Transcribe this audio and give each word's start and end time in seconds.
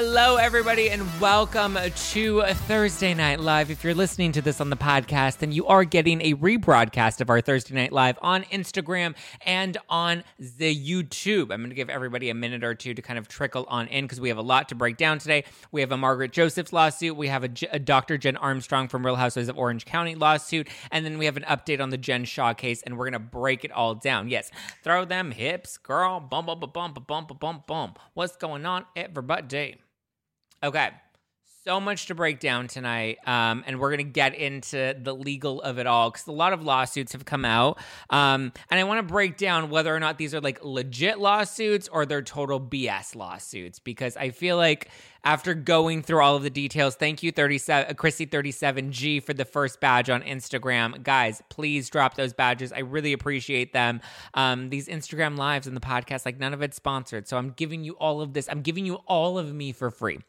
Hello, 0.00 0.36
everybody, 0.36 0.90
and 0.90 1.02
welcome 1.20 1.76
to 2.12 2.42
Thursday 2.42 3.14
Night 3.14 3.40
Live. 3.40 3.68
If 3.68 3.82
you're 3.82 3.96
listening 3.96 4.30
to 4.30 4.40
this 4.40 4.60
on 4.60 4.70
the 4.70 4.76
podcast, 4.76 5.38
then 5.38 5.50
you 5.50 5.66
are 5.66 5.82
getting 5.82 6.20
a 6.20 6.34
rebroadcast 6.34 7.20
of 7.20 7.28
our 7.30 7.40
Thursday 7.40 7.74
Night 7.74 7.90
Live 7.90 8.16
on 8.22 8.44
Instagram 8.44 9.16
and 9.44 9.76
on 9.88 10.22
the 10.38 10.72
YouTube. 10.72 11.50
I'm 11.50 11.62
going 11.62 11.70
to 11.70 11.74
give 11.74 11.90
everybody 11.90 12.30
a 12.30 12.34
minute 12.34 12.62
or 12.62 12.76
two 12.76 12.94
to 12.94 13.02
kind 13.02 13.18
of 13.18 13.26
trickle 13.26 13.66
on 13.68 13.88
in 13.88 14.04
because 14.04 14.20
we 14.20 14.28
have 14.28 14.38
a 14.38 14.42
lot 14.42 14.68
to 14.68 14.76
break 14.76 14.98
down 14.98 15.18
today. 15.18 15.42
We 15.72 15.80
have 15.80 15.90
a 15.90 15.96
Margaret 15.96 16.30
Josephs 16.30 16.72
lawsuit, 16.72 17.16
we 17.16 17.26
have 17.26 17.42
a, 17.42 17.48
Dr. 17.48 18.18
Jen 18.18 18.36
Armstrong 18.36 18.86
from 18.86 19.04
Real 19.04 19.16
Housewives 19.16 19.48
of 19.48 19.58
Orange 19.58 19.84
County 19.84 20.14
lawsuit, 20.14 20.68
and 20.92 21.04
then 21.04 21.18
we 21.18 21.24
have 21.24 21.36
an 21.36 21.42
update 21.42 21.80
on 21.80 21.90
the 21.90 21.98
Jen 21.98 22.24
Shah 22.24 22.52
case, 22.52 22.84
and 22.84 22.96
we're 22.96 23.10
going 23.10 23.20
to 23.20 23.28
break 23.28 23.64
it 23.64 23.72
all 23.72 23.96
down. 23.96 24.28
Yes, 24.28 24.52
throw 24.84 25.04
them 25.04 25.32
hips, 25.32 25.76
girl. 25.76 26.20
Bum, 26.20 26.46
bum, 26.46 26.60
bum, 26.60 26.70
bum, 26.72 26.92
bum, 26.92 27.26
bum, 27.26 27.36
bum, 27.40 27.64
bum. 27.66 27.94
What's 28.14 28.36
going 28.36 28.64
on, 28.64 28.84
everybody? 28.94 29.78
Okay. 30.62 30.90
So 31.64 31.80
much 31.80 32.06
to 32.06 32.14
break 32.14 32.40
down 32.40 32.66
tonight. 32.66 33.18
Um, 33.26 33.62
and 33.66 33.78
we're 33.78 33.90
going 33.90 34.06
to 34.06 34.10
get 34.10 34.34
into 34.34 34.96
the 34.98 35.14
legal 35.14 35.60
of 35.60 35.78
it 35.78 35.86
all 35.86 36.10
because 36.10 36.26
a 36.26 36.32
lot 36.32 36.54
of 36.54 36.62
lawsuits 36.62 37.12
have 37.12 37.26
come 37.26 37.44
out. 37.44 37.78
Um, 38.08 38.52
and 38.70 38.80
I 38.80 38.84
want 38.84 39.06
to 39.06 39.12
break 39.12 39.36
down 39.36 39.68
whether 39.68 39.94
or 39.94 40.00
not 40.00 40.16
these 40.16 40.34
are 40.34 40.40
like 40.40 40.64
legit 40.64 41.18
lawsuits 41.18 41.86
or 41.88 42.06
they're 42.06 42.22
total 42.22 42.58
BS 42.58 43.14
lawsuits 43.14 43.80
because 43.80 44.16
I 44.16 44.30
feel 44.30 44.56
like 44.56 44.88
after 45.24 45.52
going 45.52 46.02
through 46.02 46.22
all 46.22 46.36
of 46.36 46.42
the 46.42 46.48
details, 46.48 46.94
thank 46.94 47.22
you, 47.22 47.32
37, 47.32 47.90
uh, 47.90 47.92
Chrissy37G, 47.92 49.22
for 49.22 49.34
the 49.34 49.44
first 49.44 49.78
badge 49.78 50.08
on 50.08 50.22
Instagram. 50.22 51.02
Guys, 51.02 51.42
please 51.50 51.90
drop 51.90 52.14
those 52.14 52.32
badges. 52.32 52.72
I 52.72 52.78
really 52.78 53.12
appreciate 53.12 53.74
them. 53.74 54.00
Um, 54.32 54.70
these 54.70 54.88
Instagram 54.88 55.36
lives 55.36 55.66
and 55.66 55.76
the 55.76 55.82
podcast, 55.82 56.24
like 56.24 56.38
none 56.38 56.54
of 56.54 56.62
it's 56.62 56.76
sponsored. 56.76 57.28
So 57.28 57.36
I'm 57.36 57.50
giving 57.50 57.84
you 57.84 57.92
all 57.94 58.22
of 58.22 58.32
this. 58.32 58.48
I'm 58.48 58.62
giving 58.62 58.86
you 58.86 58.94
all 59.06 59.38
of 59.38 59.52
me 59.52 59.72
for 59.72 59.90
free. 59.90 60.20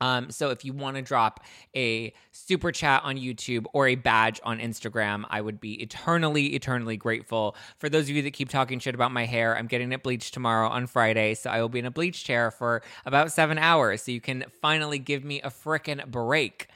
Um, 0.00 0.30
so 0.30 0.50
if 0.50 0.64
you 0.64 0.72
want 0.72 0.96
to 0.96 1.02
drop 1.02 1.44
a 1.76 2.12
super 2.32 2.72
chat 2.72 3.02
on 3.04 3.16
YouTube 3.16 3.66
or 3.72 3.88
a 3.88 3.94
badge 3.94 4.40
on 4.44 4.58
Instagram, 4.58 5.24
I 5.28 5.40
would 5.40 5.60
be 5.60 5.82
eternally, 5.82 6.54
eternally 6.54 6.96
grateful. 6.96 7.56
For 7.78 7.88
those 7.88 8.04
of 8.04 8.16
you 8.16 8.22
that 8.22 8.32
keep 8.32 8.48
talking 8.48 8.78
shit 8.78 8.94
about 8.94 9.12
my 9.12 9.26
hair, 9.26 9.56
I'm 9.56 9.66
getting 9.66 9.92
it 9.92 10.02
bleached 10.02 10.34
tomorrow 10.34 10.68
on 10.68 10.86
Friday, 10.86 11.34
so 11.34 11.50
I 11.50 11.60
will 11.60 11.68
be 11.68 11.78
in 11.78 11.86
a 11.86 11.90
bleach 11.90 12.24
chair 12.24 12.50
for 12.50 12.82
about 13.04 13.32
seven 13.32 13.58
hours. 13.58 14.02
So 14.02 14.12
you 14.12 14.20
can 14.20 14.44
finally 14.62 14.98
give 14.98 15.24
me 15.24 15.40
a 15.42 15.50
frickin' 15.50 16.06
break. 16.10 16.68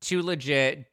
Too 0.00 0.22
legit, 0.22 0.86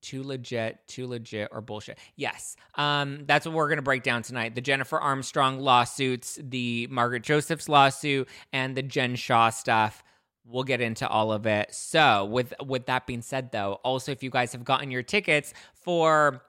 too 0.00 0.22
legit, 0.24 0.78
too 0.88 1.06
legit, 1.06 1.48
or 1.52 1.60
bullshit. 1.60 1.98
Yes, 2.16 2.56
um, 2.74 3.24
that's 3.26 3.46
what 3.46 3.54
we're 3.54 3.68
gonna 3.68 3.82
break 3.82 4.02
down 4.02 4.22
tonight: 4.22 4.56
the 4.56 4.60
Jennifer 4.60 4.98
Armstrong 4.98 5.60
lawsuits, 5.60 6.40
the 6.42 6.88
Margaret 6.90 7.22
Josephs 7.22 7.68
lawsuit, 7.68 8.28
and 8.52 8.76
the 8.76 8.82
Jen 8.82 9.14
Shah 9.14 9.50
stuff. 9.50 10.02
We'll 10.44 10.64
get 10.64 10.80
into 10.80 11.08
all 11.08 11.32
of 11.32 11.46
it. 11.46 11.72
So, 11.74 12.24
with 12.24 12.52
with 12.64 12.86
that 12.86 13.06
being 13.06 13.22
said, 13.22 13.52
though, 13.52 13.74
also 13.84 14.10
if 14.12 14.22
you 14.22 14.30
guys 14.30 14.52
have 14.52 14.64
gotten 14.64 14.90
your 14.90 15.02
tickets 15.02 15.54
for 15.72 16.42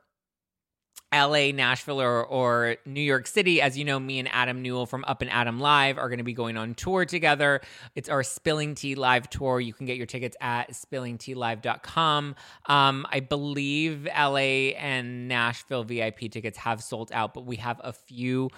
LA, 1.14 1.52
Nashville, 1.52 2.02
or, 2.02 2.26
or 2.26 2.78
New 2.86 3.02
York 3.02 3.28
City. 3.28 3.62
As 3.62 3.78
you 3.78 3.86
know, 3.86 4.00
me 4.00 4.18
and 4.20 4.28
Adam 4.32 4.62
Newell 4.62 4.86
from 4.86 5.06
Up 5.08 5.22
and 5.22 5.30
Adam 5.30 5.60
Live 5.60 5.98
are 5.98 6.10
going 6.10 6.18
to 6.18 6.24
be 6.24 6.34
going 6.34 6.58
on 6.58 6.74
tour 6.74 7.06
together. 7.06 7.62
It's 7.96 8.10
our 8.10 8.24
Spilling 8.24 8.74
Tea 8.74 8.96
Live 8.96 9.30
tour. 9.30 9.60
You 9.60 9.74
can 9.74 9.86
get 9.86 9.98
your 9.98 10.08
tickets 10.08 10.36
at 10.42 10.72
spillingtealive.com. 10.72 12.36
Um, 12.66 13.06
I 13.12 13.20
believe 13.20 14.06
LA 14.06 14.74
and 14.78 15.28
Nashville 15.28 15.84
VIP 15.84 16.32
tickets 16.32 16.58
have 16.58 16.82
sold 16.82 17.12
out, 17.14 17.34
but 17.34 17.46
we 17.46 17.58
have 17.58 17.80
a 17.84 17.94
few 17.94 18.50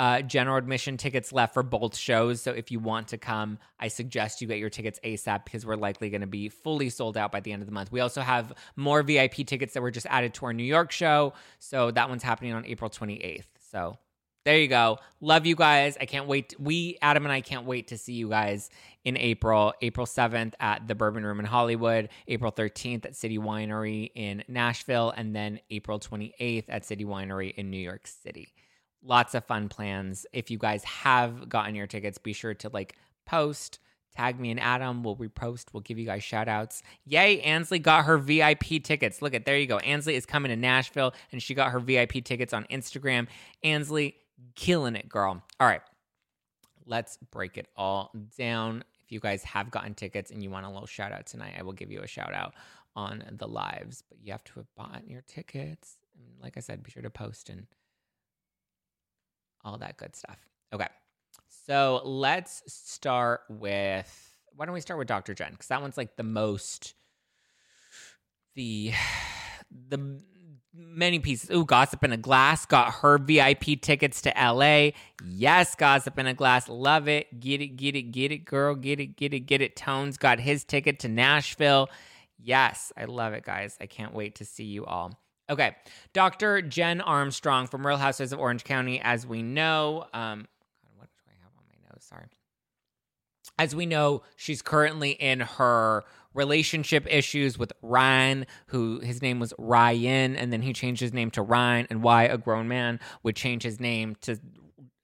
uh, 0.00 0.22
general 0.22 0.56
admission 0.56 0.96
tickets 0.96 1.30
left 1.30 1.52
for 1.52 1.62
both 1.62 1.94
shows. 1.94 2.40
So 2.40 2.52
if 2.52 2.70
you 2.70 2.80
want 2.80 3.08
to 3.08 3.18
come, 3.18 3.58
I 3.78 3.88
suggest 3.88 4.40
you 4.40 4.48
get 4.48 4.56
your 4.56 4.70
tickets 4.70 4.98
ASAP 5.04 5.44
because 5.44 5.66
we're 5.66 5.76
likely 5.76 6.08
going 6.08 6.22
to 6.22 6.26
be 6.26 6.48
fully 6.48 6.88
sold 6.88 7.18
out 7.18 7.30
by 7.30 7.40
the 7.40 7.52
end 7.52 7.60
of 7.60 7.66
the 7.66 7.72
month. 7.72 7.92
We 7.92 8.00
also 8.00 8.22
have 8.22 8.54
more 8.76 9.02
VIP 9.02 9.46
tickets 9.46 9.74
that 9.74 9.82
were 9.82 9.90
just 9.90 10.06
added 10.08 10.32
to 10.34 10.46
our 10.46 10.54
New 10.54 10.64
York 10.64 10.90
show. 10.90 11.34
So 11.58 11.90
that 11.90 12.08
one's 12.08 12.22
happening 12.22 12.54
on 12.54 12.64
April 12.64 12.88
28th. 12.88 13.44
So 13.70 13.98
there 14.46 14.56
you 14.56 14.68
go. 14.68 15.00
Love 15.20 15.44
you 15.44 15.54
guys. 15.54 15.98
I 16.00 16.06
can't 16.06 16.26
wait. 16.26 16.54
We, 16.58 16.96
Adam 17.02 17.26
and 17.26 17.32
I, 17.32 17.42
can't 17.42 17.66
wait 17.66 17.88
to 17.88 17.98
see 17.98 18.14
you 18.14 18.30
guys 18.30 18.70
in 19.04 19.18
April. 19.18 19.74
April 19.82 20.06
7th 20.06 20.54
at 20.60 20.88
the 20.88 20.94
Bourbon 20.94 21.26
Room 21.26 21.40
in 21.40 21.44
Hollywood, 21.44 22.08
April 22.26 22.50
13th 22.50 23.04
at 23.04 23.16
City 23.16 23.36
Winery 23.36 24.12
in 24.14 24.44
Nashville, 24.48 25.12
and 25.14 25.36
then 25.36 25.60
April 25.68 26.00
28th 26.00 26.64
at 26.70 26.86
City 26.86 27.04
Winery 27.04 27.52
in 27.54 27.70
New 27.70 27.76
York 27.76 28.06
City 28.06 28.54
lots 29.02 29.34
of 29.34 29.44
fun 29.44 29.68
plans. 29.68 30.26
If 30.32 30.50
you 30.50 30.58
guys 30.58 30.84
have 30.84 31.48
gotten 31.48 31.74
your 31.74 31.86
tickets, 31.86 32.18
be 32.18 32.32
sure 32.32 32.54
to 32.54 32.68
like 32.68 32.96
post, 33.26 33.78
tag 34.14 34.38
me 34.38 34.50
and 34.50 34.60
Adam. 34.60 35.02
We'll 35.02 35.16
repost. 35.16 35.66
We'll 35.72 35.82
give 35.82 35.98
you 35.98 36.06
guys 36.06 36.22
shout 36.22 36.48
outs. 36.48 36.82
Yay, 37.04 37.40
Ansley 37.40 37.78
got 37.78 38.04
her 38.04 38.18
VIP 38.18 38.82
tickets. 38.82 39.22
Look 39.22 39.34
at 39.34 39.44
there 39.44 39.58
you 39.58 39.66
go. 39.66 39.78
Ansley 39.78 40.14
is 40.14 40.26
coming 40.26 40.50
to 40.50 40.56
Nashville 40.56 41.14
and 41.32 41.42
she 41.42 41.54
got 41.54 41.72
her 41.72 41.80
VIP 41.80 42.24
tickets 42.24 42.52
on 42.52 42.64
Instagram. 42.64 43.28
Ansley, 43.62 44.16
killing 44.54 44.96
it, 44.96 45.08
girl. 45.08 45.42
All 45.58 45.66
right. 45.66 45.82
Let's 46.86 47.18
break 47.30 47.56
it 47.56 47.68
all 47.76 48.10
down. 48.36 48.84
If 49.04 49.12
you 49.12 49.20
guys 49.20 49.44
have 49.44 49.70
gotten 49.70 49.94
tickets 49.94 50.30
and 50.30 50.42
you 50.42 50.50
want 50.50 50.66
a 50.66 50.70
little 50.70 50.86
shout 50.86 51.12
out 51.12 51.26
tonight, 51.26 51.54
I 51.58 51.62
will 51.62 51.72
give 51.72 51.92
you 51.92 52.00
a 52.00 52.06
shout 52.06 52.34
out 52.34 52.54
on 52.96 53.22
the 53.38 53.46
lives. 53.46 54.02
But 54.08 54.18
you 54.22 54.32
have 54.32 54.44
to 54.44 54.52
have 54.54 54.74
bought 54.76 55.02
your 55.06 55.22
tickets. 55.22 55.98
And 56.16 56.42
like 56.42 56.56
I 56.56 56.60
said, 56.60 56.82
be 56.82 56.90
sure 56.90 57.02
to 57.02 57.10
post 57.10 57.48
and 57.48 57.66
all 59.64 59.78
that 59.78 59.96
good 59.96 60.14
stuff. 60.16 60.38
Okay. 60.72 60.88
So 61.66 62.00
let's 62.04 62.62
start 62.66 63.42
with 63.48 64.30
why 64.56 64.66
don't 64.66 64.74
we 64.74 64.80
start 64.80 64.98
with 64.98 65.08
Dr. 65.08 65.34
Jen? 65.34 65.52
Because 65.52 65.68
that 65.68 65.80
one's 65.80 65.96
like 65.96 66.16
the 66.16 66.22
most 66.22 66.94
the 68.54 68.92
the 69.88 70.20
many 70.74 71.18
pieces. 71.18 71.50
Ooh, 71.50 71.64
Gossip 71.64 72.04
in 72.04 72.12
a 72.12 72.16
Glass 72.16 72.66
got 72.66 72.94
her 72.94 73.18
VIP 73.18 73.80
tickets 73.80 74.22
to 74.22 74.32
LA. 74.36 74.90
Yes, 75.24 75.74
Gossip 75.74 76.18
in 76.18 76.26
a 76.26 76.34
Glass. 76.34 76.68
Love 76.68 77.08
it. 77.08 77.40
Get 77.40 77.60
it, 77.60 77.76
get 77.76 77.96
it, 77.96 78.12
get 78.12 78.32
it, 78.32 78.44
girl. 78.44 78.74
Get 78.74 79.00
it, 79.00 79.16
get 79.16 79.34
it, 79.34 79.40
get 79.40 79.62
it. 79.62 79.76
Tones 79.76 80.16
got 80.16 80.40
his 80.40 80.64
ticket 80.64 81.00
to 81.00 81.08
Nashville. 81.08 81.88
Yes, 82.38 82.92
I 82.96 83.04
love 83.04 83.32
it, 83.32 83.44
guys. 83.44 83.76
I 83.80 83.86
can't 83.86 84.14
wait 84.14 84.36
to 84.36 84.44
see 84.44 84.64
you 84.64 84.86
all. 84.86 85.18
Okay. 85.50 85.74
Dr. 86.12 86.62
Jen 86.62 87.00
Armstrong 87.00 87.66
from 87.66 87.86
Real 87.86 87.96
Housewives 87.96 88.32
of 88.32 88.38
Orange 88.38 88.64
County, 88.64 89.00
as 89.00 89.26
we 89.26 89.42
know, 89.42 90.06
um, 90.14 90.46
what 90.96 91.08
do 91.08 91.22
I 91.28 91.32
have 91.42 91.52
on 91.58 91.64
my 91.68 91.90
nose? 91.90 92.04
Sorry. 92.04 92.26
As 93.58 93.74
we 93.74 93.84
know, 93.84 94.22
she's 94.36 94.62
currently 94.62 95.10
in 95.10 95.40
her 95.40 96.04
relationship 96.32 97.04
issues 97.10 97.58
with 97.58 97.72
Ryan, 97.82 98.46
who 98.66 99.00
his 99.00 99.20
name 99.20 99.40
was 99.40 99.52
Ryan, 99.58 100.36
and 100.36 100.52
then 100.52 100.62
he 100.62 100.72
changed 100.72 101.00
his 101.00 101.12
name 101.12 101.30
to 101.32 101.42
Ryan, 101.42 101.88
and 101.90 102.02
why 102.02 102.22
a 102.24 102.38
grown 102.38 102.68
man 102.68 103.00
would 103.24 103.34
change 103.34 103.64
his 103.64 103.80
name 103.80 104.16
to 104.22 104.38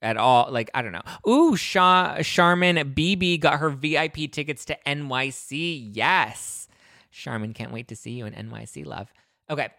at 0.01 0.15
all. 0.15 0.49
Like, 0.51 0.69
I 0.73 0.81
don't 0.81 0.91
know. 0.91 1.01
Ooh, 1.27 1.55
Sha- 1.57 2.21
Charmin 2.21 2.77
BB 2.93 3.39
got 3.39 3.59
her 3.59 3.69
VIP 3.69 4.31
tickets 4.31 4.63
to 4.65 4.77
NYC. 4.85 5.89
Yes. 5.93 6.67
Charmin, 7.11 7.53
can't 7.53 7.73
wait 7.73 7.87
to 7.89 7.95
see 7.95 8.11
you 8.11 8.25
in 8.25 8.33
NYC, 8.33 8.85
love. 8.85 9.11
Okay. 9.49 9.69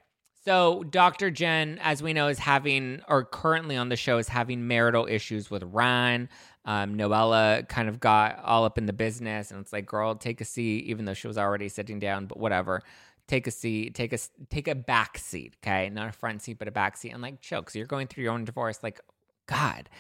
So, 0.44 0.84
Dr. 0.84 1.30
Jen, 1.30 1.78
as 1.82 2.02
we 2.02 2.12
know, 2.12 2.28
is 2.28 2.38
having, 2.38 3.02
or 3.08 3.24
currently 3.24 3.76
on 3.76 3.88
the 3.88 3.96
show, 3.96 4.18
is 4.18 4.28
having 4.28 4.68
marital 4.68 5.06
issues 5.06 5.50
with 5.50 5.62
Ryan. 5.64 6.28
Um, 6.64 6.96
Noella 6.96 7.68
kind 7.68 7.88
of 7.88 7.98
got 7.98 8.38
all 8.44 8.64
up 8.64 8.78
in 8.78 8.86
the 8.86 8.92
business, 8.92 9.50
and 9.50 9.60
it's 9.60 9.72
like, 9.72 9.86
girl, 9.86 10.14
take 10.14 10.40
a 10.40 10.44
seat, 10.44 10.84
even 10.84 11.06
though 11.06 11.14
she 11.14 11.26
was 11.26 11.38
already 11.38 11.68
sitting 11.68 11.98
down, 11.98 12.26
but 12.26 12.38
whatever. 12.38 12.82
Take 13.26 13.46
a 13.46 13.50
seat, 13.50 13.94
take 13.94 14.12
a 14.12 14.18
take 14.48 14.68
a 14.68 14.74
back 14.74 15.18
seat, 15.18 15.54
okay, 15.62 15.90
not 15.90 16.08
a 16.08 16.12
front 16.12 16.40
seat, 16.40 16.58
but 16.58 16.68
a 16.68 16.70
back 16.70 16.96
seat, 16.96 17.10
and 17.10 17.20
like 17.20 17.40
chill, 17.40 17.60
because 17.60 17.74
you're 17.74 17.86
going 17.86 18.06
through 18.06 18.24
your 18.24 18.32
own 18.32 18.44
divorce. 18.44 18.82
Like, 18.82 19.00
God, 19.46 19.90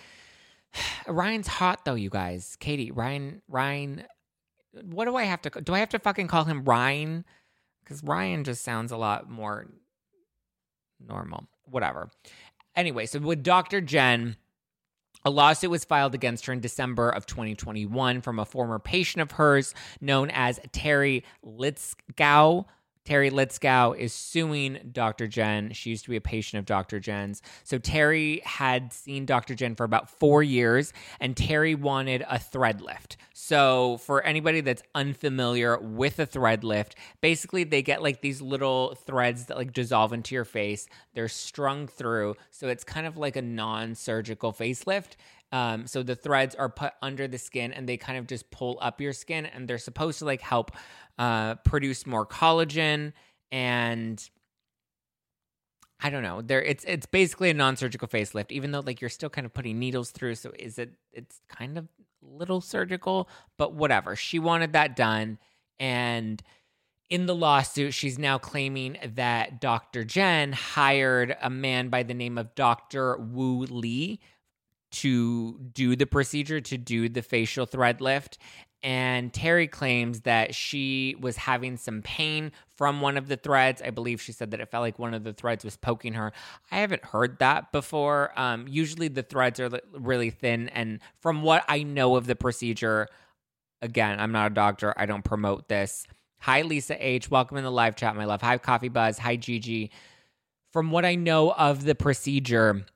Ryan's 1.06 1.46
hot 1.48 1.84
though, 1.84 1.94
you 1.94 2.10
guys. 2.10 2.56
Katie, 2.60 2.90
Ryan, 2.90 3.42
Ryan. 3.48 4.04
What 4.82 5.06
do 5.06 5.16
I 5.16 5.24
have 5.24 5.42
to? 5.42 5.50
Do 5.60 5.74
I 5.74 5.78
have 5.80 5.90
to 5.90 5.98
fucking 5.98 6.28
call 6.28 6.44
him 6.44 6.64
Ryan? 6.64 7.24
Because 7.82 8.02
Ryan 8.02 8.44
just 8.44 8.62
sounds 8.62 8.92
a 8.92 8.96
lot 8.96 9.28
more 9.28 9.66
normal. 11.06 11.46
Whatever. 11.64 12.10
Anyway, 12.76 13.06
so 13.06 13.18
with 13.18 13.42
Dr. 13.42 13.80
Jen, 13.80 14.36
a 15.24 15.30
lawsuit 15.30 15.70
was 15.70 15.84
filed 15.84 16.14
against 16.14 16.46
her 16.46 16.52
in 16.52 16.60
December 16.60 17.10
of 17.10 17.26
2021 17.26 18.20
from 18.20 18.38
a 18.38 18.44
former 18.44 18.78
patient 18.78 19.22
of 19.22 19.32
hers 19.32 19.74
known 20.00 20.30
as 20.30 20.60
Terry 20.72 21.24
Litzgau. 21.44 22.66
Terry 23.08 23.30
Litzgau 23.30 23.96
is 23.96 24.12
suing 24.12 24.90
Dr. 24.92 25.26
Jen. 25.28 25.72
She 25.72 25.88
used 25.88 26.04
to 26.04 26.10
be 26.10 26.16
a 26.16 26.20
patient 26.20 26.58
of 26.58 26.66
Dr. 26.66 27.00
Jen's. 27.00 27.40
So 27.64 27.78
Terry 27.78 28.42
had 28.44 28.92
seen 28.92 29.24
Dr. 29.24 29.54
Jen 29.54 29.76
for 29.76 29.84
about 29.84 30.10
four 30.10 30.42
years, 30.42 30.92
and 31.18 31.34
Terry 31.34 31.74
wanted 31.74 32.22
a 32.28 32.38
thread 32.38 32.82
lift. 32.82 33.16
So 33.32 33.96
for 34.04 34.22
anybody 34.24 34.60
that's 34.60 34.82
unfamiliar 34.94 35.78
with 35.78 36.18
a 36.18 36.26
thread 36.26 36.64
lift, 36.64 36.96
basically 37.22 37.64
they 37.64 37.80
get 37.80 38.02
like 38.02 38.20
these 38.20 38.42
little 38.42 38.94
threads 39.06 39.46
that 39.46 39.56
like 39.56 39.72
dissolve 39.72 40.12
into 40.12 40.34
your 40.34 40.44
face. 40.44 40.86
They're 41.14 41.28
strung 41.28 41.86
through, 41.86 42.34
so 42.50 42.68
it's 42.68 42.84
kind 42.84 43.06
of 43.06 43.16
like 43.16 43.36
a 43.36 43.42
non-surgical 43.42 44.52
facelift. 44.52 45.16
Um, 45.50 45.86
so 45.86 46.02
the 46.02 46.14
threads 46.14 46.54
are 46.54 46.68
put 46.68 46.92
under 47.00 47.26
the 47.26 47.38
skin 47.38 47.72
and 47.72 47.88
they 47.88 47.96
kind 47.96 48.18
of 48.18 48.26
just 48.26 48.50
pull 48.50 48.78
up 48.82 49.00
your 49.00 49.12
skin 49.12 49.46
and 49.46 49.66
they're 49.66 49.78
supposed 49.78 50.18
to 50.18 50.24
like 50.24 50.42
help 50.42 50.72
uh, 51.18 51.54
produce 51.56 52.06
more 52.06 52.26
collagen 52.26 53.12
and 53.50 54.28
I 56.00 56.10
don't 56.10 56.22
know. 56.22 56.42
There 56.42 56.62
it's 56.62 56.84
it's 56.84 57.06
basically 57.06 57.50
a 57.50 57.54
non-surgical 57.54 58.06
facelift, 58.06 58.52
even 58.52 58.70
though 58.70 58.80
like 58.80 59.00
you're 59.00 59.10
still 59.10 59.30
kind 59.30 59.44
of 59.44 59.52
putting 59.52 59.78
needles 59.78 60.10
through. 60.10 60.36
So 60.36 60.52
is 60.56 60.78
it 60.78 60.92
it's 61.12 61.40
kind 61.48 61.76
of 61.76 61.88
little 62.22 62.60
surgical, 62.60 63.28
but 63.56 63.74
whatever. 63.74 64.14
She 64.14 64.38
wanted 64.38 64.72
that 64.74 64.96
done. 64.96 65.38
And 65.80 66.42
in 67.10 67.26
the 67.26 67.34
lawsuit, 67.34 67.94
she's 67.94 68.18
now 68.18 68.38
claiming 68.38 68.98
that 69.14 69.60
Dr. 69.60 70.04
Jen 70.04 70.52
hired 70.52 71.36
a 71.40 71.50
man 71.50 71.88
by 71.88 72.02
the 72.02 72.14
name 72.14 72.38
of 72.38 72.54
Dr. 72.54 73.16
Wu 73.16 73.64
Lee 73.64 74.20
to 74.90 75.58
do 75.72 75.96
the 75.96 76.06
procedure, 76.06 76.60
to 76.60 76.78
do 76.78 77.08
the 77.08 77.22
facial 77.22 77.66
thread 77.66 78.00
lift. 78.00 78.38
And 78.82 79.32
Terry 79.32 79.66
claims 79.66 80.20
that 80.20 80.54
she 80.54 81.16
was 81.20 81.36
having 81.36 81.76
some 81.76 82.00
pain 82.02 82.52
from 82.76 83.00
one 83.00 83.16
of 83.16 83.26
the 83.26 83.36
threads. 83.36 83.82
I 83.82 83.90
believe 83.90 84.20
she 84.20 84.30
said 84.30 84.52
that 84.52 84.60
it 84.60 84.70
felt 84.70 84.82
like 84.82 85.00
one 85.00 85.14
of 85.14 85.24
the 85.24 85.32
threads 85.32 85.64
was 85.64 85.76
poking 85.76 86.12
her. 86.14 86.32
I 86.70 86.76
haven't 86.78 87.04
heard 87.04 87.40
that 87.40 87.72
before. 87.72 88.32
Um, 88.36 88.66
usually 88.68 89.08
the 89.08 89.24
threads 89.24 89.58
are 89.58 89.68
really 89.92 90.30
thin. 90.30 90.68
And 90.68 91.00
from 91.20 91.42
what 91.42 91.64
I 91.68 91.82
know 91.82 92.14
of 92.14 92.26
the 92.26 92.36
procedure, 92.36 93.08
again, 93.82 94.20
I'm 94.20 94.30
not 94.30 94.52
a 94.52 94.54
doctor, 94.54 94.94
I 94.96 95.06
don't 95.06 95.24
promote 95.24 95.68
this. 95.68 96.06
Hi, 96.40 96.62
Lisa 96.62 96.96
H. 97.04 97.28
Welcome 97.28 97.56
in 97.56 97.64
the 97.64 97.72
live 97.72 97.96
chat, 97.96 98.14
my 98.14 98.26
love. 98.26 98.42
Hi, 98.42 98.58
Coffee 98.58 98.88
Buzz. 98.88 99.18
Hi, 99.18 99.34
Gigi. 99.34 99.90
From 100.72 100.92
what 100.92 101.04
I 101.04 101.16
know 101.16 101.50
of 101.50 101.82
the 101.82 101.96
procedure, 101.96 102.86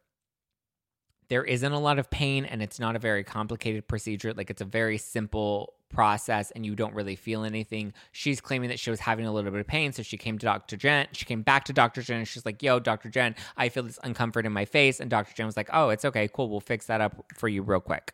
there 1.33 1.45
isn't 1.45 1.73
a 1.73 1.79
lot 1.79 1.99
of 1.99 2.11
pain 2.11 2.45
and 2.45 2.63
it's 2.63 2.79
not 2.79 2.95
a 2.95 2.99
very 2.99 3.25
complicated 3.25 3.89
procedure. 3.89 4.35
Like 4.35 4.51
it's 4.51 4.61
a 4.61 4.67
very 4.67 4.99
simple 4.99 5.73
process 5.89 6.51
and 6.51 6.67
you 6.67 6.75
don't 6.75 6.95
really 6.95 7.17
feel 7.17 7.45
anything. 7.45 7.95
She's 8.13 8.39
claiming 8.39 8.69
that 8.69 8.79
she 8.79 8.91
was 8.91 9.01
having 9.01 9.25
a 9.25 9.33
little 9.33 9.51
bit 9.51 9.61
of 9.61 9.67
pain. 9.67 9.95
So 9.95 10.03
she 10.03 10.19
came 10.19 10.37
to 10.37 10.45
Dr. 10.45 10.77
Jen. 10.77 11.07
She 11.13 11.25
came 11.25 11.41
back 11.41 11.65
to 11.65 11.73
Dr. 11.73 12.03
Jen 12.03 12.19
and 12.19 12.29
she's 12.29 12.45
like, 12.45 12.63
yo, 12.63 12.81
Dr. 12.81 13.09
Jen, 13.09 13.35
I 13.57 13.71
feel 13.71 13.83
this 13.83 13.99
uncomfort 14.05 14.45
in 14.45 14.53
my 14.53 14.67
face. 14.67 15.01
And 15.01 15.09
Dr. 15.09 15.35
Jen 15.35 15.47
was 15.47 15.57
like, 15.57 15.71
oh, 15.73 15.89
it's 15.89 16.05
okay. 16.05 16.29
Cool. 16.29 16.51
We'll 16.51 16.61
fix 16.61 16.85
that 16.89 17.01
up 17.01 17.25
for 17.35 17.49
you 17.49 17.63
real 17.63 17.81
quick. 17.81 18.13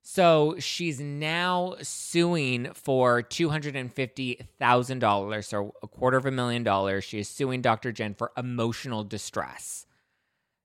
So 0.00 0.54
she's 0.58 1.00
now 1.00 1.74
suing 1.82 2.72
for 2.72 3.24
$250,000, 3.24 5.44
so 5.44 5.74
a 5.82 5.86
quarter 5.86 6.16
of 6.16 6.24
a 6.24 6.30
million 6.30 6.62
dollars. 6.62 7.04
She 7.04 7.18
is 7.18 7.28
suing 7.28 7.60
Dr. 7.60 7.92
Jen 7.92 8.14
for 8.14 8.32
emotional 8.38 9.04
distress 9.04 9.84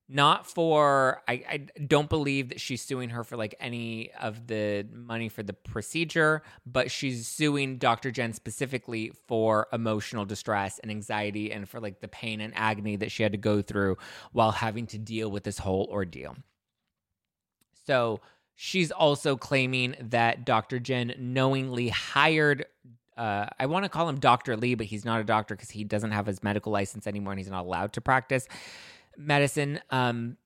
not 0.10 0.46
for 0.46 1.22
I, 1.28 1.34
I 1.50 1.58
don't 1.88 2.10
believe 2.10 2.50
that 2.50 2.60
she's 2.60 2.82
suing 2.82 3.10
her 3.10 3.24
for 3.24 3.38
like 3.38 3.56
any 3.60 4.12
of 4.20 4.48
the 4.48 4.86
money 4.92 5.30
for 5.30 5.44
the 5.44 5.54
procedure 5.54 6.44
but 6.66 6.92
she's 6.92 7.28
suing 7.28 7.78
dr 7.78 8.12
jen 8.12 8.34
specifically 8.34 9.12
for 9.28 9.68
emotional 9.72 10.26
distress 10.26 10.80
and 10.80 10.92
anxiety 10.92 11.52
and 11.52 11.68
for 11.70 11.80
like 11.80 12.02
the 12.02 12.08
pain 12.08 12.42
and 12.42 12.54
agony 12.56 12.98
that 12.98 13.12
she 13.12 13.24
had 13.24 13.32
to 13.32 13.38
go 13.38 13.62
through 13.62 13.98
while 14.34 14.52
having 14.52 14.86
to 14.88 14.98
deal 14.98 15.32
with 15.32 15.44
this 15.44 15.60
whole 15.60 15.88
ordeal 15.90 16.36
so 17.86 18.20
she's 18.56 18.92
also 18.92 19.38
claiming 19.38 19.96
that 20.00 20.46
dr 20.46 20.80
jen 20.80 21.14
knowingly 21.18 21.90
hired 21.90 22.66
uh, 23.16 23.46
I 23.60 23.68
want 23.68 23.86
to 23.86 23.90
call 23.90 24.10
him 24.10 24.20
Dr. 24.20 24.58
Lee, 24.58 24.74
but 24.74 24.88
he's 24.88 25.06
not 25.06 25.22
a 25.22 25.24
doctor 25.24 25.56
because 25.56 25.70
he 25.70 25.84
doesn't 25.84 26.10
have 26.10 26.26
his 26.26 26.42
medical 26.42 26.72
license 26.72 27.06
anymore 27.06 27.34
and 27.34 27.40
he's 27.40 27.48
not 27.48 27.64
allowed 27.64 27.94
to 27.94 28.02
practice 28.02 28.48
medicine. 29.18 29.80
Um, 29.90 30.38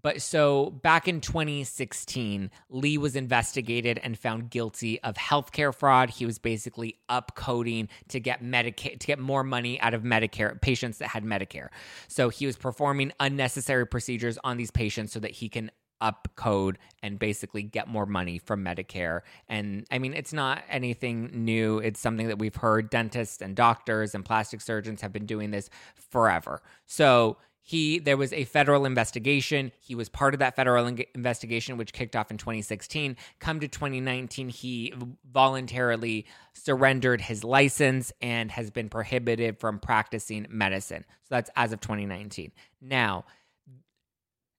but 0.00 0.22
so 0.22 0.70
back 0.70 1.06
in 1.06 1.20
2016, 1.20 2.50
Lee 2.70 2.98
was 2.98 3.14
investigated 3.14 4.00
and 4.02 4.18
found 4.18 4.48
guilty 4.48 5.00
of 5.02 5.16
healthcare 5.16 5.74
fraud. 5.74 6.10
He 6.10 6.24
was 6.24 6.38
basically 6.38 6.98
upcoding 7.10 7.88
to 8.08 8.18
get 8.18 8.42
Medicare 8.42 8.98
to 8.98 9.06
get 9.06 9.18
more 9.18 9.44
money 9.44 9.78
out 9.80 9.92
of 9.92 10.02
Medicare 10.02 10.58
patients 10.60 10.98
that 10.98 11.08
had 11.08 11.24
Medicare. 11.24 11.68
So 12.08 12.30
he 12.30 12.46
was 12.46 12.56
performing 12.56 13.12
unnecessary 13.20 13.86
procedures 13.86 14.38
on 14.42 14.56
these 14.56 14.70
patients 14.70 15.12
so 15.12 15.20
that 15.20 15.32
he 15.32 15.48
can 15.50 15.70
upcode 16.02 16.76
and 17.02 17.18
basically 17.18 17.62
get 17.62 17.86
more 17.86 18.06
money 18.06 18.38
from 18.38 18.64
Medicare. 18.64 19.20
And 19.48 19.86
I 19.90 19.98
mean, 19.98 20.14
it's 20.14 20.32
not 20.32 20.62
anything 20.68 21.30
new. 21.32 21.78
It's 21.78 22.00
something 22.00 22.28
that 22.28 22.38
we've 22.38 22.56
heard 22.56 22.90
dentists 22.90 23.40
and 23.40 23.54
doctors 23.54 24.14
and 24.14 24.24
plastic 24.24 24.60
surgeons 24.60 25.00
have 25.00 25.12
been 25.12 25.26
doing 25.26 25.52
this 25.52 25.70
forever. 25.94 26.60
So 26.86 27.36
he 27.62 28.00
there 28.00 28.16
was 28.16 28.32
a 28.32 28.44
federal 28.44 28.84
investigation. 28.84 29.70
He 29.78 29.94
was 29.94 30.08
part 30.08 30.34
of 30.34 30.40
that 30.40 30.56
federal 30.56 30.86
in- 30.86 31.04
investigation 31.14 31.76
which 31.76 31.92
kicked 31.92 32.16
off 32.16 32.30
in 32.30 32.36
2016 32.36 33.16
come 33.38 33.60
to 33.60 33.68
2019 33.68 34.48
he 34.48 34.92
voluntarily 35.30 36.26
surrendered 36.54 37.20
his 37.20 37.44
license 37.44 38.12
and 38.20 38.50
has 38.50 38.70
been 38.70 38.88
prohibited 38.88 39.60
from 39.60 39.78
practicing 39.78 40.46
medicine. 40.50 41.04
So 41.22 41.36
that's 41.36 41.50
as 41.54 41.72
of 41.72 41.80
2019 41.80 42.50
now 42.80 43.24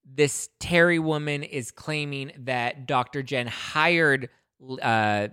this 0.05 0.49
terry 0.59 0.99
woman 0.99 1.43
is 1.43 1.71
claiming 1.71 2.31
that 2.37 2.85
dr 2.85 3.23
jen 3.23 3.47
hired 3.47 4.29
uh, 4.81 5.27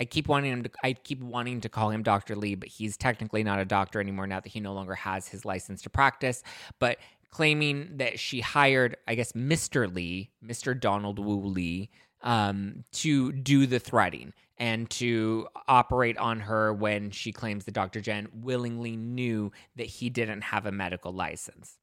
I 0.00 0.06
keep 0.06 0.28
wanting 0.28 0.50
him 0.50 0.62
to 0.62 0.70
I 0.82 0.94
keep 0.94 1.22
wanting 1.22 1.60
to 1.60 1.68
call 1.68 1.90
him 1.90 2.02
Dr. 2.02 2.34
Lee, 2.34 2.54
but 2.54 2.68
he's 2.68 2.96
technically 2.96 3.44
not 3.44 3.60
a 3.60 3.64
doctor 3.64 4.00
anymore 4.00 4.26
now 4.26 4.40
that 4.40 4.48
he 4.48 4.58
no 4.58 4.72
longer 4.72 4.94
has 4.94 5.28
his 5.28 5.44
license 5.44 5.82
to 5.82 5.90
practice, 5.90 6.42
but 6.78 6.98
claiming 7.30 7.98
that 7.98 8.18
she 8.18 8.40
hired, 8.40 8.96
I 9.06 9.14
guess, 9.14 9.32
Mr. 9.32 9.92
Lee, 9.94 10.30
Mr. 10.44 10.78
Donald 10.78 11.18
Wu 11.18 11.36
Lee, 11.36 11.90
um, 12.22 12.84
to 12.92 13.32
do 13.32 13.66
the 13.66 13.78
threading 13.78 14.32
and 14.58 14.90
to 14.90 15.46
operate 15.68 16.18
on 16.18 16.40
her 16.40 16.72
when 16.72 17.10
she 17.10 17.32
claims 17.32 17.64
that 17.64 17.72
Dr. 17.72 18.00
Jen 18.00 18.28
willingly 18.32 18.96
knew 18.96 19.52
that 19.76 19.86
he 19.86 20.10
didn't 20.10 20.42
have 20.42 20.66
a 20.66 20.72
medical 20.72 21.12
license 21.12 21.78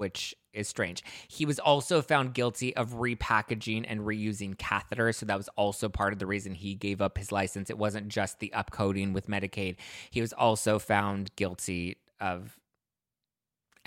which 0.00 0.34
is 0.52 0.66
strange. 0.66 1.04
He 1.28 1.46
was 1.46 1.58
also 1.58 2.02
found 2.02 2.34
guilty 2.34 2.74
of 2.76 2.94
repackaging 2.94 3.84
and 3.86 4.00
reusing 4.00 4.56
catheters. 4.56 5.16
So 5.16 5.26
that 5.26 5.36
was 5.36 5.48
also 5.56 5.88
part 5.88 6.12
of 6.12 6.18
the 6.18 6.26
reason 6.26 6.54
he 6.54 6.74
gave 6.74 7.00
up 7.00 7.16
his 7.16 7.30
license. 7.30 7.70
It 7.70 7.78
wasn't 7.78 8.08
just 8.08 8.40
the 8.40 8.52
upcoding 8.56 9.12
with 9.12 9.28
Medicaid, 9.28 9.76
he 10.10 10.20
was 10.20 10.32
also 10.32 10.78
found 10.78 11.34
guilty 11.36 11.98
of 12.20 12.58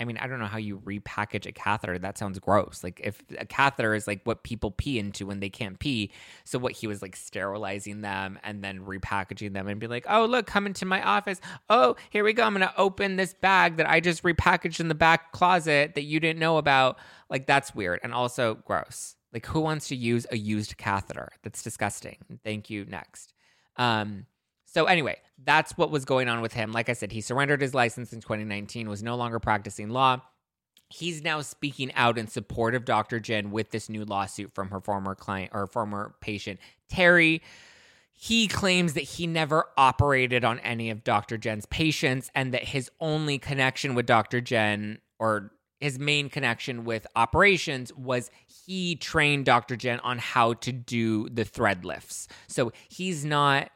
I 0.00 0.04
mean, 0.04 0.16
I 0.16 0.26
don't 0.26 0.40
know 0.40 0.46
how 0.46 0.58
you 0.58 0.80
repackage 0.80 1.46
a 1.46 1.52
catheter. 1.52 1.98
That 1.98 2.18
sounds 2.18 2.38
gross. 2.40 2.80
Like 2.82 3.00
if 3.02 3.22
a 3.38 3.46
catheter 3.46 3.94
is 3.94 4.06
like 4.08 4.20
what 4.24 4.42
people 4.42 4.72
pee 4.72 4.98
into 4.98 5.26
when 5.26 5.38
they 5.38 5.48
can't 5.48 5.78
pee. 5.78 6.10
So 6.44 6.58
what 6.58 6.72
he 6.72 6.86
was 6.86 7.00
like 7.00 7.14
sterilizing 7.14 8.00
them 8.00 8.38
and 8.42 8.64
then 8.64 8.80
repackaging 8.80 9.52
them 9.52 9.68
and 9.68 9.78
be 9.78 9.86
like, 9.86 10.06
"Oh, 10.08 10.24
look, 10.24 10.46
come 10.46 10.66
into 10.66 10.84
my 10.84 11.02
office. 11.02 11.40
Oh, 11.70 11.96
here 12.10 12.24
we 12.24 12.32
go. 12.32 12.42
I'm 12.42 12.54
going 12.54 12.66
to 12.66 12.76
open 12.76 13.16
this 13.16 13.34
bag 13.34 13.76
that 13.76 13.88
I 13.88 14.00
just 14.00 14.24
repackaged 14.24 14.80
in 14.80 14.88
the 14.88 14.94
back 14.94 15.32
closet 15.32 15.94
that 15.94 16.02
you 16.02 16.18
didn't 16.18 16.40
know 16.40 16.58
about." 16.58 16.98
Like 17.30 17.46
that's 17.46 17.74
weird 17.74 18.00
and 18.02 18.12
also 18.12 18.56
gross. 18.66 19.16
Like, 19.32 19.46
who 19.46 19.60
wants 19.60 19.88
to 19.88 19.96
use 19.96 20.26
a 20.30 20.36
used 20.36 20.76
catheter? 20.76 21.30
That's 21.42 21.62
disgusting. 21.62 22.18
Thank 22.44 22.70
you. 22.70 22.84
Next. 22.84 23.34
Um, 23.76 24.26
so, 24.74 24.86
anyway, 24.86 25.18
that's 25.44 25.78
what 25.78 25.92
was 25.92 26.04
going 26.04 26.28
on 26.28 26.40
with 26.40 26.52
him. 26.52 26.72
Like 26.72 26.88
I 26.88 26.94
said, 26.94 27.12
he 27.12 27.20
surrendered 27.20 27.60
his 27.60 27.74
license 27.74 28.12
in 28.12 28.20
2019, 28.20 28.88
was 28.88 29.04
no 29.04 29.14
longer 29.14 29.38
practicing 29.38 29.88
law. 29.88 30.20
He's 30.88 31.22
now 31.22 31.42
speaking 31.42 31.92
out 31.94 32.18
in 32.18 32.26
support 32.26 32.74
of 32.74 32.84
Dr. 32.84 33.20
Jen 33.20 33.52
with 33.52 33.70
this 33.70 33.88
new 33.88 34.04
lawsuit 34.04 34.52
from 34.52 34.70
her 34.70 34.80
former 34.80 35.14
client 35.14 35.52
or 35.54 35.68
former 35.68 36.16
patient, 36.20 36.58
Terry. 36.88 37.40
He 38.12 38.48
claims 38.48 38.94
that 38.94 39.02
he 39.02 39.28
never 39.28 39.66
operated 39.76 40.44
on 40.44 40.58
any 40.58 40.90
of 40.90 41.04
Dr. 41.04 41.38
Jen's 41.38 41.66
patients 41.66 42.32
and 42.34 42.52
that 42.52 42.64
his 42.64 42.90
only 42.98 43.38
connection 43.38 43.94
with 43.94 44.06
Dr. 44.06 44.40
Jen 44.40 44.98
or 45.20 45.52
his 45.78 46.00
main 46.00 46.28
connection 46.28 46.84
with 46.84 47.06
operations 47.14 47.92
was 47.94 48.32
he 48.66 48.96
trained 48.96 49.44
Dr. 49.44 49.76
Jen 49.76 50.00
on 50.00 50.18
how 50.18 50.54
to 50.54 50.72
do 50.72 51.28
the 51.28 51.44
thread 51.44 51.84
lifts. 51.84 52.26
So 52.48 52.72
he's 52.88 53.24
not 53.24 53.70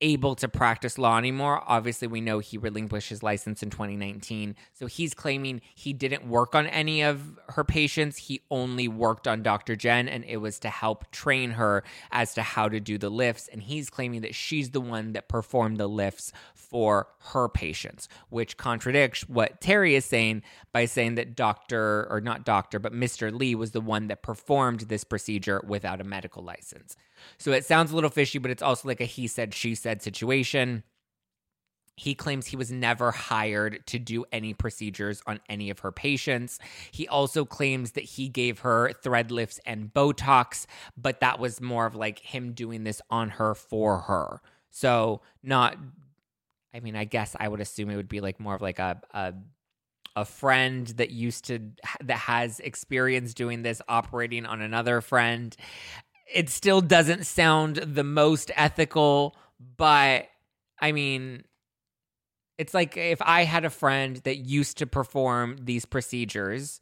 able 0.00 0.34
to 0.36 0.48
practice 0.48 0.98
law 0.98 1.16
anymore. 1.16 1.62
Obviously, 1.66 2.06
we 2.06 2.20
know 2.20 2.38
he 2.38 2.58
relinquished 2.58 3.08
his 3.08 3.22
license 3.22 3.62
in 3.62 3.70
2019. 3.70 4.54
So 4.74 4.86
he's 4.86 5.14
claiming 5.14 5.62
he 5.74 5.92
didn't 5.92 6.28
work 6.28 6.54
on 6.54 6.66
any 6.66 7.02
of 7.02 7.38
her 7.48 7.64
patients. 7.64 8.18
He 8.18 8.42
only 8.50 8.88
worked 8.88 9.26
on 9.26 9.42
Dr. 9.42 9.74
Jen, 9.74 10.08
and 10.08 10.24
it 10.24 10.38
was 10.38 10.58
to 10.60 10.68
help 10.68 11.10
train 11.10 11.52
her 11.52 11.82
as 12.10 12.34
to 12.34 12.42
how 12.42 12.68
to 12.68 12.80
do 12.80 12.98
the 12.98 13.10
lifts. 13.10 13.48
And 13.48 13.62
he's 13.62 13.88
claiming 13.88 14.20
that 14.20 14.34
she's 14.34 14.70
the 14.70 14.80
one 14.80 15.12
that 15.12 15.28
performed 15.28 15.78
the 15.78 15.88
lifts 15.88 16.32
for 16.54 17.08
her 17.32 17.48
patients, 17.48 18.08
which 18.28 18.56
contradicts 18.56 19.28
what 19.28 19.60
Terry 19.60 19.94
is 19.94 20.04
saying 20.04 20.42
by 20.72 20.84
saying 20.84 21.14
that 21.14 21.36
Dr. 21.36 22.06
or 22.10 22.20
not 22.20 22.44
Dr., 22.44 22.78
but 22.78 22.92
Mr. 22.92 23.32
Lee 23.32 23.54
was 23.54 23.70
the 23.70 23.80
one 23.80 24.08
that 24.08 24.22
performed 24.22 24.80
this 24.80 25.04
procedure 25.04 25.62
without 25.66 26.00
a 26.00 26.04
medical 26.04 26.42
license. 26.42 26.96
So 27.38 27.52
it 27.52 27.64
sounds 27.64 27.92
a 27.92 27.94
little 27.94 28.10
fishy, 28.10 28.38
but 28.38 28.50
it's 28.50 28.62
also 28.62 28.88
like 28.88 29.00
a 29.00 29.04
he 29.04 29.26
said, 29.26 29.54
she 29.54 29.74
said 29.74 30.02
situation. 30.02 30.82
He 31.98 32.14
claims 32.14 32.46
he 32.46 32.56
was 32.56 32.70
never 32.70 33.10
hired 33.10 33.86
to 33.86 33.98
do 33.98 34.26
any 34.30 34.52
procedures 34.52 35.22
on 35.26 35.40
any 35.48 35.70
of 35.70 35.78
her 35.78 35.90
patients. 35.90 36.58
He 36.90 37.08
also 37.08 37.46
claims 37.46 37.92
that 37.92 38.04
he 38.04 38.28
gave 38.28 38.60
her 38.60 38.92
thread 38.92 39.30
lifts 39.30 39.60
and 39.64 39.92
Botox, 39.92 40.66
but 40.96 41.20
that 41.20 41.38
was 41.38 41.60
more 41.60 41.86
of 41.86 41.94
like 41.94 42.18
him 42.18 42.52
doing 42.52 42.84
this 42.84 43.00
on 43.08 43.30
her 43.30 43.54
for 43.54 44.00
her. 44.00 44.42
So, 44.68 45.22
not, 45.42 45.78
I 46.74 46.80
mean, 46.80 46.96
I 46.96 47.04
guess 47.04 47.34
I 47.40 47.48
would 47.48 47.60
assume 47.60 47.88
it 47.88 47.96
would 47.96 48.08
be 48.08 48.20
like 48.20 48.38
more 48.38 48.54
of 48.54 48.60
like 48.60 48.78
a, 48.78 49.00
a, 49.14 49.32
a 50.16 50.24
friend 50.26 50.86
that 50.96 51.10
used 51.10 51.46
to 51.46 51.60
that 52.04 52.18
has 52.18 52.60
experience 52.60 53.32
doing 53.32 53.62
this 53.62 53.80
operating 53.88 54.44
on 54.44 54.60
another 54.60 55.00
friend 55.00 55.56
it 56.32 56.48
still 56.50 56.80
doesn't 56.80 57.26
sound 57.26 57.76
the 57.76 58.04
most 58.04 58.50
ethical, 58.56 59.36
but 59.76 60.26
I 60.80 60.92
mean, 60.92 61.44
it's 62.58 62.74
like 62.74 62.96
if 62.96 63.20
I 63.22 63.44
had 63.44 63.64
a 63.64 63.70
friend 63.70 64.16
that 64.24 64.36
used 64.36 64.78
to 64.78 64.86
perform 64.86 65.58
these 65.60 65.84
procedures 65.84 66.80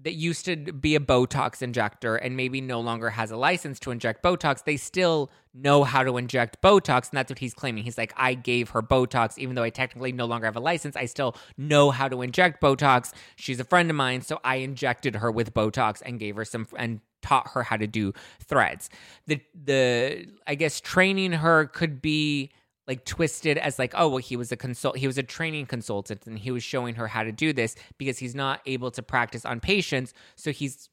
that 0.00 0.14
used 0.14 0.46
to 0.46 0.56
be 0.56 0.94
a 0.94 1.00
Botox 1.00 1.60
injector 1.60 2.16
and 2.16 2.34
maybe 2.34 2.62
no 2.62 2.80
longer 2.80 3.10
has 3.10 3.30
a 3.30 3.36
license 3.36 3.78
to 3.80 3.90
inject 3.90 4.22
Botox, 4.22 4.64
they 4.64 4.78
still 4.78 5.30
know 5.52 5.84
how 5.84 6.02
to 6.02 6.16
inject 6.16 6.62
Botox. 6.62 7.10
And 7.10 7.18
that's 7.18 7.30
what 7.30 7.38
he's 7.38 7.52
claiming. 7.52 7.84
He's 7.84 7.98
like, 7.98 8.14
I 8.16 8.32
gave 8.32 8.70
her 8.70 8.82
Botox, 8.82 9.36
even 9.36 9.54
though 9.54 9.62
I 9.62 9.70
technically 9.70 10.12
no 10.12 10.24
longer 10.24 10.46
have 10.46 10.56
a 10.56 10.60
license, 10.60 10.96
I 10.96 11.04
still 11.04 11.36
know 11.58 11.90
how 11.90 12.08
to 12.08 12.22
inject 12.22 12.62
Botox. 12.62 13.12
She's 13.36 13.60
a 13.60 13.64
friend 13.64 13.90
of 13.90 13.96
mine. 13.96 14.22
So 14.22 14.40
I 14.42 14.56
injected 14.56 15.16
her 15.16 15.30
with 15.30 15.52
Botox 15.52 16.00
and 16.04 16.18
gave 16.18 16.36
her 16.36 16.46
some, 16.46 16.66
and 16.74 17.00
taught 17.22 17.48
her 17.52 17.62
how 17.62 17.76
to 17.76 17.86
do 17.86 18.12
threads. 18.40 18.90
The 19.26 19.40
the 19.54 20.26
I 20.46 20.54
guess 20.54 20.80
training 20.80 21.32
her 21.32 21.66
could 21.66 22.02
be 22.02 22.50
like 22.86 23.04
twisted 23.04 23.58
as 23.58 23.78
like 23.78 23.94
oh 23.96 24.08
well 24.08 24.18
he 24.18 24.36
was 24.36 24.50
a 24.52 24.56
consult 24.56 24.98
he 24.98 25.06
was 25.06 25.16
a 25.16 25.22
training 25.22 25.66
consultant 25.66 26.26
and 26.26 26.38
he 26.38 26.50
was 26.50 26.62
showing 26.62 26.96
her 26.96 27.06
how 27.06 27.22
to 27.22 27.32
do 27.32 27.52
this 27.52 27.76
because 27.96 28.18
he's 28.18 28.34
not 28.34 28.60
able 28.66 28.90
to 28.90 29.02
practice 29.02 29.44
on 29.44 29.60
patients. 29.60 30.12
So 30.34 30.50
he's 30.50 30.88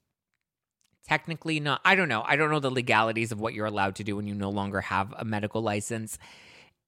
technically 1.08 1.60
not 1.60 1.82
I 1.84 1.96
don't 1.96 2.10
know. 2.10 2.24
I 2.26 2.36
don't 2.36 2.52
know 2.52 2.60
the 2.60 2.72
legalities 2.72 3.32
of 3.32 3.42
what 3.42 3.54
you're 3.54 3.66
allowed 3.66 3.96
to 3.96 4.04
do 4.04 4.16
when 4.16 4.28
you 4.28 4.36
no 4.36 4.50
longer 4.50 4.82
have 4.82 5.14
a 5.18 5.26
medical 5.26 5.62
license 5.62 6.18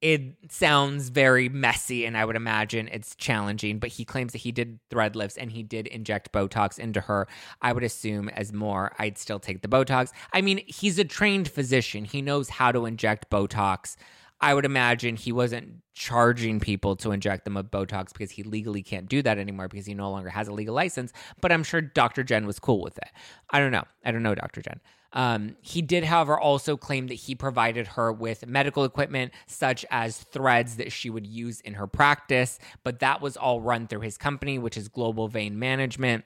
it 0.01 0.21
sounds 0.49 1.09
very 1.09 1.47
messy 1.47 2.05
and 2.05 2.17
I 2.17 2.25
would 2.25 2.35
imagine 2.35 2.89
it's 2.91 3.15
challenging, 3.15 3.77
but 3.77 3.89
he 3.89 4.03
claims 4.03 4.31
that 4.31 4.39
he 4.39 4.51
did 4.51 4.79
thread 4.89 5.15
lifts 5.15 5.37
and 5.37 5.51
he 5.51 5.61
did 5.61 5.85
inject 5.87 6.31
Botox 6.31 6.79
into 6.79 7.01
her. 7.01 7.27
I 7.61 7.71
would 7.71 7.83
assume 7.83 8.27
as 8.29 8.51
more, 8.51 8.93
I'd 8.97 9.19
still 9.19 9.39
take 9.39 9.61
the 9.61 9.67
Botox. 9.67 10.11
I 10.33 10.41
mean, 10.41 10.61
he's 10.65 10.97
a 10.97 11.03
trained 11.03 11.49
physician, 11.49 12.05
he 12.05 12.21
knows 12.21 12.49
how 12.49 12.71
to 12.71 12.85
inject 12.85 13.29
Botox. 13.29 13.95
I 14.43 14.55
would 14.55 14.65
imagine 14.65 15.15
he 15.17 15.31
wasn't 15.31 15.83
charging 15.93 16.59
people 16.59 16.95
to 16.95 17.11
inject 17.11 17.45
them 17.45 17.53
with 17.53 17.69
Botox 17.69 18.11
because 18.11 18.31
he 18.31 18.41
legally 18.41 18.81
can't 18.81 19.07
do 19.07 19.21
that 19.21 19.37
anymore 19.37 19.67
because 19.67 19.85
he 19.85 19.93
no 19.93 20.09
longer 20.09 20.29
has 20.29 20.47
a 20.47 20.53
legal 20.53 20.73
license. 20.73 21.13
But 21.41 21.51
I'm 21.51 21.63
sure 21.63 21.79
Dr. 21.79 22.23
Jen 22.23 22.47
was 22.47 22.57
cool 22.57 22.81
with 22.81 22.97
it. 22.97 23.09
I 23.51 23.59
don't 23.59 23.71
know. 23.71 23.83
I 24.03 24.09
don't 24.09 24.23
know 24.23 24.33
Dr. 24.33 24.63
Jen. 24.63 24.79
Um, 25.13 25.57
he 25.61 25.81
did, 25.81 26.05
however, 26.05 26.39
also 26.39 26.77
claim 26.77 27.07
that 27.07 27.15
he 27.15 27.35
provided 27.35 27.87
her 27.87 28.13
with 28.13 28.47
medical 28.47 28.83
equipment 28.83 29.33
such 29.45 29.85
as 29.91 30.17
threads 30.17 30.77
that 30.77 30.91
she 30.91 31.09
would 31.09 31.27
use 31.27 31.59
in 31.61 31.73
her 31.73 31.87
practice, 31.87 32.59
but 32.83 32.99
that 32.99 33.21
was 33.21 33.35
all 33.35 33.59
run 33.59 33.87
through 33.87 34.01
his 34.01 34.17
company, 34.17 34.57
which 34.57 34.77
is 34.77 34.87
Global 34.87 35.27
Vein 35.27 35.59
Management. 35.59 36.25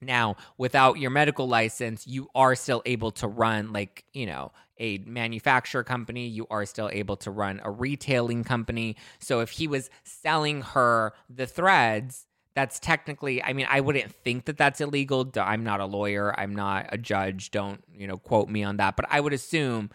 Now, 0.00 0.36
without 0.58 0.98
your 0.98 1.10
medical 1.10 1.48
license, 1.48 2.06
you 2.06 2.28
are 2.34 2.54
still 2.54 2.82
able 2.84 3.10
to 3.12 3.26
run, 3.26 3.72
like, 3.72 4.04
you 4.12 4.26
know, 4.26 4.52
a 4.78 4.98
manufacturer 4.98 5.82
company. 5.82 6.26
You 6.26 6.46
are 6.50 6.66
still 6.66 6.90
able 6.92 7.16
to 7.16 7.30
run 7.30 7.60
a 7.64 7.70
retailing 7.70 8.44
company. 8.44 8.96
So 9.18 9.40
if 9.40 9.50
he 9.50 9.66
was 9.66 9.88
selling 10.04 10.60
her 10.60 11.14
the 11.30 11.46
threads, 11.46 12.26
that's 12.56 12.80
technically 12.80 13.40
i 13.42 13.52
mean 13.52 13.66
i 13.70 13.80
wouldn't 13.80 14.10
think 14.10 14.46
that 14.46 14.56
that's 14.56 14.80
illegal. 14.80 15.30
I'm 15.36 15.62
not 15.62 15.80
a 15.80 15.84
lawyer. 15.84 16.34
I'm 16.40 16.56
not 16.56 16.86
a 16.88 16.98
judge. 16.98 17.50
Don't 17.50 17.84
you 17.94 18.06
know 18.08 18.16
quote 18.16 18.48
me 18.48 18.64
on 18.64 18.78
that. 18.78 18.96
But 18.96 19.06
i 19.10 19.20
would 19.20 19.32
assume 19.32 19.90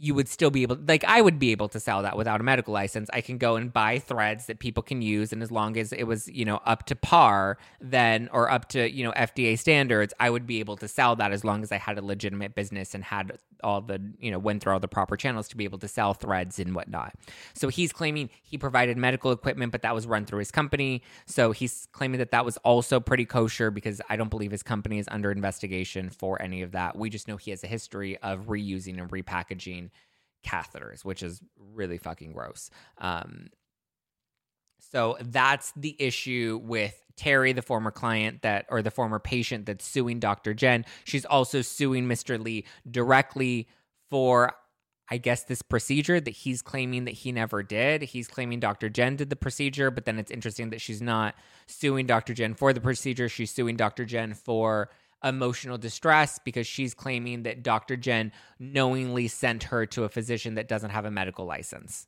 you 0.00 0.14
would 0.14 0.28
still 0.28 0.50
be 0.50 0.62
able 0.62 0.78
like 0.86 1.02
I 1.04 1.20
would 1.20 1.40
be 1.40 1.50
able 1.50 1.68
to 1.70 1.80
sell 1.80 2.02
that 2.02 2.16
without 2.16 2.40
a 2.40 2.44
medical 2.44 2.72
license. 2.72 3.10
I 3.12 3.20
can 3.20 3.36
go 3.36 3.56
and 3.56 3.72
buy 3.72 3.98
threads 3.98 4.46
that 4.46 4.60
people 4.60 4.82
can 4.82 5.02
use 5.02 5.32
and 5.32 5.42
as 5.42 5.50
long 5.50 5.76
as 5.76 5.92
it 5.92 6.04
was, 6.04 6.28
you 6.28 6.44
know, 6.44 6.60
up 6.64 6.86
to 6.86 6.96
par 6.96 7.58
then 7.80 8.28
or 8.32 8.48
up 8.48 8.68
to, 8.70 8.88
you 8.90 9.02
know, 9.02 9.12
FDA 9.12 9.58
standards, 9.58 10.14
I 10.20 10.30
would 10.30 10.46
be 10.46 10.60
able 10.60 10.76
to 10.76 10.86
sell 10.86 11.16
that 11.16 11.32
as 11.32 11.44
long 11.44 11.64
as 11.64 11.72
I 11.72 11.78
had 11.78 11.98
a 11.98 12.04
legitimate 12.04 12.54
business 12.54 12.94
and 12.94 13.02
had 13.02 13.38
all 13.64 13.80
the, 13.80 14.00
you 14.20 14.30
know, 14.30 14.38
went 14.38 14.62
through 14.62 14.74
all 14.74 14.80
the 14.80 14.86
proper 14.86 15.16
channels 15.16 15.48
to 15.48 15.56
be 15.56 15.64
able 15.64 15.78
to 15.78 15.88
sell 15.88 16.14
threads 16.14 16.60
and 16.60 16.76
whatnot. 16.76 17.14
So 17.54 17.68
he's 17.68 17.92
claiming 17.92 18.30
he 18.44 18.56
provided 18.56 18.96
medical 18.96 19.32
equipment, 19.32 19.72
but 19.72 19.82
that 19.82 19.96
was 19.96 20.06
run 20.06 20.26
through 20.26 20.38
his 20.38 20.52
company. 20.52 21.02
So 21.26 21.50
he's 21.50 21.88
claiming 21.90 22.18
that 22.18 22.30
that 22.30 22.44
was 22.44 22.56
also 22.58 23.00
pretty 23.00 23.24
kosher 23.24 23.72
because 23.72 24.00
I 24.08 24.14
don't 24.14 24.30
believe 24.30 24.52
his 24.52 24.62
company 24.62 25.00
is 25.00 25.08
under 25.10 25.32
investigation 25.32 26.08
for 26.08 26.40
any 26.40 26.62
of 26.62 26.70
that. 26.70 26.96
We 26.96 27.10
just 27.10 27.26
know 27.26 27.36
he 27.36 27.50
has 27.50 27.64
a 27.64 27.66
history 27.66 28.16
of 28.18 28.46
reusing 28.46 29.00
and 29.00 29.10
repackaging 29.10 29.87
catheters, 30.48 31.04
which 31.04 31.22
is 31.22 31.40
really 31.74 31.98
fucking 31.98 32.32
gross. 32.32 32.70
Um, 32.98 33.48
so 34.90 35.16
that's 35.20 35.72
the 35.76 35.96
issue 35.98 36.60
with 36.62 36.94
Terry, 37.16 37.52
the 37.52 37.62
former 37.62 37.90
client 37.90 38.42
that, 38.42 38.66
or 38.70 38.80
the 38.80 38.90
former 38.90 39.18
patient 39.18 39.66
that's 39.66 39.84
suing 39.84 40.20
Dr. 40.20 40.54
Jen. 40.54 40.84
She's 41.04 41.24
also 41.24 41.62
suing 41.62 42.06
Mr. 42.06 42.42
Lee 42.42 42.64
directly 42.88 43.68
for, 44.08 44.52
I 45.10 45.18
guess, 45.18 45.44
this 45.44 45.60
procedure 45.60 46.20
that 46.20 46.30
he's 46.30 46.62
claiming 46.62 47.04
that 47.04 47.14
he 47.14 47.32
never 47.32 47.62
did. 47.62 48.02
He's 48.02 48.28
claiming 48.28 48.60
Dr. 48.60 48.88
Jen 48.88 49.16
did 49.16 49.30
the 49.30 49.36
procedure, 49.36 49.90
but 49.90 50.04
then 50.04 50.18
it's 50.18 50.30
interesting 50.30 50.70
that 50.70 50.80
she's 50.80 51.02
not 51.02 51.34
suing 51.66 52.06
Dr. 52.06 52.32
Jen 52.32 52.54
for 52.54 52.72
the 52.72 52.80
procedure. 52.80 53.28
She's 53.28 53.50
suing 53.50 53.76
Dr. 53.76 54.04
Jen 54.04 54.32
for 54.32 54.88
emotional 55.24 55.78
distress 55.78 56.38
because 56.44 56.66
she's 56.66 56.94
claiming 56.94 57.42
that 57.42 57.62
Dr. 57.62 57.96
Jen 57.96 58.32
knowingly 58.58 59.28
sent 59.28 59.64
her 59.64 59.86
to 59.86 60.04
a 60.04 60.08
physician 60.08 60.54
that 60.54 60.68
doesn't 60.68 60.90
have 60.90 61.04
a 61.04 61.10
medical 61.10 61.44
license, 61.44 62.06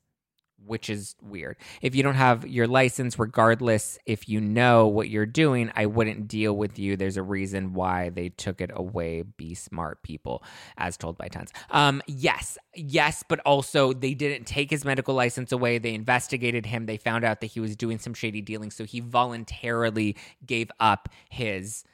which 0.65 0.89
is 0.89 1.17
weird. 1.21 1.57
If 1.83 1.95
you 1.95 2.05
don't 2.05 2.15
have 2.15 2.47
your 2.47 2.69
license, 2.69 3.19
regardless 3.19 3.99
if 4.07 4.29
you 4.29 4.41
know 4.41 4.87
what 4.87 5.09
you're 5.09 5.27
doing, 5.27 5.73
I 5.75 5.87
wouldn't 5.87 6.29
deal 6.29 6.55
with 6.55 6.79
you. 6.79 6.97
There's 6.97 7.17
a 7.17 7.23
reason 7.23 7.73
why 7.73 8.11
they 8.11 8.29
took 8.29 8.61
it 8.61 8.71
away. 8.73 9.23
Be 9.23 9.55
smart, 9.55 10.03
people, 10.05 10.45
as 10.77 10.97
told 10.97 11.19
by 11.19 11.29
tons. 11.29 11.53
Um, 11.71 12.03
yes, 12.07 12.59
yes, 12.77 13.25
but 13.29 13.41
also 13.41 13.93
they 13.93 14.15
didn't 14.15 14.47
take 14.47 14.71
his 14.71 14.85
medical 14.85 15.15
license 15.15 15.51
away. 15.51 15.79
They 15.79 15.95
investigated 15.95 16.67
him. 16.67 16.87
They 16.87 16.97
found 16.97 17.25
out 17.25 17.41
that 17.41 17.49
he 17.49 17.59
was 17.59 17.75
doing 17.75 17.99
some 17.99 18.15
shady 18.15 18.41
dealing, 18.41 18.71
so 18.71 18.85
he 18.85 19.01
voluntarily 19.01 20.17
gave 20.47 20.71
up 20.79 21.09
his 21.29 21.85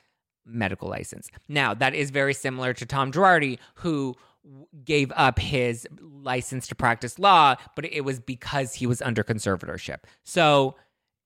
medical 0.46 0.88
license. 0.88 1.28
Now, 1.48 1.74
that 1.74 1.94
is 1.94 2.10
very 2.10 2.34
similar 2.34 2.72
to 2.74 2.86
Tom 2.86 3.12
Girardi, 3.12 3.58
who 3.74 4.14
gave 4.84 5.12
up 5.16 5.38
his 5.38 5.86
license 6.00 6.68
to 6.68 6.74
practice 6.74 7.18
law, 7.18 7.56
but 7.74 7.84
it 7.84 8.02
was 8.02 8.20
because 8.20 8.74
he 8.74 8.86
was 8.86 9.02
under 9.02 9.24
conservatorship. 9.24 9.98
So, 10.24 10.76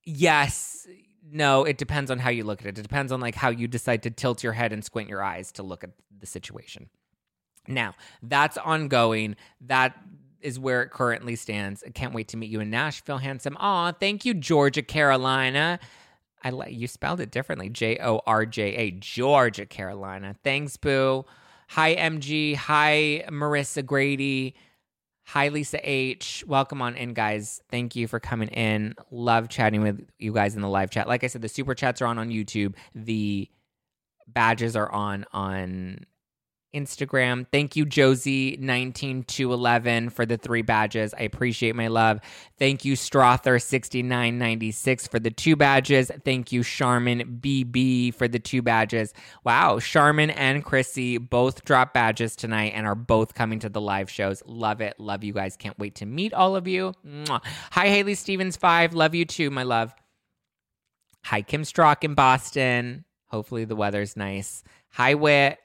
yes, 0.05 0.87
no, 1.31 1.65
it 1.65 1.79
depends 1.79 2.11
on 2.11 2.19
how 2.19 2.31
you 2.31 2.45
look 2.45 2.61
at 2.61 2.67
it. 2.67 2.79
It 2.79 2.83
depends 2.83 3.13
on 3.13 3.21
like 3.21 3.35
how 3.35 3.51
you 3.51 3.69
decide 3.69 4.03
to 4.05 4.11
tilt 4.11 4.43
your 4.43 4.55
head 4.55 4.73
and 4.73 4.85
squint 4.85 5.09
your 5.09 5.23
eyes 5.23 5.53
to 5.53 5.63
look 5.63 5.85
at 5.85 5.91
the 6.19 6.27
situation. 6.27 6.89
Now, 7.69 7.95
that's 8.23 8.57
ongoing. 8.57 9.37
That 9.61 9.97
is 10.41 10.59
where 10.59 10.83
it 10.83 10.91
currently 10.91 11.37
stands. 11.37 11.85
I 11.87 11.91
can't 11.91 12.15
wait 12.15 12.29
to 12.29 12.37
meet 12.37 12.51
you 12.51 12.61
in 12.61 12.71
Nashville, 12.71 13.19
handsome. 13.19 13.57
Aw, 13.61 13.93
thank 13.93 14.25
you, 14.25 14.35
Georgia, 14.35 14.83
Carolina. 14.83 15.79
I 16.43 16.51
like 16.51 16.73
you 16.73 16.87
spelled 16.87 17.21
it 17.21 17.31
differently. 17.31 17.69
J 17.69 17.99
O 18.03 18.21
R 18.27 18.47
J 18.47 18.75
A, 18.77 18.91
Georgia, 18.93 19.67
Carolina. 19.67 20.37
Thanks, 20.43 20.77
Boo. 20.77 21.25
Hi, 21.69 21.95
MG. 21.95 22.57
Hi, 22.57 23.25
Marissa 23.29 23.85
Grady. 23.85 24.55
Hi, 25.27 25.49
Lisa 25.49 25.79
H. 25.89 26.43
Welcome 26.47 26.83
on 26.83 26.97
in, 26.97 27.15
guys. 27.15 27.63
Thank 27.71 27.95
you 27.95 28.09
for 28.09 28.19
coming 28.19 28.49
in. 28.49 28.95
Love 29.11 29.49
chatting 29.49 29.81
with 29.83 30.05
you 30.19 30.33
guys 30.33 30.57
in 30.57 30.63
the 30.63 30.69
live 30.69 30.91
chat. 30.91 31.07
Like 31.07 31.23
I 31.23 31.29
said, 31.29 31.43
the 31.43 31.49
super 31.49 31.75
chats 31.75 32.03
are 32.03 32.07
on 32.07 32.19
on 32.19 32.31
YouTube. 32.31 32.75
The 32.95 33.49
badges 34.27 34.75
are 34.75 34.91
on 34.91 35.27
on 35.33 36.07
Instagram. 36.75 37.47
Thank 37.51 37.77
you, 37.77 37.87
Josie19211, 37.87 40.13
for 40.13 40.27
the 40.27 40.37
three 40.37 40.61
badges. 40.63 41.15
I 41.15 41.23
appreciate 41.23 41.75
my 41.75 41.89
love. 41.89 42.21
Thank 42.59 42.85
you, 42.85 42.93
Strother6996 42.95 45.11
for 45.11 45.19
the 45.19 45.31
two 45.31 45.57
badges. 45.57 46.11
Thank 46.25 46.53
you, 46.53 46.63
Charmin 46.63 47.41
BB 47.41 48.15
for 48.15 48.29
the 48.29 48.39
two 48.39 48.63
badges. 48.63 49.13
Wow, 49.45 49.81
Charmin 49.81 50.31
and 50.31 50.65
Chrissy 50.65 51.19
both 51.19 51.65
drop 51.65 51.93
badges 51.95 52.37
tonight 52.37 52.73
and 52.75 52.87
are 52.87 52.95
both 52.95 53.35
coming 53.35 53.59
to 53.61 53.69
the 53.69 53.81
live 53.81 54.11
shows. 54.11 54.43
Love 54.47 54.81
it. 54.81 54.95
Love 54.99 55.25
you 55.25 55.33
guys. 55.33 55.57
Can't 55.57 55.79
wait 55.79 55.95
to 55.97 56.07
meet 56.07 56.35
all 56.35 56.57
of 56.57 56.69
you. 56.69 56.95
Mwah. 57.07 57.41
Hi, 57.73 57.89
Haley 57.89 58.15
Stevens5. 58.15 58.95
Love 58.95 59.15
you 59.15 59.25
too, 59.25 59.51
my 59.51 59.63
love. 59.63 59.95
Hi, 61.25 61.43
Kim 61.43 61.65
Strock 61.65 62.05
in 62.05 62.15
Boston. 62.15 63.05
Hopefully 63.27 63.65
the 63.65 63.77
weather's 63.77 64.17
nice. 64.17 64.63
Hi, 64.93 65.15
Wit. 65.15 65.59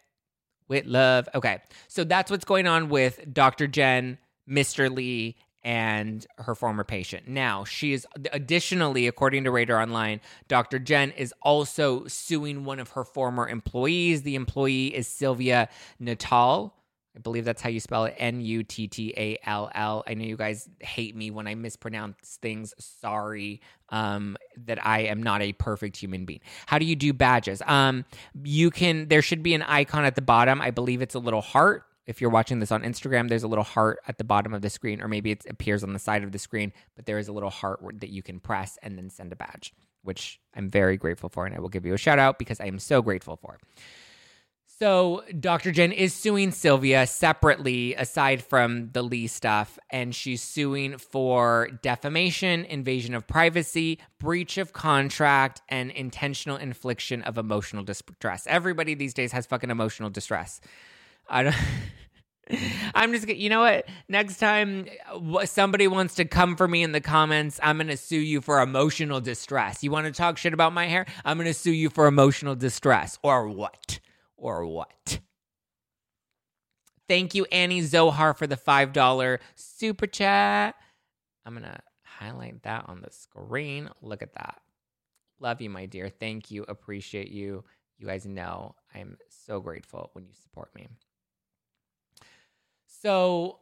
With 0.67 0.86
love. 0.86 1.29
Okay. 1.36 1.62
So 1.88 2.03
that's 2.03 2.31
what's 2.31 2.45
going 2.45 2.67
on 2.67 2.89
with 2.89 3.34
Dr. 3.34 3.67
Jen, 3.67 4.17
Mr. 4.50 4.93
Lee, 4.93 5.36
and 5.63 6.25
her 6.38 6.53
former 6.53 6.84
patient. 6.84 7.27
Now, 7.27 7.63
she 7.63 7.93
is 7.93 8.05
additionally, 8.31 9.07
according 9.07 9.45
to 9.45 9.51
Radar 9.51 9.81
Online, 9.81 10.22
Dr. 10.48 10.77
Jen 10.77 11.12
is 11.12 11.34
also 11.41 12.05
suing 12.05 12.65
one 12.65 12.79
of 12.79 12.91
her 12.91 13.03
former 13.03 13.50
employees. 13.50 14.22
The 14.22 14.36
employee 14.36 14.95
is 14.95 15.07
Sylvia 15.07 15.67
Nuttall. 16.00 16.75
I 17.15 17.19
believe 17.19 17.45
that's 17.45 17.62
how 17.62 17.69
you 17.69 17.79
spell 17.79 18.05
it 18.05 18.15
N 18.17 18.41
U 18.41 18.63
T 18.63 18.88
T 18.88 19.13
A 19.15 19.38
L 19.45 19.72
L. 19.74 20.03
I 20.05 20.13
know 20.15 20.25
you 20.25 20.36
guys 20.36 20.69
hate 20.81 21.15
me 21.15 21.31
when 21.31 21.48
I 21.48 21.55
mispronounce 21.55 22.38
things. 22.41 22.74
Sorry 22.77 23.62
um, 23.89 24.38
that 24.65 24.86
I 24.86 25.01
am 25.01 25.24
not 25.24 25.41
a 25.41 25.53
perfect 25.53 25.98
human 25.98 26.25
being. 26.25 26.41
How 26.65 26.77
do 26.77 26.86
you 26.86 26.95
do 26.95 27.13
badges? 27.13 27.62
Um, 27.65 28.05
you 28.43 28.69
can, 28.69 29.07
there 29.07 29.22
should 29.22 29.43
be 29.43 29.53
an 29.53 29.62
icon 29.62 30.03
at 30.03 30.15
the 30.15 30.22
bottom. 30.22 30.62
I 30.62 30.72
believe 30.72 31.01
it's 31.01 31.15
a 31.15 31.19
little 31.19 31.41
heart. 31.41 31.84
If 32.05 32.22
you're 32.22 32.29
watching 32.29 32.60
this 32.60 32.72
on 32.72 32.84
Instagram, 32.84 33.29
there's 33.29 33.43
a 33.43 33.48
little 33.48 33.63
heart 33.63 34.00
at 34.07 34.17
the 34.19 34.24
bottom 34.24 34.53
of 34.53 34.62
the 34.62 34.69
screen, 34.69 35.01
or 35.01 35.07
maybe 35.07 35.31
it 35.31 35.43
appears 35.50 35.84
on 35.84 35.93
the 35.93 36.00
side 36.00 36.24
of 36.24 36.31
the 36.31 36.38
screen, 36.38 36.72
but 36.95 37.07
there 37.07 37.17
is 37.17 37.27
a 37.27 37.34
little 37.34 37.50
heart 37.50 37.79
that 38.00 38.10
you 38.10 38.22
can 38.22 38.39
press 38.39 38.77
and 38.84 38.95
then 38.95 39.10
send 39.10 39.31
a 39.31 39.36
badge, 39.36 39.74
which 40.03 40.39
I'm 40.55 40.69
very 40.69 40.98
grateful 40.98 41.29
for. 41.29 41.48
And 41.48 41.55
I 41.55 41.60
will 41.60 41.69
give 41.69 41.84
you 41.84 41.95
a 41.95 41.98
shout 41.98 42.19
out 42.19 42.38
because 42.38 42.60
I 42.60 42.65
am 42.65 42.77
so 42.77 43.01
grateful 43.01 43.38
for. 43.38 43.57
So 44.77 45.24
Dr. 45.39 45.72
Jen 45.72 45.94
is 45.94 46.13
suing 46.13 46.51
Sylvia 46.51 47.08
separately, 47.08 47.96
aside 47.96 48.44
from 48.44 48.89
the 48.91 49.03
Lee 49.03 49.27
stuff, 49.27 49.79
and 49.89 50.13
she's 50.13 50.41
suing 50.41 50.98
for 50.98 51.70
defamation, 51.82 52.65
invasion 52.65 53.13
of 53.13 53.25
privacy, 53.25 54.00
breach 54.20 54.58
of 54.58 54.74
contract, 54.74 55.62
and 55.70 55.91
intentional 55.91 56.58
infliction 56.58 57.22
of 57.22 57.38
emotional 57.38 57.86
distress. 57.86 58.46
Everybody 58.50 58.96
these 58.96 59.13
days 59.13 59.32
has 59.32 59.46
fucking 59.46 59.70
emotional 59.70 60.10
distress. 60.10 60.60
I 61.29 61.44
don't. 61.44 61.55
I'm 62.94 63.13
just 63.13 63.29
you 63.29 63.50
know 63.50 63.62
what? 63.62 63.86
Next 64.10 64.39
time 64.39 64.88
uh, 65.09 65.46
somebody 65.46 65.88
wants 65.88 66.16
to 66.16 66.25
come 66.25 66.57
for 66.57 66.68
me 66.68 66.83
in 66.83 66.92
the 66.92 67.00
comments, 67.00 67.61
I'm 67.64 67.77
going 67.77 67.88
to 67.88 67.98
sue 67.98 68.20
you 68.20 68.42
for 68.42 68.59
emotional 68.59 69.22
distress. 69.22 69.83
You 69.83 69.92
want 69.92 70.05
to 70.07 70.11
talk 70.11 70.38
shit 70.38 70.53
about 70.53 70.74
my 70.74 70.85
hair? 70.85 71.05
I'm 71.24 71.38
going 71.38 71.48
to 71.48 71.53
sue 71.53 71.72
you 71.72 71.90
for 71.90 72.07
emotional 72.07 72.55
distress 72.55 73.18
or 73.24 73.48
what? 73.48 74.00
Or 74.37 74.65
what? 74.65 75.19
Thank 77.07 77.35
you, 77.35 77.45
Annie 77.51 77.81
Zohar, 77.81 78.33
for 78.33 78.48
the 78.48 78.57
$5 78.57 79.39
super 79.55 80.07
chat. 80.07 80.75
I'm 81.45 81.53
going 81.53 81.63
to 81.63 81.79
highlight 82.03 82.63
that 82.63 82.85
on 82.87 83.01
the 83.01 83.11
screen. 83.11 83.89
Look 84.01 84.21
at 84.21 84.33
that. 84.33 84.61
Love 85.39 85.61
you, 85.61 85.69
my 85.69 85.85
dear. 85.85 86.09
Thank 86.09 86.50
you. 86.50 86.65
Appreciate 86.67 87.29
you. 87.29 87.63
You 88.00 88.07
guys 88.07 88.25
know 88.25 88.75
I'm 88.93 89.17
so 89.29 89.59
grateful 89.59 90.09
when 90.13 90.25
you 90.25 90.33
support 90.33 90.74
me. 90.75 90.87
So, 92.87 93.59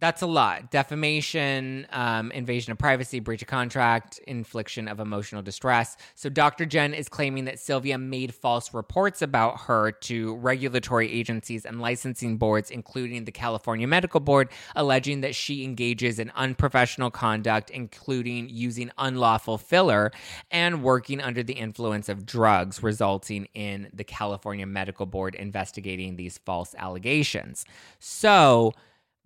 that's 0.00 0.22
a 0.22 0.26
lot. 0.26 0.70
Defamation 0.70 1.86
um, 1.90 2.32
invasion 2.32 2.72
of 2.72 2.78
privacy 2.78 3.20
breach 3.20 3.42
of 3.42 3.48
contract 3.48 4.18
infliction 4.26 4.88
of 4.88 5.00
emotional 5.00 5.42
distress. 5.42 5.96
So 6.14 6.28
dr 6.28 6.64
jen 6.66 6.94
is 6.94 7.08
claiming 7.08 7.44
that 7.44 7.58
sylvia 7.58 7.98
made 7.98 8.34
false 8.34 8.74
reports 8.74 9.22
about 9.22 9.60
her 9.62 9.92
to 9.92 10.36
regulatory 10.36 11.10
agencies 11.12 11.64
and 11.64 11.80
licensing 11.80 12.36
boards 12.38 12.70
including 12.70 13.24
the 13.24 13.32
california 13.32 13.86
medical 13.86 14.20
board 14.20 14.48
alleging 14.74 15.20
that 15.20 15.34
she 15.34 15.64
engages 15.64 16.18
in 16.18 16.30
unprofessional 16.34 17.10
conduct 17.10 17.70
including 17.70 18.48
using 18.48 18.90
unlawful 18.98 19.58
filler 19.58 20.10
and 20.50 20.82
working 20.82 21.20
under 21.20 21.42
the 21.42 21.54
influence 21.54 22.08
of 22.08 22.26
drugs 22.26 22.82
resulting 22.82 23.46
in 23.54 23.88
the 23.92 24.04
california 24.04 24.66
medical 24.66 25.06
board 25.06 25.34
investigating 25.34 26.16
these 26.16 26.38
false 26.38 26.74
allegations. 26.78 27.64
So 27.98 28.72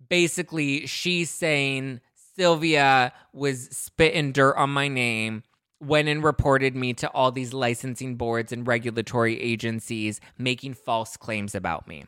basically 0.07 0.85
she's 0.87 1.29
saying 1.29 2.01
Sylvia 2.35 3.13
was 3.33 3.67
spitting 3.75 4.31
dirt 4.31 4.55
on 4.55 4.69
my 4.69 4.87
name 4.87 5.43
went 5.81 6.07
and 6.09 6.23
reported 6.23 6.75
me 6.75 6.93
to 6.93 7.09
all 7.11 7.31
these 7.31 7.53
licensing 7.53 8.15
boards 8.15 8.51
and 8.51 8.67
regulatory 8.67 9.39
agencies 9.39 10.19
making 10.37 10.73
false 10.73 11.17
claims 11.17 11.55
about 11.55 11.87
me. 11.87 12.05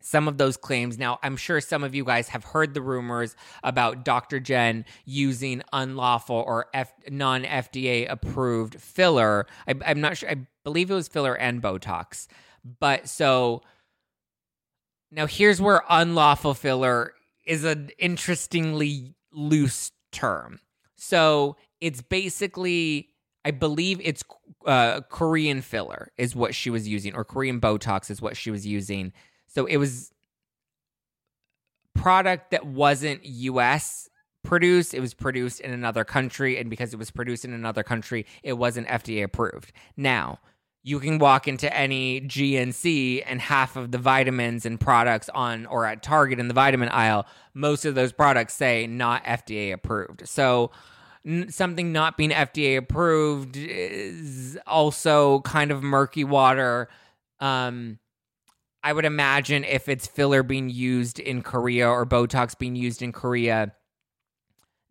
Some 0.00 0.26
of 0.26 0.36
those 0.36 0.56
claims, 0.56 0.98
now 0.98 1.20
I'm 1.22 1.36
sure 1.36 1.60
some 1.60 1.84
of 1.84 1.94
you 1.94 2.04
guys 2.04 2.28
have 2.30 2.42
heard 2.42 2.74
the 2.74 2.82
rumors 2.82 3.36
about 3.62 4.04
Dr. 4.04 4.40
Jen 4.40 4.84
using 5.04 5.62
unlawful 5.72 6.42
or 6.44 6.66
F- 6.74 6.92
non 7.08 7.44
FDA 7.44 8.10
approved 8.10 8.80
filler. 8.80 9.46
I, 9.68 9.74
I'm 9.86 10.00
not 10.00 10.16
sure, 10.16 10.28
I 10.28 10.48
believe 10.64 10.90
it 10.90 10.94
was 10.94 11.06
filler 11.06 11.36
and 11.36 11.62
Botox. 11.62 12.26
But 12.80 13.08
so 13.08 13.62
now, 15.12 15.26
here's 15.26 15.60
where 15.60 15.82
unlawful 15.90 16.54
filler 16.54 17.12
is 17.46 17.64
an 17.64 17.90
interestingly 17.98 19.14
loose 19.30 19.92
term. 20.10 20.58
So 20.96 21.56
it's 21.82 22.00
basically, 22.00 23.10
I 23.44 23.50
believe 23.50 24.00
it's 24.02 24.24
uh, 24.66 25.02
Korean 25.10 25.60
filler 25.60 26.12
is 26.16 26.34
what 26.34 26.54
she 26.54 26.70
was 26.70 26.88
using, 26.88 27.14
or 27.14 27.24
Korean 27.24 27.60
Botox 27.60 28.10
is 28.10 28.22
what 28.22 28.38
she 28.38 28.50
was 28.50 28.66
using. 28.66 29.12
So 29.48 29.66
it 29.66 29.76
was 29.76 30.12
product 31.94 32.52
that 32.52 32.64
wasn't 32.64 33.22
US 33.24 34.08
produced. 34.42 34.94
It 34.94 35.00
was 35.00 35.12
produced 35.12 35.60
in 35.60 35.72
another 35.72 36.04
country, 36.04 36.56
and 36.56 36.70
because 36.70 36.94
it 36.94 36.98
was 36.98 37.10
produced 37.10 37.44
in 37.44 37.52
another 37.52 37.82
country, 37.82 38.24
it 38.42 38.54
wasn't 38.54 38.88
FDA 38.88 39.24
approved. 39.24 39.72
Now, 39.94 40.38
you 40.82 40.98
can 40.98 41.18
walk 41.18 41.46
into 41.46 41.74
any 41.74 42.20
GNC 42.20 43.22
and 43.26 43.40
half 43.40 43.76
of 43.76 43.92
the 43.92 43.98
vitamins 43.98 44.66
and 44.66 44.80
products 44.80 45.28
on 45.28 45.66
or 45.66 45.86
at 45.86 46.02
Target 46.02 46.40
in 46.40 46.48
the 46.48 46.54
vitamin 46.54 46.88
aisle, 46.88 47.26
most 47.54 47.84
of 47.84 47.94
those 47.94 48.12
products 48.12 48.54
say 48.54 48.86
not 48.86 49.24
FDA 49.24 49.72
approved. 49.72 50.28
So 50.28 50.72
n- 51.24 51.50
something 51.50 51.92
not 51.92 52.16
being 52.16 52.30
FDA 52.30 52.76
approved 52.76 53.56
is 53.56 54.58
also 54.66 55.40
kind 55.40 55.70
of 55.70 55.84
murky 55.84 56.24
water. 56.24 56.88
Um, 57.38 58.00
I 58.82 58.92
would 58.92 59.04
imagine 59.04 59.62
if 59.62 59.88
it's 59.88 60.08
filler 60.08 60.42
being 60.42 60.68
used 60.68 61.20
in 61.20 61.42
Korea 61.42 61.88
or 61.88 62.04
Botox 62.04 62.58
being 62.58 62.74
used 62.74 63.02
in 63.02 63.12
Korea, 63.12 63.72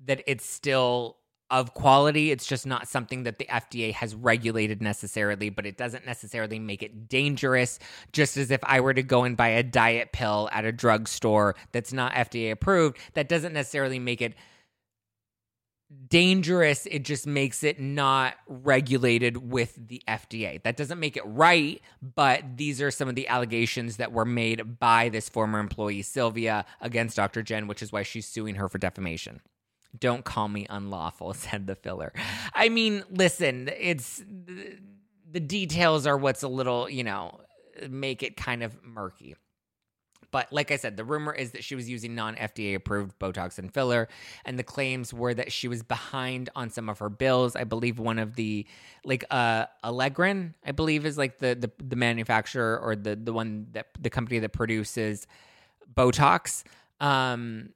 that 0.06 0.24
it's 0.26 0.46
still 0.46 1.18
of 1.52 1.74
quality. 1.74 2.32
It's 2.32 2.48
just 2.48 2.66
not 2.66 2.88
something 2.88 3.24
that 3.24 3.38
the 3.38 3.46
FDA 3.46 3.94
has 3.94 4.16
regulated 4.16 4.82
necessarily, 4.82 5.50
but 5.50 5.66
it 5.66 5.78
doesn't 5.78 6.06
necessarily 6.06 6.58
make 6.58 6.82
it 6.82 7.10
dangerous. 7.10 7.78
Just 8.14 8.38
as 8.38 8.50
if 8.50 8.62
I 8.64 8.80
were 8.80 8.94
to 8.94 9.04
go 9.04 9.24
and 9.24 9.38
buy 9.38 9.50
a 9.50 9.62
diet 9.62 10.14
pill 10.14 10.50
at 10.52 10.66
a 10.66 10.72
drugstore 10.72 11.56
that's 11.74 11.94
not 11.94 12.14
FDA 12.14 12.52
approved, 12.52 12.98
that 13.14 13.30
doesn't 13.30 13.54
necessarily 13.54 14.00
make 14.00 14.22
it 14.22 14.34
dangerous. 16.08 16.86
It 16.86 17.04
just 17.04 17.28
makes 17.28 17.66
it 17.66 17.80
not 17.80 18.36
regulated 18.48 19.52
with 19.52 19.76
the 19.76 20.02
FDA. 20.08 20.64
That 20.64 20.78
doesn't 20.78 21.02
make 21.02 21.18
it 21.18 21.24
right, 21.26 21.82
but 22.02 22.44
these 22.56 22.82
are 22.82 22.92
some 22.92 23.10
of 23.10 23.16
the 23.16 23.28
allegations 23.28 23.98
that 23.98 24.14
were 24.14 24.24
made 24.24 24.80
by 24.80 25.10
this 25.10 25.28
former 25.28 25.60
employee, 25.60 26.02
Sylvia, 26.02 26.66
against 26.80 27.18
Dr. 27.18 27.44
Jen, 27.44 27.68
which 27.68 27.84
is 27.84 27.92
why 27.92 28.04
she's 28.04 28.26
suing 28.26 28.56
her 28.56 28.70
for 28.70 28.78
defamation. 28.78 29.42
Don't 30.00 30.24
call 30.24 30.48
me 30.48 30.66
unlawful, 30.70 31.34
said 31.36 31.68
the 31.68 31.76
filler. 31.76 32.14
I 32.54 32.70
mean, 32.70 33.04
listen, 33.10 33.70
it's 33.78 34.24
the 35.32 35.40
details 35.40 36.06
are 36.08 36.18
what's 36.18 36.44
a 36.44 36.48
little, 36.48 36.90
you 36.90 37.04
know, 37.04 37.40
make 37.90 38.24
it 38.24 38.36
kind 38.38 38.64
of 38.64 38.84
murky. 38.84 39.36
But 40.32 40.52
like 40.52 40.72
I 40.72 40.78
said, 40.78 40.96
the 40.96 41.04
rumor 41.04 41.34
is 41.34 41.52
that 41.52 41.64
she 41.64 41.76
was 41.76 41.90
using 41.90 42.16
non 42.16 42.36
FDA 42.36 42.74
approved 42.76 43.20
Botox 43.20 43.60
and 43.60 43.72
filler. 43.74 44.08
And 44.46 44.58
the 44.58 44.64
claims 44.64 45.14
were 45.14 45.34
that 45.34 45.52
she 45.52 45.68
was 45.68 45.84
behind 45.84 46.50
on 46.56 46.70
some 46.70 46.90
of 46.90 47.00
her 47.00 47.10
bills. 47.10 47.56
I 47.56 47.66
believe 47.66 48.00
one 48.00 48.18
of 48.18 48.36
the, 48.36 48.66
like, 49.04 49.26
uh, 49.30 49.66
Allergan, 49.84 50.54
I 50.66 50.72
believe 50.72 51.06
is 51.06 51.18
like 51.18 51.40
the, 51.40 51.56
the, 51.56 51.72
the 51.84 51.98
manufacturer 51.98 52.80
or 52.80 52.96
the, 52.96 53.18
the 53.18 53.34
one 53.34 53.68
that 53.74 53.88
the 54.00 54.10
company 54.10 54.40
that 54.40 54.54
produces 54.54 55.28
Botox. 55.94 56.64
Um, 57.02 57.74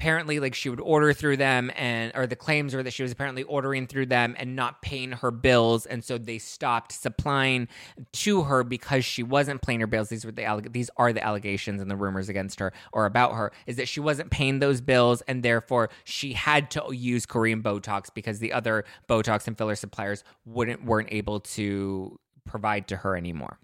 apparently 0.00 0.40
like 0.40 0.54
she 0.54 0.70
would 0.70 0.80
order 0.80 1.12
through 1.12 1.36
them 1.36 1.70
and 1.76 2.10
or 2.14 2.26
the 2.26 2.34
claims 2.34 2.74
were 2.74 2.82
that 2.82 2.90
she 2.90 3.02
was 3.02 3.12
apparently 3.12 3.42
ordering 3.42 3.86
through 3.86 4.06
them 4.06 4.34
and 4.38 4.56
not 4.56 4.80
paying 4.80 5.12
her 5.12 5.30
bills 5.30 5.84
and 5.84 6.02
so 6.02 6.16
they 6.16 6.38
stopped 6.38 6.90
supplying 6.90 7.68
to 8.10 8.44
her 8.44 8.64
because 8.64 9.04
she 9.04 9.22
wasn't 9.22 9.60
paying 9.60 9.78
her 9.78 9.86
bills 9.86 10.08
these 10.08 10.24
were 10.24 10.32
the 10.32 10.66
these 10.70 10.88
are 10.96 11.12
the 11.12 11.22
allegations 11.22 11.82
and 11.82 11.90
the 11.90 11.96
rumors 11.96 12.30
against 12.30 12.60
her 12.60 12.72
or 12.94 13.04
about 13.04 13.34
her 13.34 13.52
is 13.66 13.76
that 13.76 13.86
she 13.86 14.00
wasn't 14.00 14.30
paying 14.30 14.58
those 14.58 14.80
bills 14.80 15.20
and 15.28 15.42
therefore 15.42 15.90
she 16.04 16.32
had 16.32 16.70
to 16.70 16.82
use 16.94 17.26
Korean 17.26 17.62
Botox 17.62 18.06
because 18.14 18.38
the 18.38 18.54
other 18.54 18.86
Botox 19.06 19.46
and 19.46 19.58
filler 19.58 19.74
suppliers 19.74 20.24
wouldn't 20.46 20.82
weren't 20.82 21.12
able 21.12 21.40
to 21.40 22.18
provide 22.46 22.88
to 22.88 22.96
her 22.96 23.18
anymore. 23.18 23.58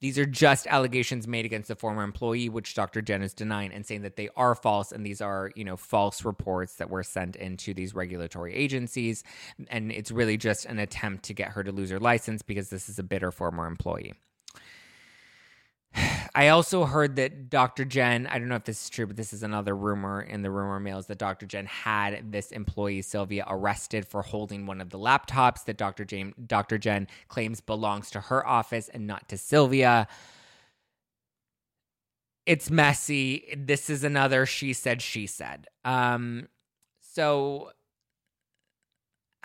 These 0.00 0.18
are 0.18 0.26
just 0.26 0.66
allegations 0.66 1.26
made 1.26 1.46
against 1.46 1.68
the 1.68 1.76
former 1.76 2.02
employee, 2.02 2.48
which 2.48 2.74
Dr. 2.74 3.00
Jen 3.00 3.22
is 3.22 3.32
denying 3.32 3.72
and 3.72 3.86
saying 3.86 4.02
that 4.02 4.16
they 4.16 4.28
are 4.36 4.54
false 4.54 4.92
and 4.92 5.06
these 5.06 5.20
are, 5.22 5.50
you 5.54 5.64
know, 5.64 5.76
false 5.76 6.24
reports 6.24 6.76
that 6.76 6.90
were 6.90 7.02
sent 7.02 7.34
into 7.36 7.72
these 7.72 7.94
regulatory 7.94 8.54
agencies. 8.54 9.24
And 9.68 9.90
it's 9.90 10.10
really 10.10 10.36
just 10.36 10.66
an 10.66 10.78
attempt 10.78 11.24
to 11.24 11.34
get 11.34 11.52
her 11.52 11.64
to 11.64 11.72
lose 11.72 11.90
her 11.90 12.00
license 12.00 12.42
because 12.42 12.68
this 12.68 12.88
is 12.88 12.98
a 12.98 13.02
bitter 13.02 13.32
former 13.32 13.66
employee. 13.66 14.12
I 16.34 16.48
also 16.48 16.84
heard 16.84 17.16
that 17.16 17.50
Dr. 17.50 17.84
Jen, 17.84 18.26
I 18.26 18.38
don't 18.38 18.48
know 18.48 18.56
if 18.56 18.64
this 18.64 18.84
is 18.84 18.90
true, 18.90 19.06
but 19.06 19.16
this 19.16 19.32
is 19.32 19.42
another 19.42 19.74
rumor 19.74 20.20
in 20.20 20.42
the 20.42 20.50
rumor 20.50 20.80
mills 20.80 21.06
that 21.06 21.18
Dr. 21.18 21.46
Jen 21.46 21.66
had 21.66 22.32
this 22.32 22.52
employee, 22.52 23.02
Sylvia, 23.02 23.44
arrested 23.48 24.06
for 24.06 24.22
holding 24.22 24.66
one 24.66 24.80
of 24.80 24.90
the 24.90 24.98
laptops 24.98 25.64
that 25.64 25.76
Dr. 25.76 26.04
Jen, 26.04 26.34
Dr. 26.46 26.78
Jen 26.78 27.08
claims 27.28 27.60
belongs 27.60 28.10
to 28.10 28.20
her 28.20 28.46
office 28.46 28.88
and 28.88 29.06
not 29.06 29.28
to 29.28 29.38
Sylvia. 29.38 30.08
It's 32.44 32.70
messy. 32.70 33.54
This 33.56 33.90
is 33.90 34.04
another 34.04 34.46
she 34.46 34.72
said, 34.72 35.02
she 35.02 35.26
said. 35.26 35.66
Um, 35.84 36.48
so 37.00 37.72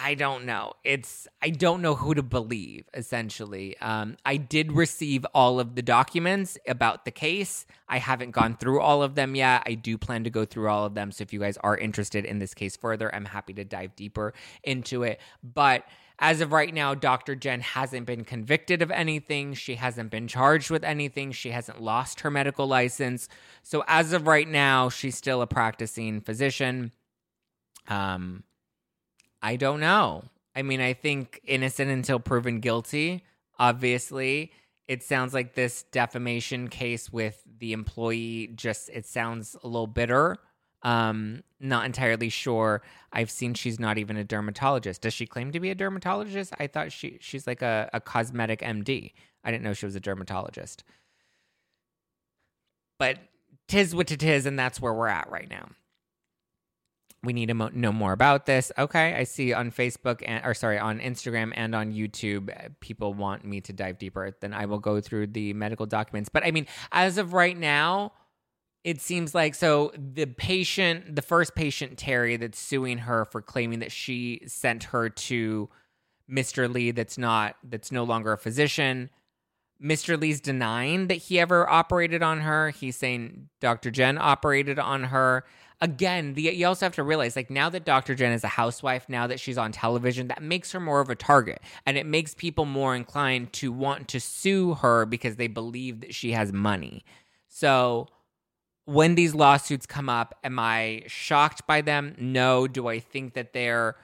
I 0.04 0.16
don't 0.16 0.46
know. 0.46 0.74
It's 0.84 1.28
I 1.44 1.52
don't 1.52 1.80
know 1.84 1.94
who 1.94 2.16
to 2.16 2.24
believe. 2.24 2.90
Essentially, 2.96 3.78
um, 3.78 4.18
I 4.26 4.38
did 4.38 4.72
receive 4.72 5.26
all 5.36 5.60
of 5.60 5.76
the 5.76 5.84
documents 5.84 6.58
about 6.68 7.06
the 7.06 7.12
case. 7.12 7.68
I 7.88 8.00
haven't 8.00 8.32
gone 8.32 8.58
through 8.58 8.82
all 8.82 9.04
of 9.04 9.14
them 9.14 9.36
yet. 9.36 9.62
I 9.68 9.76
do 9.76 10.00
plan 10.00 10.24
to 10.24 10.32
go 10.32 10.44
through 10.44 10.70
all 10.70 10.86
of 10.86 10.96
them. 10.96 11.12
So 11.12 11.22
if 11.22 11.32
you 11.32 11.40
guys 11.40 11.58
are 11.58 11.78
interested 11.78 12.26
in 12.26 12.40
this 12.40 12.56
case 12.56 12.76
further, 12.76 13.14
I'm 13.14 13.26
happy 13.26 13.54
to 13.54 13.64
dive 13.64 13.96
deeper 13.96 14.34
into 14.64 15.04
it. 15.04 15.22
But 15.44 15.86
as 16.18 16.42
of 16.42 16.52
right 16.52 16.74
now, 16.74 16.96
Dr. 16.96 17.36
Jen 17.36 17.62
hasn't 17.62 18.08
been 18.08 18.24
convicted 18.24 18.82
of 18.82 18.90
anything. 18.90 19.54
She 19.54 19.76
hasn't 19.76 20.10
been 20.10 20.28
charged 20.28 20.72
with 20.72 20.84
anything. 20.84 21.32
She 21.32 21.52
hasn't 21.52 21.80
lost 21.80 22.22
her 22.22 22.32
medical 22.32 22.66
license. 22.66 23.30
So 23.62 23.84
as 23.88 24.14
of 24.14 24.26
right 24.26 24.48
now, 24.48 24.90
she's 24.90 25.16
still 25.16 25.44
a 25.44 25.48
practicing 25.48 26.22
physician. 26.22 26.92
Um 27.88 28.44
I 29.42 29.56
don't 29.56 29.80
know. 29.80 30.24
I 30.56 30.62
mean, 30.62 30.82
I 30.82 30.94
think 30.94 31.42
innocent 31.46 31.90
until 31.90 32.20
proven 32.20 32.60
guilty. 32.60 33.24
Obviously, 33.58 34.52
it 34.88 35.04
sounds 35.04 35.34
like 35.34 35.54
this 35.54 35.84
defamation 35.84 36.68
case 36.68 37.12
with 37.12 37.42
the 37.60 37.74
employee 37.74 38.52
just 38.56 38.90
it 38.90 39.06
sounds 39.06 39.56
a 39.64 39.68
little 39.68 39.88
bitter. 39.88 40.38
Um, 40.84 41.44
not 41.60 41.86
entirely 41.86 42.30
sure. 42.30 42.82
I've 43.14 43.30
seen 43.30 43.54
she's 43.54 43.80
not 43.80 43.98
even 43.98 44.18
a 44.18 44.24
dermatologist. 44.24 45.02
Does 45.02 45.14
she 45.14 45.28
claim 45.28 45.52
to 45.52 45.60
be 45.60 45.70
a 45.70 45.76
dermatologist? 45.76 46.54
I 46.60 46.68
thought 46.68 46.92
she 46.92 47.18
she's 47.22 47.48
like 47.48 47.62
a, 47.62 47.90
a 47.94 48.02
cosmetic 48.02 48.62
MD. 48.62 49.14
I 49.44 49.52
didn't 49.52 49.64
know 49.64 49.74
she 49.74 49.86
was 49.86 49.96
a 49.96 50.00
dermatologist. 50.00 50.84
But 53.00 53.18
tis 53.68 53.96
what 53.96 54.12
it 54.12 54.24
is, 54.24 54.46
and 54.46 54.58
that's 54.60 54.82
where 54.82 54.94
we're 54.94 55.08
at 55.08 55.30
right 55.30 55.50
now 55.50 55.70
we 57.24 57.34
need 57.34 57.48
to 57.48 57.70
know 57.78 57.92
more 57.92 58.14
about 58.14 58.46
this. 58.46 58.72
Okay, 58.78 59.14
I 59.14 59.26
see 59.26 59.54
on 59.54 59.72
Facebook 59.72 60.24
and 60.26 60.44
or 60.44 60.54
sorry, 60.54 60.80
on 60.80 61.00
Instagram 61.00 61.52
and 61.56 61.76
on 61.76 61.94
YouTube 61.94 62.50
uh, 62.50 62.70
people 62.80 63.14
want 63.14 63.46
me 63.46 63.62
to 63.62 63.74
dive 63.74 64.00
deeper. 64.00 64.36
Then 64.40 64.54
I 64.54 64.66
will 64.66 64.80
go 64.80 65.00
through 65.00 65.28
the 65.28 65.54
medical 65.54 65.86
documents. 65.86 66.30
But 66.30 66.46
I 66.46 66.52
mean, 66.52 66.66
as 66.92 67.18
of 67.18 67.34
right 67.34 67.58
now, 67.58 68.14
it 68.84 69.02
seems 69.02 69.36
like 69.36 69.54
so 69.54 69.92
the 69.96 70.26
patient, 70.26 71.16
the 71.16 71.22
first 71.22 71.54
patient 71.54 71.98
Terry 71.98 72.38
that's 72.38 72.60
suing 72.60 73.00
her 73.00 73.26
for 73.26 73.42
claiming 73.42 73.80
that 73.80 73.92
she 73.92 74.42
sent 74.48 74.86
her 74.86 75.10
to 75.10 75.70
Mr. 76.30 76.72
Lee 76.72 76.92
that's 76.92 77.18
not 77.18 77.56
that's 77.64 77.92
no 77.92 78.04
longer 78.04 78.32
a 78.32 78.38
physician. 78.38 79.12
Mr. 79.84 80.20
Lee's 80.20 80.42
denying 80.42 81.08
that 81.08 81.16
he 81.16 81.40
ever 81.40 81.70
operated 81.70 82.22
on 82.22 82.42
her. 82.42 82.70
He's 82.70 82.96
saying 82.96 83.50
Dr. 83.60 83.92
Jen 83.92 84.18
operated 84.18 84.80
on 84.80 85.06
her 85.06 85.44
again, 85.82 86.36
the, 86.36 86.44
you 86.44 86.68
also 86.68 86.86
have 86.86 86.96
to 86.96 87.04
realize 87.04 87.36
like 87.36 87.50
now 87.50 87.70
that 87.70 87.84
Dr. 87.86 88.16
Jen 88.16 88.32
is 88.32 88.44
a 88.44 88.50
housewife, 88.50 89.10
now 89.10 89.28
that 89.28 89.40
she's 89.40 89.58
on 89.58 89.72
television, 89.72 90.28
that 90.28 90.42
makes 90.42 90.72
her 90.72 90.80
more 90.80 91.02
of 91.02 91.10
a 91.10 91.16
target. 91.16 91.62
And 91.86 91.98
it 91.98 92.06
makes 92.06 92.34
people 92.36 92.66
more 92.66 92.96
inclined 92.96 93.52
to 93.54 93.72
want 93.72 94.08
to 94.10 94.20
sue 94.20 94.76
her 94.76 95.06
because 95.06 95.36
they 95.36 95.48
believe 95.48 96.02
that 96.02 96.14
she 96.14 96.32
has 96.32 96.54
money. 96.54 97.04
So 97.48 98.08
when 98.86 99.16
these 99.16 99.34
lawsuits 99.34 99.86
come 99.86 100.10
up, 100.10 100.38
am 100.44 100.60
I 100.60 101.04
shocked 101.08 101.66
by 101.66 101.82
them? 101.82 102.16
No. 102.20 102.68
Do 102.68 102.88
I 102.88 103.00
think 103.00 103.34
that 103.34 103.54
they're 103.54 103.96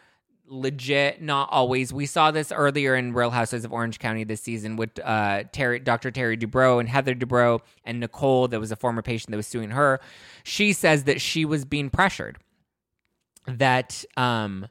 legit 0.47 1.21
not 1.21 1.49
always. 1.51 1.93
We 1.93 2.05
saw 2.05 2.31
this 2.31 2.51
earlier 2.51 2.95
in 2.95 3.13
real 3.13 3.29
houses 3.29 3.65
of 3.65 3.73
orange 3.73 3.99
county 3.99 4.23
this 4.23 4.41
season 4.41 4.75
with 4.75 4.99
uh 5.03 5.43
terry 5.51 5.79
dr 5.79 6.09
terry 6.11 6.37
dubrow 6.37 6.79
and 6.79 6.87
heather 6.87 7.13
dubrow 7.13 7.59
and 7.83 7.99
nicole 7.99 8.47
that 8.47 8.59
was 8.59 8.71
a 8.71 8.75
former 8.75 9.01
patient 9.01 9.31
that 9.31 9.37
was 9.37 9.47
suing 9.47 9.71
her. 9.71 9.99
She 10.43 10.73
says 10.73 11.03
that 11.05 11.21
she 11.21 11.45
was 11.45 11.65
being 11.65 11.89
pressured 11.89 12.37
that 13.47 14.03
um 14.15 14.67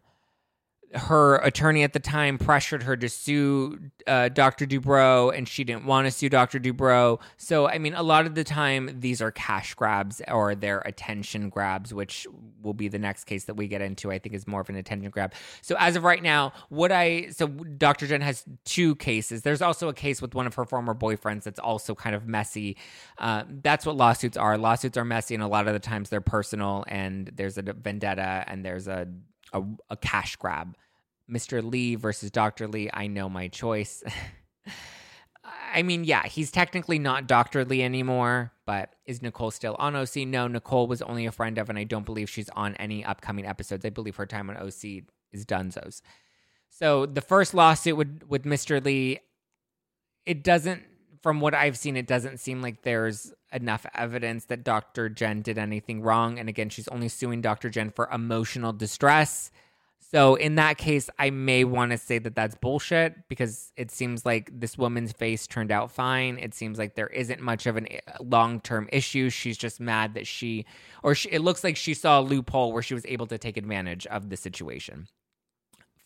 her 0.94 1.36
attorney 1.36 1.82
at 1.82 1.92
the 1.92 2.00
time 2.00 2.38
pressured 2.38 2.84
her 2.84 2.96
to 2.96 3.08
sue 3.08 3.78
uh, 4.06 4.28
Dr. 4.28 4.66
Dubrow, 4.66 5.36
and 5.36 5.48
she 5.48 5.64
didn't 5.64 5.84
want 5.84 6.06
to 6.06 6.10
sue 6.10 6.28
Dr. 6.28 6.58
Dubrow. 6.60 7.20
So, 7.36 7.68
I 7.68 7.78
mean, 7.78 7.94
a 7.94 8.02
lot 8.02 8.26
of 8.26 8.34
the 8.34 8.44
time, 8.44 9.00
these 9.00 9.20
are 9.20 9.30
cash 9.30 9.74
grabs 9.74 10.22
or 10.28 10.54
they're 10.54 10.80
attention 10.80 11.48
grabs, 11.48 11.92
which 11.92 12.26
will 12.62 12.74
be 12.74 12.88
the 12.88 12.98
next 12.98 13.24
case 13.24 13.44
that 13.44 13.54
we 13.54 13.68
get 13.68 13.82
into. 13.82 14.10
I 14.10 14.18
think 14.18 14.34
is 14.34 14.46
more 14.46 14.60
of 14.60 14.68
an 14.68 14.76
attention 14.76 15.10
grab. 15.10 15.34
So, 15.60 15.76
as 15.78 15.96
of 15.96 16.04
right 16.04 16.22
now, 16.22 16.52
what 16.68 16.92
I 16.92 17.28
so 17.30 17.48
Dr. 17.48 18.06
Jen 18.06 18.20
has 18.20 18.44
two 18.64 18.94
cases. 18.96 19.42
There's 19.42 19.62
also 19.62 19.88
a 19.88 19.94
case 19.94 20.22
with 20.22 20.34
one 20.34 20.46
of 20.46 20.54
her 20.54 20.64
former 20.64 20.94
boyfriends 20.94 21.42
that's 21.42 21.60
also 21.60 21.94
kind 21.94 22.14
of 22.14 22.26
messy. 22.26 22.76
Uh, 23.18 23.44
that's 23.62 23.84
what 23.84 23.96
lawsuits 23.96 24.36
are. 24.36 24.56
Lawsuits 24.56 24.96
are 24.96 25.04
messy, 25.04 25.34
and 25.34 25.42
a 25.42 25.48
lot 25.48 25.66
of 25.66 25.72
the 25.72 25.80
times 25.80 26.10
they're 26.10 26.20
personal, 26.20 26.84
and 26.86 27.30
there's 27.34 27.58
a 27.58 27.62
vendetta, 27.62 28.44
and 28.46 28.64
there's 28.64 28.88
a 28.88 29.08
a, 29.56 29.62
a 29.90 29.96
cash 29.96 30.36
grab. 30.36 30.76
Mr. 31.30 31.62
Lee 31.62 31.96
versus 31.96 32.30
Dr. 32.30 32.68
Lee, 32.68 32.88
I 32.92 33.06
know 33.08 33.28
my 33.28 33.48
choice. 33.48 34.02
I 35.72 35.82
mean, 35.82 36.04
yeah, 36.04 36.26
he's 36.26 36.50
technically 36.50 36.98
not 36.98 37.26
Dr. 37.26 37.64
Lee 37.64 37.82
anymore, 37.82 38.52
but 38.64 38.94
is 39.04 39.22
Nicole 39.22 39.50
still 39.50 39.76
on 39.78 39.94
OC? 39.94 40.16
No, 40.26 40.48
Nicole 40.48 40.86
was 40.86 41.02
only 41.02 41.26
a 41.26 41.32
friend 41.32 41.58
of, 41.58 41.68
and 41.68 41.78
I 41.78 41.84
don't 41.84 42.06
believe 42.06 42.30
she's 42.30 42.48
on 42.50 42.74
any 42.76 43.04
upcoming 43.04 43.46
episodes. 43.46 43.84
I 43.84 43.90
believe 43.90 44.16
her 44.16 44.26
time 44.26 44.48
on 44.50 44.56
OC 44.56 45.04
is 45.32 45.44
Dunzo's. 45.44 46.02
So 46.70 47.06
the 47.06 47.20
first 47.20 47.54
lawsuit 47.54 47.96
with, 47.96 48.22
with 48.28 48.44
Mr. 48.44 48.84
Lee, 48.84 49.20
it 50.24 50.42
doesn't, 50.42 50.82
from 51.22 51.40
what 51.40 51.54
I've 51.54 51.76
seen, 51.76 51.96
it 51.96 52.06
doesn't 52.06 52.38
seem 52.38 52.62
like 52.62 52.82
there's 52.82 53.32
enough 53.56 53.86
evidence 53.94 54.44
that 54.46 54.62
Dr. 54.64 55.08
Jen 55.08 55.42
did 55.42 55.58
anything 55.58 56.02
wrong. 56.02 56.38
And 56.38 56.48
again, 56.48 56.68
she's 56.68 56.88
only 56.88 57.08
suing 57.08 57.40
Dr. 57.40 57.70
Jen 57.70 57.90
for 57.90 58.08
emotional 58.12 58.72
distress 58.72 59.50
so 60.10 60.36
in 60.36 60.54
that 60.54 60.78
case, 60.78 61.10
I 61.18 61.30
may 61.30 61.64
want 61.64 61.90
to 61.90 61.98
say 61.98 62.18
that 62.18 62.36
that's 62.36 62.54
bullshit 62.54 63.28
because 63.28 63.72
it 63.76 63.90
seems 63.90 64.24
like 64.24 64.50
this 64.52 64.78
woman's 64.78 65.12
face 65.12 65.48
turned 65.48 65.72
out 65.72 65.90
fine. 65.90 66.38
It 66.38 66.54
seems 66.54 66.78
like 66.78 66.94
there 66.94 67.08
isn't 67.08 67.40
much 67.40 67.66
of 67.66 67.76
a 67.76 68.00
long-term 68.20 68.88
issue. 68.92 69.30
She's 69.30 69.58
just 69.58 69.80
mad 69.80 70.14
that 70.14 70.26
she, 70.26 70.64
or 71.02 71.16
she, 71.16 71.30
it 71.30 71.40
looks 71.40 71.64
like 71.64 71.76
she 71.76 71.92
saw 71.92 72.20
a 72.20 72.22
loophole 72.22 72.72
where 72.72 72.82
she 72.82 72.94
was 72.94 73.04
able 73.06 73.26
to 73.26 73.36
take 73.36 73.56
advantage 73.56 74.06
of 74.06 74.30
the 74.30 74.36
situation. 74.36 75.08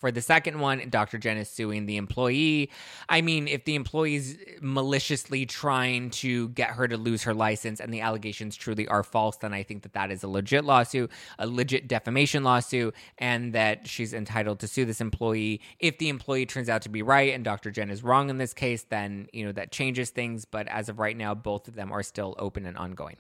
For 0.01 0.11
the 0.11 0.23
second 0.23 0.59
one, 0.61 0.89
Dr. 0.89 1.19
Jen 1.19 1.37
is 1.37 1.51
suing 1.51 1.85
the 1.85 1.99
employee. 1.99 2.71
I 3.11 3.21
mean, 3.21 3.47
if 3.47 3.67
the 3.67 3.75
employee's 3.75 4.39
maliciously 4.63 5.45
trying 5.45 6.09
to 6.11 6.49
get 6.49 6.71
her 6.71 6.89
to 6.89 6.97
lose 6.97 7.23
her 7.25 7.35
license 7.35 7.81
and 7.81 7.93
the 7.93 8.01
allegations 8.01 8.57
truly 8.57 8.89
are 8.89 9.03
false, 9.03 9.37
then 9.37 9.53
I 9.53 9.63
think 9.63 9.83
that 9.83 9.93
that 9.93 10.11
is 10.11 10.23
a 10.23 10.29
legit 10.29 10.65
lawsuit, 10.65 11.11
a 11.39 11.47
legit 11.47 11.87
defamation 11.87 12.43
lawsuit, 12.45 12.95
and 13.19 13.53
that 13.53 13.87
she's 13.87 14.15
entitled 14.15 14.59
to 14.61 14.69
sue 14.69 14.87
this 14.87 15.03
employee. 15.03 15.61
If 15.79 15.99
the 15.99 16.09
employee 16.09 16.47
turns 16.47 16.71
out 16.71 16.81
to 16.83 16.89
be 16.89 17.03
right 17.03 17.35
and 17.35 17.45
Dr. 17.45 17.71
Jen 17.71 17.91
is 17.91 18.03
wrong 18.03 18.31
in 18.31 18.39
this 18.39 18.55
case, 18.55 18.85
then, 18.85 19.29
you 19.35 19.45
know, 19.45 19.53
that 19.53 19.71
changes 19.71 20.09
things. 20.09 20.47
But 20.47 20.67
as 20.69 20.89
of 20.89 20.99
right 20.99 21.17
now, 21.17 21.35
both 21.35 21.69
of 21.69 21.75
them 21.75 21.93
are 21.93 22.03
still 22.03 22.35
open 22.39 22.65
and 22.65 22.79
ongoing. 22.79 23.19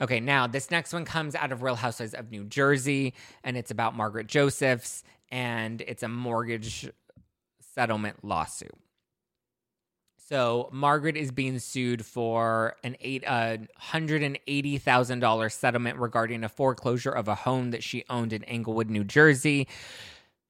Okay, 0.00 0.20
now 0.20 0.46
this 0.46 0.70
next 0.70 0.92
one 0.92 1.04
comes 1.04 1.34
out 1.34 1.52
of 1.52 1.62
Real 1.62 1.76
Housewives 1.76 2.14
of 2.14 2.30
New 2.30 2.44
Jersey, 2.44 3.14
and 3.44 3.56
it's 3.56 3.70
about 3.70 3.94
Margaret 3.94 4.26
Josephs 4.26 5.04
and 5.32 5.80
it's 5.80 6.02
a 6.02 6.08
mortgage 6.08 6.88
settlement 7.74 8.22
lawsuit. 8.22 8.74
So 10.18 10.68
Margaret 10.72 11.16
is 11.16 11.32
being 11.32 11.58
sued 11.58 12.06
for 12.06 12.76
an 12.84 12.96
eight 13.00 13.24
hundred 13.26 14.22
and 14.22 14.38
eighty 14.46 14.78
thousand 14.78 15.20
dollar 15.20 15.48
settlement 15.48 15.98
regarding 15.98 16.44
a 16.44 16.48
foreclosure 16.48 17.10
of 17.10 17.28
a 17.28 17.34
home 17.34 17.72
that 17.72 17.82
she 17.82 18.04
owned 18.08 18.32
in 18.32 18.44
Englewood, 18.44 18.88
New 18.88 19.04
Jersey. 19.04 19.66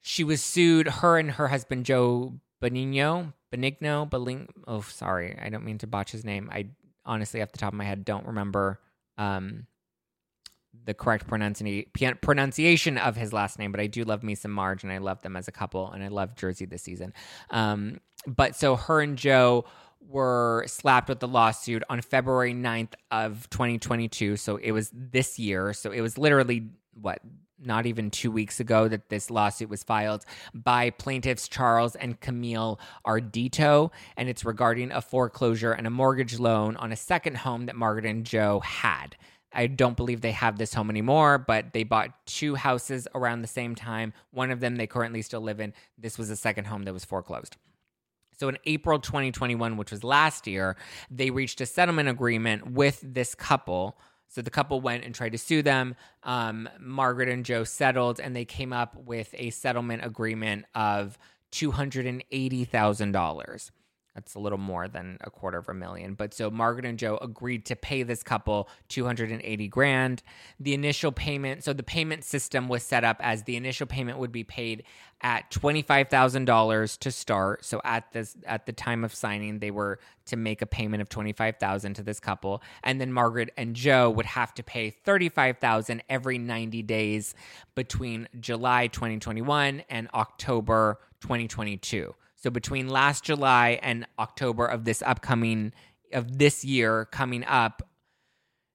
She 0.02 0.24
was 0.24 0.42
sued. 0.42 0.88
Her 0.88 1.18
and 1.18 1.30
her 1.32 1.48
husband 1.48 1.86
Joe 1.86 2.34
Benigno, 2.60 3.32
Benigno, 3.52 4.08
Beling. 4.08 4.48
Oh, 4.68 4.82
sorry, 4.82 5.38
I 5.40 5.48
don't 5.48 5.64
mean 5.64 5.78
to 5.78 5.86
botch 5.86 6.12
his 6.12 6.24
name. 6.24 6.48
I 6.52 6.66
honestly, 7.04 7.40
off 7.40 7.52
the 7.52 7.58
top 7.58 7.72
of 7.72 7.78
my 7.78 7.84
head, 7.84 8.04
don't 8.04 8.26
remember 8.26 8.80
um, 9.18 9.66
the 10.84 10.94
correct 10.94 11.28
pronunci- 11.28 11.86
pronunciation 12.20 12.98
of 12.98 13.16
his 13.16 13.32
last 13.32 13.58
name, 13.58 13.72
but 13.72 13.80
I 13.80 13.86
do 13.86 14.04
love 14.04 14.22
me 14.22 14.34
some 14.34 14.50
Marge, 14.50 14.82
and 14.82 14.92
I 14.92 14.98
love 14.98 15.22
them 15.22 15.36
as 15.36 15.48
a 15.48 15.52
couple, 15.52 15.90
and 15.90 16.02
I 16.02 16.08
love 16.08 16.34
Jersey 16.34 16.64
this 16.64 16.82
season. 16.82 17.12
Um, 17.50 18.00
but 18.26 18.56
so 18.56 18.76
her 18.76 19.00
and 19.00 19.16
Joe 19.16 19.64
were 20.00 20.64
slapped 20.66 21.08
with 21.08 21.20
the 21.20 21.28
lawsuit 21.28 21.82
on 21.88 22.00
February 22.00 22.54
9th 22.54 22.94
of 23.10 23.48
2022. 23.50 24.36
So 24.36 24.56
it 24.56 24.72
was 24.72 24.90
this 24.92 25.38
year. 25.38 25.72
So 25.72 25.90
it 25.92 26.00
was 26.00 26.18
literally 26.18 26.68
what 26.94 27.20
not 27.64 27.86
even 27.86 28.10
two 28.10 28.30
weeks 28.30 28.60
ago 28.60 28.88
that 28.88 29.08
this 29.08 29.30
lawsuit 29.30 29.68
was 29.68 29.82
filed 29.82 30.24
by 30.54 30.90
plaintiffs 30.90 31.48
Charles 31.48 31.96
and 31.96 32.20
Camille 32.20 32.78
Ardito, 33.06 33.90
and 34.16 34.28
it's 34.28 34.44
regarding 34.44 34.92
a 34.92 35.00
foreclosure 35.00 35.72
and 35.72 35.86
a 35.86 35.90
mortgage 35.90 36.38
loan 36.38 36.76
on 36.76 36.92
a 36.92 36.96
second 36.96 37.38
home 37.38 37.66
that 37.66 37.76
Margaret 37.76 38.06
and 38.06 38.24
Joe 38.24 38.60
had. 38.60 39.16
I 39.54 39.66
don't 39.66 39.96
believe 39.96 40.20
they 40.20 40.32
have 40.32 40.58
this 40.58 40.74
home 40.74 40.90
anymore, 40.90 41.38
but 41.38 41.72
they 41.72 41.84
bought 41.84 42.26
two 42.26 42.54
houses 42.54 43.06
around 43.14 43.42
the 43.42 43.48
same 43.48 43.74
time. 43.74 44.12
One 44.30 44.50
of 44.50 44.60
them 44.60 44.76
they 44.76 44.86
currently 44.86 45.22
still 45.22 45.42
live 45.42 45.60
in. 45.60 45.74
This 45.98 46.18
was 46.18 46.30
a 46.30 46.36
second 46.36 46.66
home 46.66 46.84
that 46.84 46.92
was 46.92 47.04
foreclosed. 47.04 47.56
So 48.38 48.48
in 48.48 48.58
April 48.64 48.98
2021, 48.98 49.76
which 49.76 49.90
was 49.90 50.02
last 50.02 50.46
year, 50.46 50.76
they 51.10 51.30
reached 51.30 51.60
a 51.60 51.66
settlement 51.66 52.08
agreement 52.08 52.72
with 52.72 53.00
this 53.02 53.34
couple. 53.34 53.96
So 54.32 54.40
the 54.40 54.50
couple 54.50 54.80
went 54.80 55.04
and 55.04 55.14
tried 55.14 55.32
to 55.32 55.38
sue 55.38 55.60
them. 55.60 55.94
Um, 56.22 56.66
Margaret 56.80 57.28
and 57.28 57.44
Joe 57.44 57.64
settled, 57.64 58.18
and 58.18 58.34
they 58.34 58.46
came 58.46 58.72
up 58.72 58.96
with 58.96 59.34
a 59.36 59.50
settlement 59.50 60.06
agreement 60.06 60.64
of 60.74 61.18
$280,000. 61.52 63.70
That's 64.14 64.34
a 64.34 64.38
little 64.38 64.58
more 64.58 64.88
than 64.88 65.16
a 65.22 65.30
quarter 65.30 65.56
of 65.56 65.68
a 65.68 65.74
million. 65.74 66.14
But 66.14 66.34
so 66.34 66.50
Margaret 66.50 66.84
and 66.84 66.98
Joe 66.98 67.18
agreed 67.22 67.64
to 67.66 67.76
pay 67.76 68.02
this 68.02 68.22
couple 68.22 68.68
280 68.88 69.68
grand. 69.68 70.22
The 70.60 70.74
initial 70.74 71.12
payment, 71.12 71.64
so 71.64 71.72
the 71.72 71.82
payment 71.82 72.24
system 72.24 72.68
was 72.68 72.82
set 72.82 73.04
up 73.04 73.16
as 73.20 73.44
the 73.44 73.56
initial 73.56 73.86
payment 73.86 74.18
would 74.18 74.32
be 74.32 74.44
paid 74.44 74.84
at 75.22 75.50
$25,000 75.50 76.98
to 76.98 77.10
start. 77.10 77.64
So 77.64 77.80
at 77.84 78.12
this 78.12 78.36
at 78.44 78.66
the 78.66 78.72
time 78.72 79.02
of 79.02 79.14
signing, 79.14 79.60
they 79.60 79.70
were 79.70 79.98
to 80.26 80.36
make 80.36 80.60
a 80.60 80.66
payment 80.66 81.00
of 81.00 81.08
25,000 81.08 81.94
to 81.94 82.02
this 82.02 82.20
couple, 82.20 82.62
and 82.82 83.00
then 83.00 83.12
Margaret 83.12 83.50
and 83.56 83.74
Joe 83.74 84.10
would 84.10 84.26
have 84.26 84.52
to 84.54 84.62
pay 84.62 84.90
35,000 84.90 86.02
every 86.08 86.38
90 86.38 86.82
days 86.82 87.34
between 87.74 88.28
July 88.40 88.88
2021 88.88 89.84
and 89.88 90.08
October 90.12 90.98
2022. 91.20 92.14
So 92.42 92.50
between 92.50 92.88
last 92.88 93.22
July 93.24 93.78
and 93.82 94.06
October 94.18 94.66
of 94.66 94.84
this 94.84 95.02
upcoming 95.02 95.72
of 96.12 96.38
this 96.38 96.64
year 96.64 97.06
coming 97.06 97.44
up, 97.44 97.82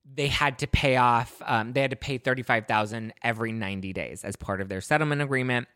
they 0.05 0.27
had 0.27 0.59
to 0.59 0.67
pay 0.67 0.95
off. 0.95 1.41
Um, 1.45 1.73
they 1.73 1.81
had 1.81 1.91
to 1.91 1.97
pay 1.97 2.17
thirty 2.17 2.43
five 2.43 2.65
thousand 2.65 3.13
every 3.21 3.51
ninety 3.51 3.91
days 3.91 4.23
as 4.23 4.37
part 4.37 4.61
of 4.61 4.69
their 4.69 4.79
settlement 4.79 5.21
agreement. 5.21 5.67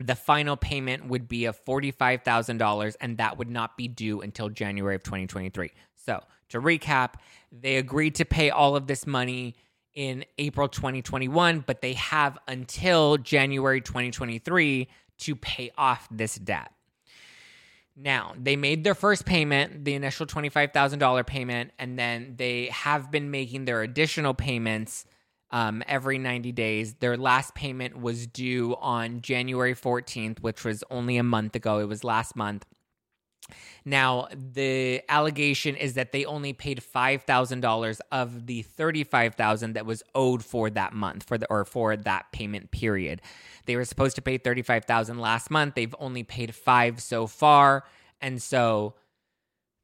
The 0.00 0.16
final 0.16 0.56
payment 0.56 1.06
would 1.06 1.28
be 1.28 1.44
of 1.44 1.56
forty 1.56 1.92
five 1.92 2.22
thousand 2.22 2.58
dollars, 2.58 2.96
and 2.96 3.18
that 3.18 3.38
would 3.38 3.50
not 3.50 3.76
be 3.76 3.86
due 3.86 4.20
until 4.20 4.48
January 4.48 4.96
of 4.96 5.04
twenty 5.04 5.28
twenty 5.28 5.48
three. 5.48 5.70
So 5.94 6.24
to 6.48 6.60
recap, 6.60 7.14
they 7.52 7.76
agreed 7.76 8.16
to 8.16 8.24
pay 8.24 8.50
all 8.50 8.74
of 8.74 8.88
this 8.88 9.06
money 9.06 9.54
in 9.94 10.24
April 10.38 10.68
2021, 10.68 11.60
but 11.66 11.82
they 11.82 11.92
have 11.92 12.38
until 12.48 13.18
January 13.18 13.80
2023 13.80 14.88
to 15.18 15.36
pay 15.36 15.70
off 15.76 16.08
this 16.10 16.34
debt. 16.36 16.72
Now, 17.94 18.34
they 18.38 18.56
made 18.56 18.84
their 18.84 18.94
first 18.94 19.26
payment, 19.26 19.84
the 19.84 19.94
initial 19.94 20.26
$25,000 20.26 21.26
payment, 21.26 21.72
and 21.78 21.98
then 21.98 22.34
they 22.36 22.66
have 22.66 23.10
been 23.10 23.30
making 23.30 23.66
their 23.66 23.82
additional 23.82 24.32
payments 24.32 25.04
um, 25.50 25.82
every 25.86 26.18
90 26.18 26.52
days. 26.52 26.94
Their 26.94 27.18
last 27.18 27.54
payment 27.54 28.00
was 28.00 28.26
due 28.26 28.74
on 28.80 29.20
January 29.20 29.74
14th, 29.74 30.40
which 30.40 30.64
was 30.64 30.82
only 30.90 31.18
a 31.18 31.22
month 31.22 31.54
ago. 31.54 31.78
It 31.80 31.88
was 31.88 32.02
last 32.02 32.34
month. 32.34 32.64
Now, 33.84 34.28
the 34.34 35.02
allegation 35.08 35.76
is 35.76 35.94
that 35.94 36.12
they 36.12 36.24
only 36.24 36.52
paid 36.52 36.80
$5,000 36.80 38.00
of 38.12 38.46
the 38.46 38.62
35,000 38.62 39.72
that 39.74 39.86
was 39.86 40.02
owed 40.14 40.44
for 40.44 40.70
that 40.70 40.92
month 40.92 41.24
for 41.24 41.36
the 41.36 41.46
or 41.50 41.64
for 41.64 41.96
that 41.96 42.30
payment 42.32 42.70
period. 42.70 43.20
They 43.66 43.76
were 43.76 43.84
supposed 43.84 44.16
to 44.16 44.22
pay 44.22 44.38
35,000 44.38 45.18
last 45.18 45.50
month. 45.50 45.74
They've 45.74 45.94
only 45.98 46.22
paid 46.22 46.54
5 46.54 47.00
so 47.00 47.26
far, 47.26 47.84
and 48.20 48.40
so 48.40 48.94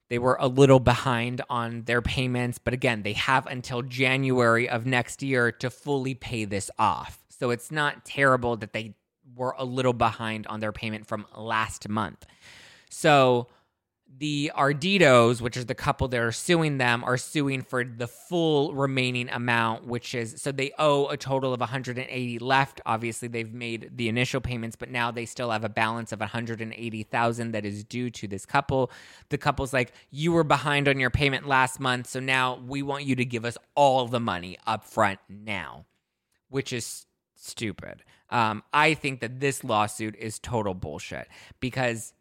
they 0.08 0.18
were 0.18 0.38
a 0.40 0.48
little 0.48 0.80
behind 0.80 1.42
on 1.50 1.82
their 1.82 2.00
payments, 2.00 2.58
but 2.58 2.72
again, 2.72 3.02
they 3.02 3.12
have 3.12 3.46
until 3.46 3.82
January 3.82 4.68
of 4.68 4.86
next 4.86 5.22
year 5.22 5.52
to 5.52 5.68
fully 5.68 6.14
pay 6.14 6.44
this 6.44 6.70
off. 6.78 7.18
So 7.28 7.50
it's 7.50 7.70
not 7.70 8.04
terrible 8.04 8.56
that 8.56 8.72
they 8.72 8.94
were 9.36 9.54
a 9.58 9.64
little 9.64 9.92
behind 9.92 10.46
on 10.46 10.60
their 10.60 10.72
payment 10.72 11.06
from 11.06 11.26
last 11.36 11.88
month. 11.88 12.24
So 12.88 13.48
the 14.18 14.50
Arditos, 14.56 15.40
which 15.40 15.56
is 15.56 15.66
the 15.66 15.74
couple 15.74 16.08
that 16.08 16.20
are 16.20 16.32
suing 16.32 16.78
them, 16.78 17.04
are 17.04 17.16
suing 17.16 17.62
for 17.62 17.84
the 17.84 18.08
full 18.08 18.74
remaining 18.74 19.28
amount, 19.28 19.86
which 19.86 20.14
is 20.14 20.40
so 20.40 20.50
they 20.50 20.72
owe 20.78 21.06
a 21.08 21.16
total 21.16 21.52
of 21.52 21.60
180 21.60 22.38
left. 22.38 22.80
Obviously, 22.86 23.28
they've 23.28 23.52
made 23.52 23.92
the 23.94 24.08
initial 24.08 24.40
payments, 24.40 24.76
but 24.76 24.90
now 24.90 25.10
they 25.10 25.26
still 25.26 25.50
have 25.50 25.62
a 25.62 25.68
balance 25.68 26.10
of 26.10 26.20
180,000 26.20 27.52
that 27.52 27.64
is 27.64 27.84
due 27.84 28.10
to 28.10 28.26
this 28.26 28.46
couple. 28.46 28.90
The 29.28 29.38
couple's 29.38 29.72
like, 29.72 29.92
"You 30.10 30.32
were 30.32 30.44
behind 30.44 30.88
on 30.88 30.98
your 30.98 31.10
payment 31.10 31.46
last 31.46 31.78
month, 31.78 32.08
so 32.08 32.18
now 32.18 32.56
we 32.66 32.82
want 32.82 33.04
you 33.04 33.14
to 33.16 33.24
give 33.24 33.44
us 33.44 33.58
all 33.74 34.06
the 34.06 34.20
money 34.20 34.56
up 34.66 34.84
front 34.84 35.20
now," 35.28 35.84
which 36.48 36.72
is 36.72 37.06
stupid. 37.34 38.02
Um, 38.30 38.62
I 38.72 38.94
think 38.94 39.20
that 39.20 39.40
this 39.40 39.64
lawsuit 39.64 40.16
is 40.16 40.38
total 40.38 40.74
bullshit 40.74 41.28
because 41.60 42.12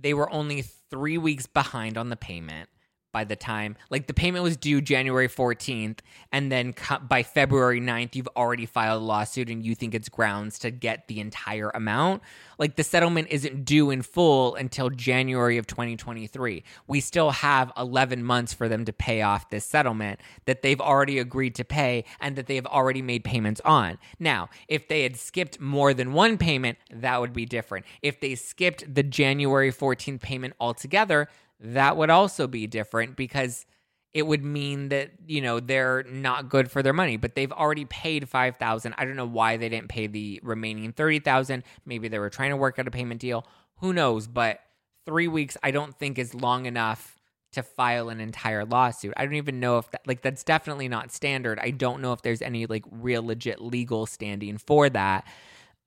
they 0.00 0.14
were 0.14 0.30
only 0.30 0.62
three 0.62 1.18
weeks 1.18 1.46
behind 1.46 1.98
on 1.98 2.08
the 2.08 2.16
payment 2.16 2.68
by 3.12 3.24
the 3.24 3.36
time 3.36 3.76
like 3.90 4.06
the 4.06 4.14
payment 4.14 4.42
was 4.42 4.56
due 4.56 4.80
January 4.80 5.28
14th 5.28 5.98
and 6.32 6.52
then 6.52 6.74
by 7.02 7.22
February 7.22 7.80
9th 7.80 8.14
you've 8.14 8.28
already 8.36 8.66
filed 8.66 9.02
a 9.02 9.04
lawsuit 9.04 9.48
and 9.48 9.64
you 9.64 9.74
think 9.74 9.94
it's 9.94 10.08
grounds 10.08 10.58
to 10.58 10.70
get 10.70 11.08
the 11.08 11.20
entire 11.20 11.70
amount. 11.70 12.22
Like 12.58 12.76
the 12.76 12.84
settlement 12.84 13.28
isn't 13.30 13.64
due 13.64 13.90
in 13.90 14.02
full 14.02 14.54
until 14.56 14.90
January 14.90 15.58
of 15.58 15.66
2023 15.66 16.62
we 16.86 17.00
still 17.00 17.30
have 17.30 17.72
11 17.76 18.22
months 18.22 18.52
for 18.52 18.68
them 18.68 18.84
to 18.84 18.92
pay 18.92 19.22
off 19.22 19.48
this 19.50 19.64
settlement 19.64 20.20
that 20.44 20.62
they've 20.62 20.80
already 20.80 21.18
agreed 21.18 21.54
to 21.56 21.64
pay 21.64 22.04
and 22.20 22.36
that 22.36 22.46
they've 22.46 22.66
already 22.66 23.02
made 23.02 23.24
payments 23.24 23.60
on. 23.64 23.98
Now 24.18 24.48
if 24.68 24.88
they 24.88 25.02
had 25.02 25.16
skipped 25.16 25.60
more 25.60 25.94
than 25.94 26.12
one 26.12 26.38
payment 26.38 26.78
that 26.90 27.20
would 27.20 27.32
be 27.32 27.46
different. 27.46 27.86
If 28.02 28.20
they 28.20 28.34
skipped 28.34 28.94
the 28.94 29.02
January 29.02 29.72
14th 29.72 30.20
payment 30.20 30.54
altogether 30.60 31.28
that 31.60 31.96
would 31.96 32.10
also 32.10 32.46
be 32.46 32.66
different 32.66 33.16
because 33.16 33.66
it 34.14 34.26
would 34.26 34.44
mean 34.44 34.88
that 34.88 35.10
you 35.26 35.40
know 35.40 35.60
they're 35.60 36.02
not 36.04 36.48
good 36.48 36.70
for 36.70 36.82
their 36.82 36.92
money 36.92 37.16
but 37.16 37.34
they've 37.34 37.52
already 37.52 37.84
paid 37.84 38.28
5000 38.28 38.94
i 38.96 39.04
don't 39.04 39.16
know 39.16 39.26
why 39.26 39.56
they 39.56 39.68
didn't 39.68 39.88
pay 39.88 40.06
the 40.06 40.40
remaining 40.42 40.92
30000 40.92 41.62
maybe 41.84 42.08
they 42.08 42.18
were 42.18 42.30
trying 42.30 42.50
to 42.50 42.56
work 42.56 42.78
out 42.78 42.88
a 42.88 42.90
payment 42.90 43.20
deal. 43.20 43.46
Who 43.76 43.92
knows? 43.92 44.26
But 44.26 44.60
3 45.06 45.28
weeks 45.28 45.56
i 45.62 45.70
don't 45.70 45.98
think 45.98 46.18
is 46.18 46.34
long 46.34 46.66
enough 46.66 47.18
to 47.52 47.62
file 47.62 48.08
an 48.08 48.20
entire 48.20 48.64
lawsuit. 48.64 49.14
I 49.16 49.24
don't 49.24 49.34
even 49.34 49.60
know 49.60 49.78
if 49.78 49.90
that 49.90 50.02
like 50.06 50.22
that's 50.22 50.44
definitely 50.44 50.88
not 50.88 51.12
standard. 51.12 51.58
I 51.58 51.70
don't 51.70 52.02
know 52.02 52.12
if 52.12 52.22
there's 52.22 52.42
any 52.42 52.66
like 52.66 52.84
real 52.90 53.24
legit 53.24 53.60
legal 53.60 54.06
standing 54.06 54.58
for 54.58 54.88
that. 54.90 55.26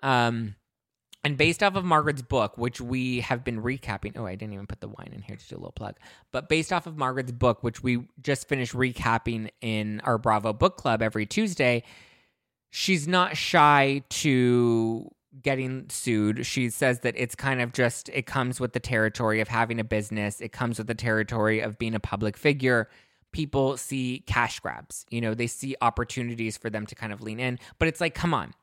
Um 0.01 0.55
And 1.23 1.38
based 1.38 1.62
off 1.62 1.75
of 1.75 1.86
Margaret's 1.86 2.23
book, 2.23 2.57
which 2.57 2.81
we 2.81 3.19
have 3.21 3.43
been 3.43 3.62
recapping, 3.62 4.13
oh, 4.17 4.25
I 4.25 4.36
didn't 4.36 4.53
even 4.53 4.65
put 4.65 4.81
the 4.81 4.88
wine 4.88 5.12
in 5.13 5.21
here 5.21 5.36
to 5.36 5.47
do 5.47 5.55
a 5.55 5.57
little 5.57 5.71
plug. 5.71 5.97
But 6.31 6.49
based 6.49 6.73
off 6.73 6.88
of 6.88 6.97
Margaret's 6.97 7.31
book, 7.31 7.63
which 7.63 7.84
we 7.84 8.07
just 8.21 8.47
finished 8.47 8.73
recapping 8.73 9.49
in 9.62 10.01
our 10.03 10.17
Bravo 10.17 10.51
book 10.51 10.77
club 10.77 11.01
every 11.03 11.27
Tuesday, 11.27 11.84
she's 12.71 13.07
not 13.07 13.38
shy 13.38 14.03
to 14.10 15.12
getting 15.43 15.86
sued. 15.89 16.45
She 16.45 16.71
says 16.71 17.01
that 17.01 17.13
it's 17.15 17.36
kind 17.36 17.62
of 17.62 17.71
just, 17.71 18.10
it 18.10 18.25
comes 18.25 18.60
with 18.60 18.73
the 18.73 18.79
territory 18.79 19.41
of 19.41 19.47
having 19.47 19.79
a 19.79 19.84
business, 19.84 20.41
it 20.41 20.51
comes 20.51 20.79
with 20.79 20.88
the 20.88 20.95
territory 20.95 21.60
of 21.60 21.77
being 21.77 21.93
a 21.93 21.99
public 21.99 22.36
figure. 22.36 22.89
People 23.31 23.77
see 23.77 24.23
cash 24.25 24.60
grabs, 24.60 25.05
you 25.10 25.21
know, 25.21 25.34
they 25.36 25.47
see 25.47 25.75
opportunities 25.81 26.57
for 26.57 26.69
them 26.69 26.86
to 26.88 26.95
kind 26.95 27.13
of 27.13 27.21
lean 27.21 27.39
in. 27.39 27.60
But 27.79 27.88
it's 27.88 28.01
like, 28.01 28.15
come 28.15 28.34
on 28.34 28.53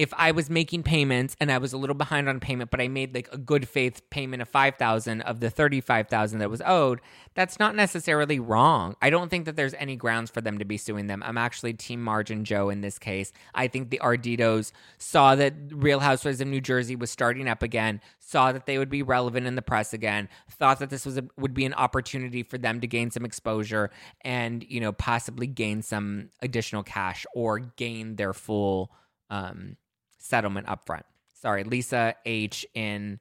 if 0.00 0.14
I 0.16 0.30
was 0.30 0.48
making 0.48 0.82
payments 0.82 1.36
and 1.40 1.52
I 1.52 1.58
was 1.58 1.74
a 1.74 1.76
little 1.76 1.94
behind 1.94 2.26
on 2.26 2.40
payment, 2.40 2.70
but 2.70 2.80
I 2.80 2.88
made 2.88 3.14
like 3.14 3.28
a 3.32 3.36
good 3.36 3.68
faith 3.68 4.00
payment 4.08 4.40
of 4.40 4.48
5,000 4.48 5.20
of 5.20 5.40
the 5.40 5.50
35,000 5.50 6.38
that 6.38 6.48
was 6.48 6.62
owed, 6.64 7.02
that's 7.34 7.58
not 7.58 7.76
necessarily 7.76 8.40
wrong. 8.40 8.96
I 9.02 9.10
don't 9.10 9.28
think 9.28 9.44
that 9.44 9.56
there's 9.56 9.74
any 9.74 9.96
grounds 9.96 10.30
for 10.30 10.40
them 10.40 10.56
to 10.56 10.64
be 10.64 10.78
suing 10.78 11.06
them. 11.06 11.22
I'm 11.22 11.36
actually 11.36 11.74
team 11.74 12.02
Margin 12.02 12.46
Joe 12.46 12.70
in 12.70 12.80
this 12.80 12.98
case. 12.98 13.30
I 13.54 13.68
think 13.68 13.90
the 13.90 14.00
Arditos 14.02 14.72
saw 14.96 15.34
that 15.34 15.52
Real 15.70 16.00
Housewives 16.00 16.40
of 16.40 16.48
New 16.48 16.62
Jersey 16.62 16.96
was 16.96 17.10
starting 17.10 17.46
up 17.46 17.62
again, 17.62 18.00
saw 18.20 18.52
that 18.52 18.64
they 18.64 18.78
would 18.78 18.88
be 18.88 19.02
relevant 19.02 19.46
in 19.46 19.54
the 19.54 19.60
press 19.60 19.92
again, 19.92 20.30
thought 20.50 20.78
that 20.78 20.88
this 20.88 21.04
was 21.04 21.18
a, 21.18 21.24
would 21.36 21.52
be 21.52 21.66
an 21.66 21.74
opportunity 21.74 22.42
for 22.42 22.56
them 22.56 22.80
to 22.80 22.86
gain 22.86 23.10
some 23.10 23.26
exposure 23.26 23.90
and, 24.22 24.64
you 24.66 24.80
know, 24.80 24.92
possibly 24.92 25.46
gain 25.46 25.82
some 25.82 26.30
additional 26.40 26.82
cash 26.82 27.26
or 27.34 27.58
gain 27.58 28.16
their 28.16 28.32
full 28.32 28.90
um, 29.28 29.76
settlement 30.20 30.66
upfront. 30.66 31.02
Sorry, 31.34 31.64
Lisa 31.64 32.14
H 32.24 32.66
in 32.74 33.18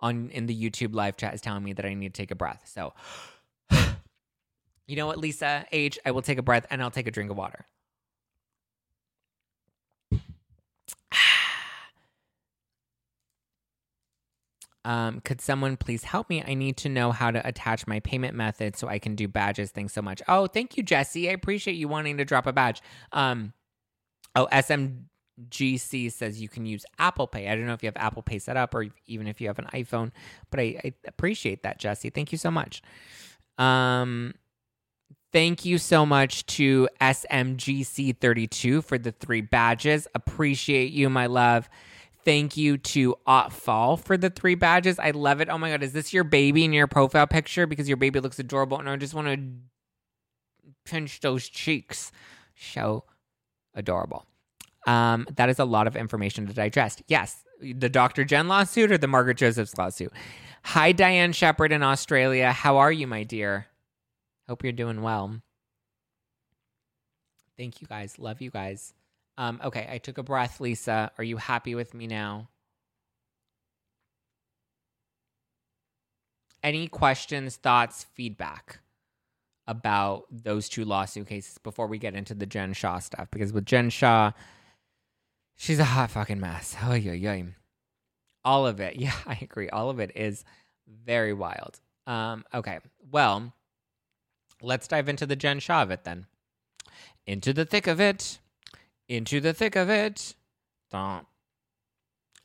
on 0.00 0.28
in 0.30 0.46
the 0.46 0.54
YouTube 0.54 0.94
live 0.94 1.16
chat 1.16 1.34
is 1.34 1.40
telling 1.40 1.64
me 1.64 1.72
that 1.72 1.84
I 1.84 1.94
need 1.94 2.14
to 2.14 2.22
take 2.22 2.30
a 2.30 2.34
breath. 2.34 2.62
So, 2.66 2.92
you 4.86 4.96
know 4.96 5.06
what, 5.06 5.18
Lisa 5.18 5.64
H, 5.72 5.98
I 6.04 6.10
will 6.10 6.22
take 6.22 6.38
a 6.38 6.42
breath 6.42 6.66
and 6.70 6.82
I'll 6.82 6.90
take 6.90 7.06
a 7.08 7.10
drink 7.10 7.30
of 7.30 7.36
water. 7.36 7.64
Um, 14.86 15.22
could 15.24 15.40
someone 15.40 15.78
please 15.78 16.04
help 16.04 16.28
me? 16.28 16.44
I 16.46 16.52
need 16.52 16.76
to 16.76 16.90
know 16.90 17.10
how 17.10 17.30
to 17.30 17.48
attach 17.48 17.86
my 17.86 18.00
payment 18.00 18.34
method 18.34 18.76
so 18.76 18.86
I 18.86 18.98
can 18.98 19.14
do 19.14 19.26
badges. 19.26 19.70
Thanks 19.70 19.94
so 19.94 20.02
much. 20.02 20.20
Oh, 20.28 20.46
thank 20.46 20.76
you, 20.76 20.82
Jesse. 20.82 21.30
I 21.30 21.32
appreciate 21.32 21.78
you 21.78 21.88
wanting 21.88 22.18
to 22.18 22.24
drop 22.26 22.46
a 22.46 22.52
badge. 22.52 22.82
Um, 23.10 23.54
oh, 24.36 24.46
SM 24.52 25.06
GC 25.48 26.12
says 26.12 26.40
you 26.40 26.48
can 26.48 26.66
use 26.66 26.84
Apple 26.98 27.26
Pay. 27.26 27.48
I 27.48 27.56
don't 27.56 27.66
know 27.66 27.72
if 27.72 27.82
you 27.82 27.88
have 27.88 27.96
Apple 27.96 28.22
Pay 28.22 28.38
set 28.38 28.56
up 28.56 28.74
or 28.74 28.86
even 29.06 29.26
if 29.26 29.40
you 29.40 29.48
have 29.48 29.58
an 29.58 29.66
iPhone, 29.72 30.12
but 30.50 30.60
I, 30.60 30.80
I 30.84 30.94
appreciate 31.06 31.62
that, 31.62 31.78
Jesse. 31.78 32.10
Thank 32.10 32.32
you 32.32 32.38
so 32.38 32.50
much. 32.50 32.82
Um, 33.58 34.34
thank 35.32 35.64
you 35.64 35.78
so 35.78 36.06
much 36.06 36.46
to 36.46 36.88
SMGC32 37.00 38.84
for 38.84 38.98
the 38.98 39.12
three 39.12 39.40
badges. 39.40 40.06
Appreciate 40.14 40.92
you, 40.92 41.10
my 41.10 41.26
love. 41.26 41.68
Thank 42.24 42.56
you 42.56 42.78
to 42.78 43.16
Fall 43.50 43.96
for 43.98 44.16
the 44.16 44.30
three 44.30 44.54
badges. 44.54 44.98
I 44.98 45.10
love 45.10 45.40
it. 45.40 45.48
Oh 45.50 45.58
my 45.58 45.70
God, 45.70 45.82
is 45.82 45.92
this 45.92 46.12
your 46.12 46.24
baby 46.24 46.64
in 46.64 46.72
your 46.72 46.86
profile 46.86 47.26
picture? 47.26 47.66
Because 47.66 47.86
your 47.86 47.98
baby 47.98 48.20
looks 48.20 48.38
adorable 48.38 48.78
and 48.78 48.88
I 48.88 48.96
just 48.96 49.12
want 49.12 49.28
to 49.28 49.38
pinch 50.90 51.20
those 51.20 51.48
cheeks. 51.48 52.12
So 52.56 53.04
adorable. 53.74 54.24
Um, 54.86 55.26
that 55.36 55.48
is 55.48 55.58
a 55.58 55.64
lot 55.64 55.86
of 55.86 55.96
information 55.96 56.46
to 56.46 56.52
digest. 56.52 57.02
Yes, 57.08 57.44
the 57.60 57.88
Dr. 57.88 58.24
Jen 58.24 58.48
lawsuit 58.48 58.92
or 58.92 58.98
the 58.98 59.06
Margaret 59.06 59.38
Josephs 59.38 59.76
lawsuit. 59.78 60.12
Hi, 60.64 60.92
Diane 60.92 61.32
Shepard 61.32 61.72
in 61.72 61.82
Australia. 61.82 62.52
How 62.52 62.78
are 62.78 62.92
you, 62.92 63.06
my 63.06 63.22
dear? 63.22 63.66
Hope 64.48 64.62
you're 64.62 64.72
doing 64.72 65.02
well. 65.02 65.40
Thank 67.56 67.80
you 67.80 67.86
guys. 67.86 68.18
Love 68.18 68.40
you 68.40 68.50
guys. 68.50 68.92
Um, 69.36 69.60
okay, 69.64 69.88
I 69.90 69.98
took 69.98 70.18
a 70.18 70.22
breath, 70.22 70.60
Lisa. 70.60 71.10
Are 71.18 71.24
you 71.24 71.36
happy 71.36 71.74
with 71.74 71.94
me 71.94 72.06
now? 72.06 72.48
Any 76.62 76.88
questions, 76.88 77.56
thoughts, 77.56 78.06
feedback 78.14 78.80
about 79.66 80.24
those 80.30 80.68
two 80.68 80.84
lawsuit 80.84 81.28
cases 81.28 81.58
before 81.58 81.86
we 81.86 81.98
get 81.98 82.14
into 82.14 82.34
the 82.34 82.46
Jen 82.46 82.72
Shah 82.72 83.00
stuff? 83.00 83.28
Because 83.30 83.52
with 83.52 83.66
Jen 83.66 83.90
Shah, 83.90 84.32
She's 85.56 85.78
a 85.78 85.84
hot 85.84 86.10
fucking 86.10 86.40
mess. 86.40 86.76
Oh 86.82 86.94
yeah, 86.94 87.12
yeah. 87.12 87.42
All 88.44 88.66
of 88.66 88.80
it. 88.80 88.96
Yeah, 88.98 89.14
I 89.26 89.38
agree. 89.40 89.68
All 89.68 89.90
of 89.90 90.00
it 90.00 90.12
is 90.14 90.44
very 90.86 91.32
wild. 91.32 91.80
Um, 92.06 92.44
okay. 92.52 92.80
Well, 93.10 93.52
let's 94.60 94.88
dive 94.88 95.08
into 95.08 95.26
the 95.26 95.36
Jen 95.36 95.60
Shah 95.60 95.82
of 95.82 95.90
it 95.90 96.04
then. 96.04 96.26
Into 97.26 97.52
the 97.52 97.64
thick 97.64 97.86
of 97.86 98.00
it. 98.00 98.38
Into 99.08 99.40
the 99.40 99.54
thick 99.54 99.76
of 99.76 99.88
it. 99.88 100.34
Don't. 100.90 101.26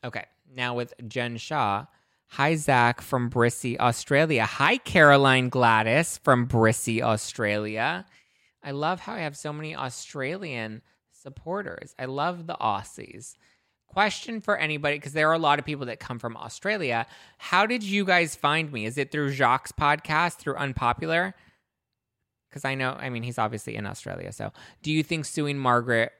Okay. 0.03 0.25
Now 0.53 0.75
with 0.75 0.93
Jen 1.07 1.37
Shah. 1.37 1.85
Hi, 2.33 2.55
Zach 2.55 3.01
from 3.01 3.29
Brissy, 3.29 3.77
Australia. 3.79 4.45
Hi, 4.45 4.77
Caroline 4.77 5.49
Gladys 5.49 6.19
from 6.19 6.47
Brissy, 6.47 7.01
Australia. 7.01 8.05
I 8.63 8.71
love 8.71 8.99
how 8.99 9.13
I 9.13 9.19
have 9.21 9.35
so 9.35 9.51
many 9.51 9.75
Australian 9.75 10.83
supporters. 11.21 11.93
I 11.99 12.05
love 12.05 12.47
the 12.47 12.55
Aussies. 12.59 13.35
Question 13.87 14.39
for 14.39 14.55
anybody, 14.55 14.97
because 14.97 15.13
there 15.13 15.29
are 15.29 15.33
a 15.33 15.39
lot 15.39 15.57
of 15.57 15.65
people 15.65 15.87
that 15.87 15.99
come 15.99 16.19
from 16.19 16.37
Australia. 16.37 17.07
How 17.39 17.65
did 17.65 17.83
you 17.83 18.05
guys 18.05 18.35
find 18.35 18.71
me? 18.71 18.85
Is 18.85 18.97
it 18.97 19.11
through 19.11 19.31
Jacques' 19.31 19.75
podcast, 19.75 20.35
through 20.35 20.55
Unpopular? 20.55 21.33
Because 22.49 22.65
I 22.65 22.75
know, 22.75 22.91
I 22.91 23.09
mean, 23.09 23.23
he's 23.23 23.39
obviously 23.39 23.75
in 23.75 23.87
Australia. 23.87 24.31
So 24.31 24.51
do 24.83 24.91
you 24.91 25.03
think 25.03 25.25
suing 25.25 25.57
Margaret 25.57 26.11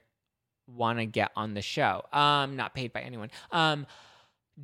want 0.66 0.98
to 0.98 1.06
get 1.06 1.30
on 1.36 1.54
the 1.54 1.62
show? 1.62 2.02
Um, 2.12 2.56
not 2.56 2.74
paid 2.74 2.92
by 2.92 3.00
anyone. 3.00 3.30
Um, 3.52 3.86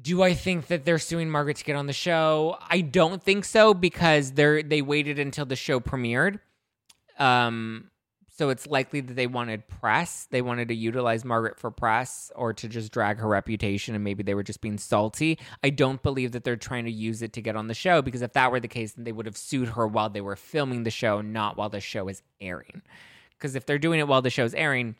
do 0.00 0.22
I 0.22 0.34
think 0.34 0.66
that 0.66 0.84
they're 0.84 0.98
suing 0.98 1.30
Margaret 1.30 1.56
to 1.58 1.64
get 1.64 1.76
on 1.76 1.86
the 1.86 1.92
show? 1.92 2.58
I 2.68 2.80
don't 2.80 3.22
think 3.22 3.44
so 3.44 3.72
because 3.72 4.32
they're 4.32 4.62
they 4.62 4.82
waited 4.82 5.18
until 5.18 5.46
the 5.46 5.56
show 5.56 5.80
premiered. 5.80 6.40
Um, 7.18 7.90
so 8.38 8.50
it's 8.50 8.66
likely 8.66 9.00
that 9.00 9.14
they 9.14 9.26
wanted 9.26 9.66
press. 9.66 10.28
They 10.30 10.42
wanted 10.42 10.68
to 10.68 10.74
utilize 10.74 11.24
Margaret 11.24 11.58
for 11.58 11.70
press 11.70 12.30
or 12.36 12.52
to 12.52 12.68
just 12.68 12.92
drag 12.92 13.18
her 13.18 13.28
reputation, 13.28 13.94
and 13.94 14.04
maybe 14.04 14.22
they 14.22 14.34
were 14.34 14.42
just 14.42 14.60
being 14.60 14.78
salty. 14.78 15.38
I 15.64 15.70
don't 15.70 16.02
believe 16.02 16.32
that 16.32 16.44
they're 16.44 16.56
trying 16.56 16.84
to 16.84 16.90
use 16.90 17.22
it 17.22 17.32
to 17.34 17.42
get 17.42 17.56
on 17.56 17.68
the 17.68 17.74
show 17.74 18.02
because 18.02 18.22
if 18.22 18.34
that 18.34 18.52
were 18.52 18.60
the 18.60 18.68
case, 18.68 18.92
then 18.92 19.04
they 19.04 19.12
would 19.12 19.26
have 19.26 19.38
sued 19.38 19.68
her 19.70 19.86
while 19.86 20.10
they 20.10 20.20
were 20.20 20.36
filming 20.36 20.82
the 20.82 20.90
show, 20.90 21.22
not 21.22 21.56
while 21.56 21.70
the 21.70 21.80
show 21.80 22.08
is 22.08 22.22
airing. 22.40 22.82
Because 23.30 23.54
if 23.54 23.64
they're 23.64 23.78
doing 23.78 24.00
it 24.00 24.08
while 24.08 24.22
the 24.22 24.30
show's 24.30 24.54
airing, 24.54 24.96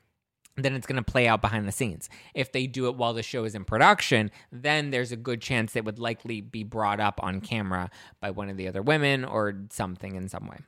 then 0.57 0.75
it's 0.75 0.87
going 0.87 1.03
to 1.03 1.11
play 1.11 1.29
out 1.29 1.43
behind 1.43 1.69
the 1.69 1.73
scenes. 1.73 2.09
If 2.35 2.53
they 2.53 2.67
do 2.67 2.87
it 2.87 2.97
while 2.97 3.13
the 3.13 3.23
show 3.23 3.45
is 3.45 3.55
in 3.55 3.65
production, 3.65 4.31
then 4.51 4.91
there's 4.91 5.13
a 5.13 5.17
good 5.17 5.43
chance 5.43 5.77
it 5.77 5.85
would 5.85 5.99
likely 5.99 6.41
be 6.41 6.65
brought 6.65 7.01
up 7.01 7.21
on 7.23 7.43
camera 7.43 7.91
by 8.21 8.31
one 8.31 8.49
of 8.49 8.57
the 8.57 8.69
other 8.69 8.81
women 8.81 9.25
or 9.27 9.55
something 9.71 10.15
in 10.15 10.29
some 10.29 10.47
way. 10.47 10.59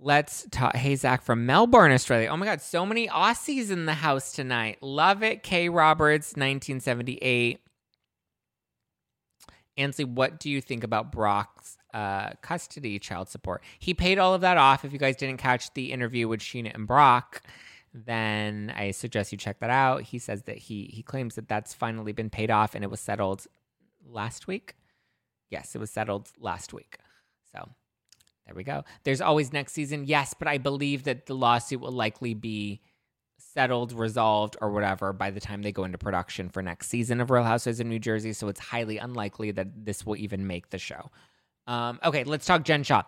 Let's 0.00 0.46
talk. 0.52 0.76
Hey, 0.76 0.94
Zach 0.94 1.22
from 1.22 1.44
Melbourne, 1.44 1.90
Australia. 1.90 2.28
Oh 2.28 2.36
my 2.36 2.46
God, 2.46 2.60
so 2.60 2.86
many 2.86 3.08
Aussies 3.08 3.72
in 3.72 3.86
the 3.86 3.94
house 3.94 4.32
tonight. 4.32 4.78
Love 4.80 5.24
it. 5.24 5.42
Kay 5.42 5.68
Roberts, 5.68 6.36
1978. 6.36 7.60
Ansley, 9.76 10.04
what 10.04 10.38
do 10.38 10.50
you 10.50 10.60
think 10.60 10.84
about 10.84 11.10
Brock's 11.10 11.78
uh, 11.92 12.30
custody 12.42 13.00
child 13.00 13.28
support? 13.28 13.64
He 13.80 13.92
paid 13.92 14.20
all 14.20 14.34
of 14.34 14.40
that 14.42 14.56
off. 14.56 14.84
If 14.84 14.92
you 14.92 15.00
guys 15.00 15.16
didn't 15.16 15.38
catch 15.38 15.74
the 15.74 15.92
interview 15.92 16.28
with 16.28 16.40
Scheana 16.40 16.72
and 16.74 16.86
Brock, 16.86 17.42
then 17.92 18.72
I 18.76 18.92
suggest 18.92 19.32
you 19.32 19.38
check 19.38 19.58
that 19.58 19.70
out. 19.70 20.02
He 20.02 20.20
says 20.20 20.42
that 20.42 20.58
he 20.58 20.90
he 20.92 21.02
claims 21.02 21.34
that 21.34 21.48
that's 21.48 21.74
finally 21.74 22.12
been 22.12 22.30
paid 22.30 22.50
off 22.50 22.74
and 22.76 22.84
it 22.84 22.90
was 22.90 23.00
settled 23.00 23.46
last 24.08 24.46
week. 24.46 24.76
Yes, 25.50 25.74
it 25.74 25.78
was 25.78 25.90
settled 25.90 26.30
last 26.38 26.72
week. 26.72 26.98
So 27.52 27.70
there 28.48 28.54
we 28.54 28.64
go. 28.64 28.82
There's 29.04 29.20
always 29.20 29.52
next 29.52 29.74
season. 29.74 30.06
Yes, 30.06 30.34
but 30.36 30.48
I 30.48 30.56
believe 30.56 31.04
that 31.04 31.26
the 31.26 31.34
lawsuit 31.34 31.80
will 31.80 31.92
likely 31.92 32.32
be 32.32 32.80
settled, 33.36 33.92
resolved, 33.92 34.56
or 34.62 34.70
whatever 34.70 35.12
by 35.12 35.30
the 35.30 35.38
time 35.38 35.60
they 35.60 35.70
go 35.70 35.84
into 35.84 35.98
production 35.98 36.48
for 36.48 36.62
next 36.62 36.88
season 36.88 37.20
of 37.20 37.30
Real 37.30 37.42
Housewives 37.42 37.78
of 37.78 37.86
New 37.86 37.98
Jersey. 37.98 38.32
So 38.32 38.48
it's 38.48 38.58
highly 38.58 38.96
unlikely 38.96 39.50
that 39.52 39.84
this 39.84 40.06
will 40.06 40.16
even 40.16 40.46
make 40.46 40.70
the 40.70 40.78
show. 40.78 41.10
Um, 41.66 42.00
okay, 42.02 42.24
let's 42.24 42.46
talk 42.46 42.64
Jen 42.64 42.82
Shah. 42.84 43.02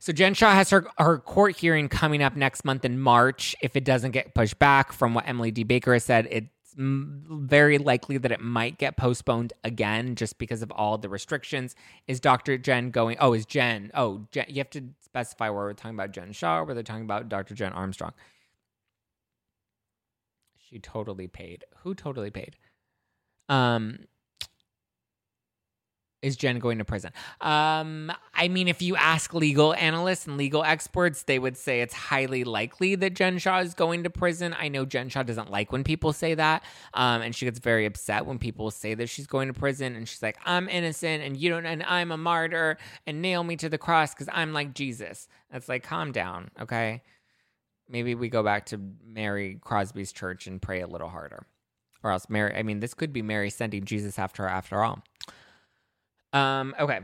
So 0.00 0.12
Jen 0.12 0.34
Shah 0.34 0.52
has 0.52 0.70
her 0.70 0.84
her 0.98 1.18
court 1.18 1.56
hearing 1.56 1.88
coming 1.88 2.24
up 2.24 2.34
next 2.34 2.64
month 2.64 2.84
in 2.84 2.98
March. 2.98 3.54
If 3.62 3.76
it 3.76 3.84
doesn't 3.84 4.10
get 4.10 4.34
pushed 4.34 4.58
back, 4.58 4.92
from 4.92 5.14
what 5.14 5.28
Emily 5.28 5.52
D. 5.52 5.62
Baker 5.62 5.92
has 5.92 6.02
said, 6.02 6.26
it 6.28 6.46
very 6.76 7.78
likely 7.78 8.18
that 8.18 8.32
it 8.32 8.40
might 8.40 8.78
get 8.78 8.96
postponed 8.96 9.52
again 9.64 10.14
just 10.14 10.38
because 10.38 10.62
of 10.62 10.70
all 10.72 10.98
the 10.98 11.08
restrictions. 11.08 11.74
Is 12.06 12.20
Dr. 12.20 12.58
Jen 12.58 12.90
going? 12.90 13.16
Oh, 13.20 13.32
is 13.32 13.46
Jen? 13.46 13.90
Oh, 13.94 14.26
Jen, 14.30 14.46
you 14.48 14.56
have 14.58 14.70
to 14.70 14.82
specify 15.00 15.50
where 15.50 15.64
we're 15.64 15.74
talking 15.74 15.96
about 15.96 16.12
Jen 16.12 16.32
Shah, 16.32 16.62
where 16.64 16.74
they're 16.74 16.82
talking 16.82 17.04
about 17.04 17.28
Dr. 17.28 17.54
Jen 17.54 17.72
Armstrong. 17.72 18.12
She 20.56 20.78
totally 20.78 21.28
paid. 21.28 21.64
Who 21.82 21.94
totally 21.94 22.30
paid? 22.30 22.56
Um, 23.48 24.06
is 26.22 26.36
Jen 26.36 26.58
going 26.60 26.78
to 26.78 26.84
prison? 26.84 27.10
Um, 27.40 28.12
I 28.32 28.48
mean, 28.48 28.68
if 28.68 28.80
you 28.80 28.96
ask 28.96 29.34
legal 29.34 29.74
analysts 29.74 30.26
and 30.26 30.36
legal 30.36 30.62
experts, 30.62 31.24
they 31.24 31.38
would 31.38 31.56
say 31.56 31.80
it's 31.80 31.94
highly 31.94 32.44
likely 32.44 32.94
that 32.94 33.14
Jen 33.14 33.38
Shah 33.38 33.58
is 33.58 33.74
going 33.74 34.04
to 34.04 34.10
prison. 34.10 34.54
I 34.58 34.68
know 34.68 34.84
Jen 34.84 35.08
Shah 35.08 35.24
doesn't 35.24 35.50
like 35.50 35.72
when 35.72 35.84
people 35.84 36.12
say 36.12 36.34
that, 36.34 36.62
um, 36.94 37.22
and 37.22 37.34
she 37.34 37.44
gets 37.44 37.58
very 37.58 37.84
upset 37.84 38.24
when 38.24 38.38
people 38.38 38.70
say 38.70 38.94
that 38.94 39.08
she's 39.08 39.26
going 39.26 39.48
to 39.48 39.54
prison, 39.54 39.96
and 39.96 40.08
she's 40.08 40.22
like, 40.22 40.38
"I'm 40.46 40.68
innocent, 40.68 41.22
and 41.22 41.36
you 41.36 41.50
don't, 41.50 41.66
and 41.66 41.82
I'm 41.82 42.12
a 42.12 42.16
martyr, 42.16 42.78
and 43.06 43.20
nail 43.20 43.42
me 43.42 43.56
to 43.56 43.68
the 43.68 43.78
cross 43.78 44.14
because 44.14 44.28
I'm 44.32 44.52
like 44.52 44.74
Jesus." 44.74 45.28
That's 45.50 45.68
like, 45.68 45.82
calm 45.82 46.12
down, 46.12 46.50
okay? 46.60 47.02
Maybe 47.88 48.14
we 48.14 48.28
go 48.28 48.42
back 48.42 48.66
to 48.66 48.80
Mary 49.04 49.58
Cosby's 49.60 50.12
church 50.12 50.46
and 50.46 50.62
pray 50.62 50.80
a 50.80 50.86
little 50.86 51.08
harder, 51.08 51.46
or 52.02 52.12
else 52.12 52.30
Mary. 52.30 52.54
I 52.54 52.62
mean, 52.62 52.80
this 52.80 52.94
could 52.94 53.12
be 53.12 53.22
Mary 53.22 53.50
sending 53.50 53.84
Jesus 53.84 54.18
after 54.18 54.44
her 54.44 54.48
after 54.48 54.82
all. 54.82 55.02
Um, 56.32 56.74
okay. 56.78 57.00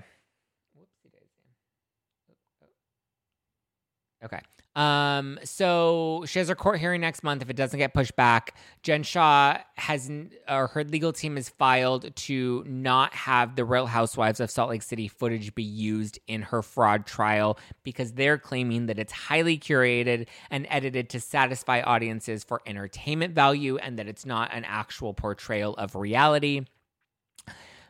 Okay. 4.25 4.41
Um, 4.79 5.41
so 5.43 6.25
she 6.29 6.39
has 6.39 6.49
her 6.49 6.55
court 6.55 6.79
hearing 6.79 7.01
next 7.01 7.25
month. 7.25 7.43
If 7.43 7.51
it 7.51 7.57
doesn't 7.57 7.79
get 7.79 7.95
pushed 7.95 8.15
back, 8.15 8.55
Jen 8.85 9.03
Shah 9.03 9.59
has, 9.77 10.09
or 10.49 10.69
her 10.69 10.85
legal 10.85 11.13
team 11.13 11.35
has 11.35 11.49
filed 11.49 12.15
to 12.15 12.63
not 12.65 13.13
have 13.13 13.57
the 13.57 13.65
Real 13.65 13.87
Housewives 13.87 14.39
of 14.39 14.53
Salt 14.53 14.71
Lake 14.71 14.83
City 14.83 15.09
footage 15.09 15.53
be 15.57 15.65
used 15.65 16.21
in 16.29 16.43
her 16.43 16.63
fraud 16.63 17.07
trial 17.07 17.59
because 17.83 18.13
they're 18.13 18.39
claiming 18.39 18.87
that 18.87 19.01
it's 19.01 19.13
highly 19.13 19.59
curated 19.59 20.29
and 20.49 20.65
edited 20.71 21.11
to 21.11 21.19
satisfy 21.19 21.81
audiences 21.81 22.45
for 22.45 22.63
entertainment 22.65 23.35
value 23.35 23.79
and 23.79 23.99
that 23.99 24.07
it's 24.07 24.25
not 24.25 24.55
an 24.55 24.65
actual 24.65 25.13
portrayal 25.13 25.75
of 25.75 25.97
reality. 25.97 26.67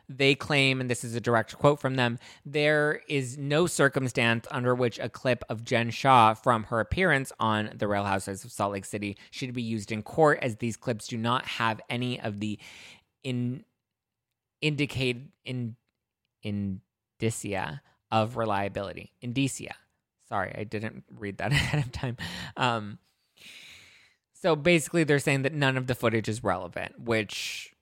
They 0.09 0.33
claim, 0.33 0.81
and 0.81 0.89
this 0.89 1.03
is 1.03 1.13
a 1.13 1.21
direct 1.21 1.55
quote 1.57 1.79
from 1.79 1.95
them 1.95 2.17
there 2.43 3.01
is 3.07 3.37
no 3.37 3.67
circumstance 3.67 4.47
under 4.49 4.73
which 4.73 4.97
a 4.97 5.07
clip 5.07 5.43
of 5.49 5.63
Jen 5.63 5.91
Shah 5.91 6.33
from 6.33 6.63
her 6.65 6.79
appearance 6.79 7.31
on 7.39 7.69
The 7.75 7.87
Real 7.87 8.03
Housewives 8.03 8.43
of 8.43 8.51
Salt 8.51 8.73
Lake 8.73 8.85
City 8.85 9.17
should 9.29 9.53
be 9.53 9.61
used 9.61 9.91
in 9.91 10.01
court, 10.01 10.39
as 10.41 10.55
these 10.55 10.75
clips 10.75 11.07
do 11.07 11.17
not 11.17 11.45
have 11.45 11.79
any 11.89 12.19
of 12.19 12.39
the 12.39 12.57
in 13.23 13.63
indicate 14.61 15.17
in 15.45 15.75
indicia 16.43 17.81
of 18.11 18.37
reliability. 18.37 19.13
Indicia. 19.21 19.75
Sorry, 20.27 20.53
I 20.57 20.63
didn't 20.63 21.03
read 21.17 21.37
that 21.37 21.51
ahead 21.51 21.85
of 21.85 21.91
time. 21.91 22.17
Um, 22.57 22.99
so 24.33 24.55
basically, 24.55 25.03
they're 25.03 25.19
saying 25.19 25.41
that 25.43 25.53
none 25.53 25.77
of 25.77 25.87
the 25.87 25.95
footage 25.95 26.29
is 26.29 26.43
relevant, 26.43 26.99
which 26.99 27.73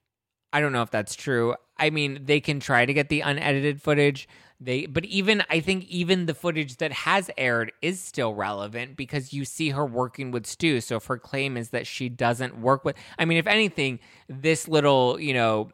I 0.51 0.59
don't 0.59 0.71
know 0.71 0.81
if 0.81 0.91
that's 0.91 1.15
true. 1.15 1.55
I 1.79 1.89
mean, 1.89 2.25
they 2.25 2.39
can 2.39 2.59
try 2.59 2.85
to 2.85 2.93
get 2.93 3.09
the 3.09 3.21
unedited 3.21 3.81
footage. 3.81 4.27
They 4.59 4.87
but 4.87 5.05
even 5.05 5.43
I 5.49 5.59
think 5.59 5.85
even 5.85 6.25
the 6.25 6.33
footage 6.33 6.77
that 6.77 6.91
has 6.91 7.29
aired 7.37 7.71
is 7.81 7.99
still 7.99 8.33
relevant 8.33 8.97
because 8.97 9.31
you 9.31 9.45
see 9.45 9.69
her 9.69 9.85
working 9.85 10.31
with 10.31 10.47
Stu. 10.47 10.81
So 10.81 10.95
if 10.95 11.05
her 11.05 11.17
claim 11.19 11.57
is 11.57 11.69
that 11.69 11.85
she 11.85 12.09
doesn't 12.09 12.59
work 12.59 12.83
with 12.83 12.95
I 13.19 13.25
mean, 13.25 13.37
if 13.37 13.45
anything, 13.45 13.99
this 14.27 14.67
little, 14.67 15.19
you 15.19 15.33
know, 15.33 15.69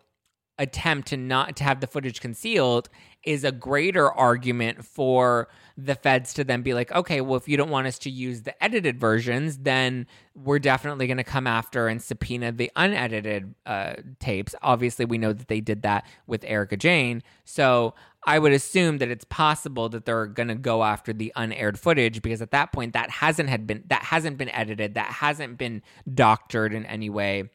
attempt 0.60 1.08
to 1.10 1.18
not 1.18 1.56
to 1.58 1.64
have 1.64 1.80
the 1.80 1.88
footage 1.88 2.22
concealed 2.22 2.89
is 3.24 3.43
a 3.43 3.51
greater 3.51 4.12
argument 4.12 4.84
for 4.84 5.47
the 5.78 5.95
feds 5.95 6.34
to 6.34 6.43
then 6.43 6.62
be 6.62 6.74
like, 6.74 6.91
okay, 6.91 7.22
well, 7.22 7.38
if 7.38 7.47
you 7.47 7.58
don't 7.58 7.70
want 7.70 7.88
us 7.88 7.97
to 7.97 8.10
use 8.10 8.41
the 8.41 8.64
edited 8.64 8.99
versions, 8.99 9.60
then 9.60 10.06
we're 10.36 10.60
definitely 10.60 11.08
going 11.08 11.18
to 11.18 11.24
come 11.24 11.47
after 11.47 11.88
and 11.88 12.01
subpoena 12.01 12.51
the 12.51 12.70
unedited 12.76 13.56
uh, 13.66 13.93
tapes. 14.20 14.54
Obviously, 14.62 15.06
we 15.06 15.18
know 15.18 15.34
that 15.34 15.47
they 15.47 15.62
did 15.62 15.82
that 15.84 16.06
with 16.28 16.43
Erika 16.45 16.78
Jayne 16.78 17.24
So 17.45 17.95
I 18.26 18.39
would 18.39 18.54
assume 18.54 18.99
that 18.99 19.10
it's 19.10 19.26
possible 19.26 19.89
that 19.89 20.06
they're 20.06 20.28
going 20.28 20.49
to 20.49 20.56
go 20.56 20.84
after 20.84 21.14
the 21.14 21.34
unaired 21.36 21.80
footage 21.80 22.22
because 22.22 22.41
at 22.41 22.51
that 22.51 22.72
point, 22.72 22.93
that 22.93 23.10
hasn't 23.10 23.49
had 23.49 23.66
been 23.66 23.84
that 23.88 24.04
hasn't 24.04 24.38
been 24.38 24.49
edited, 24.49 24.93
that 24.93 25.08
hasn't 25.08 25.58
been 25.58 25.82
doctored 26.14 26.74
in 26.74 26.86
any 26.86 27.10
way. 27.10 27.49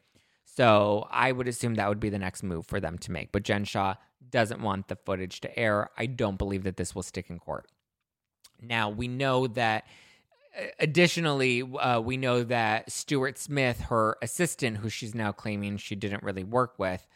So 0.59 1.07
I 1.09 1.31
would 1.31 1.47
assume 1.47 1.75
that 1.75 1.87
would 1.87 2.01
be 2.01 2.09
the 2.09 2.19
next 2.19 2.43
move 2.43 2.65
for 2.65 2.81
them 2.81 2.97
to 2.97 3.13
make. 3.13 3.31
But 3.31 3.43
Jen 3.43 3.63
Shah 3.63 3.95
doesn't 4.29 4.61
want 4.61 4.89
the 4.89 4.97
footage 4.97 5.39
to 5.39 5.57
air. 5.57 5.89
I 5.97 6.05
don't 6.05 6.37
believe 6.37 6.63
that 6.63 6.75
this 6.75 6.93
will 6.93 7.01
stick 7.01 7.29
in 7.29 7.39
court. 7.39 7.67
Now, 8.61 8.89
we 8.89 9.07
know 9.07 9.47
that 9.47 9.85
uh, 10.59 10.63
additionally, 10.77 11.61
uh, 11.61 12.01
we 12.01 12.17
know 12.17 12.43
that 12.43 12.91
Stuart 12.91 13.37
Smith, 13.37 13.79
her 13.83 14.17
assistant, 14.21 14.75
who 14.75 14.89
she's 14.89 15.15
now 15.15 15.31
claiming 15.31 15.77
she 15.77 15.95
didn't 15.95 16.23
really 16.23 16.43
work 16.43 16.77
with, 16.77 17.07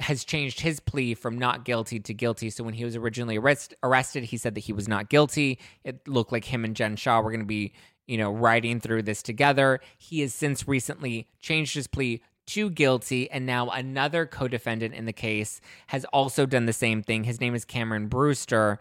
has 0.00 0.24
changed 0.24 0.58
his 0.58 0.80
plea 0.80 1.14
from 1.14 1.38
not 1.38 1.64
guilty 1.64 2.00
to 2.00 2.12
guilty. 2.12 2.50
So 2.50 2.64
when 2.64 2.74
he 2.74 2.84
was 2.84 2.96
originally 2.96 3.38
arrest- 3.38 3.74
arrested, 3.84 4.24
he 4.24 4.38
said 4.38 4.56
that 4.56 4.64
he 4.64 4.72
was 4.72 4.88
not 4.88 5.08
guilty. 5.08 5.60
It 5.84 6.08
looked 6.08 6.32
like 6.32 6.46
him 6.46 6.64
and 6.64 6.74
Jen 6.74 6.96
Shah 6.96 7.20
were 7.20 7.30
going 7.30 7.38
to 7.38 7.46
be, 7.46 7.74
you 8.08 8.18
know, 8.18 8.32
riding 8.32 8.80
through 8.80 9.04
this 9.04 9.22
together. 9.22 9.78
He 9.98 10.18
has 10.22 10.34
since 10.34 10.66
recently 10.66 11.28
changed 11.38 11.76
his 11.76 11.86
plea 11.86 12.22
to 12.46 12.70
guilty, 12.70 13.30
and 13.30 13.46
now 13.46 13.68
another 13.70 14.26
co 14.26 14.48
defendant 14.48 14.94
in 14.94 15.04
the 15.04 15.12
case 15.12 15.60
has 15.88 16.04
also 16.06 16.46
done 16.46 16.66
the 16.66 16.72
same 16.72 17.02
thing. 17.02 17.24
His 17.24 17.40
name 17.40 17.54
is 17.54 17.64
Cameron 17.64 18.08
Brewster. 18.08 18.78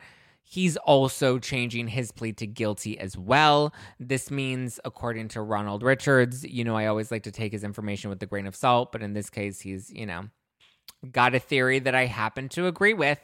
He's 0.48 0.78
also 0.78 1.40
changing 1.40 1.88
his 1.88 2.12
plea 2.12 2.32
to 2.34 2.46
guilty 2.46 3.00
as 3.00 3.18
well. 3.18 3.74
This 4.00 4.30
means, 4.30 4.80
according 4.86 5.30
to 5.30 5.42
Ronald 5.42 5.82
Richards, 5.82 6.44
you 6.46 6.64
know, 6.64 6.76
I 6.76 6.86
always 6.86 7.10
like 7.10 7.24
to 7.24 7.32
take 7.32 7.52
his 7.52 7.64
information 7.64 8.12
with 8.12 8.22
a 8.22 8.28
grain 8.28 8.46
of 8.46 8.56
salt, 8.56 8.92
but 8.92 9.02
in 9.02 9.14
this 9.14 9.32
case, 9.32 9.62
he's, 9.62 9.92
you 9.92 10.06
know, 10.06 10.26
got 11.12 11.34
a 11.34 11.40
theory 11.40 11.80
that 11.80 11.96
I 11.96 12.06
happen 12.06 12.48
to 12.50 12.68
agree 12.68 12.94
with. 12.94 13.20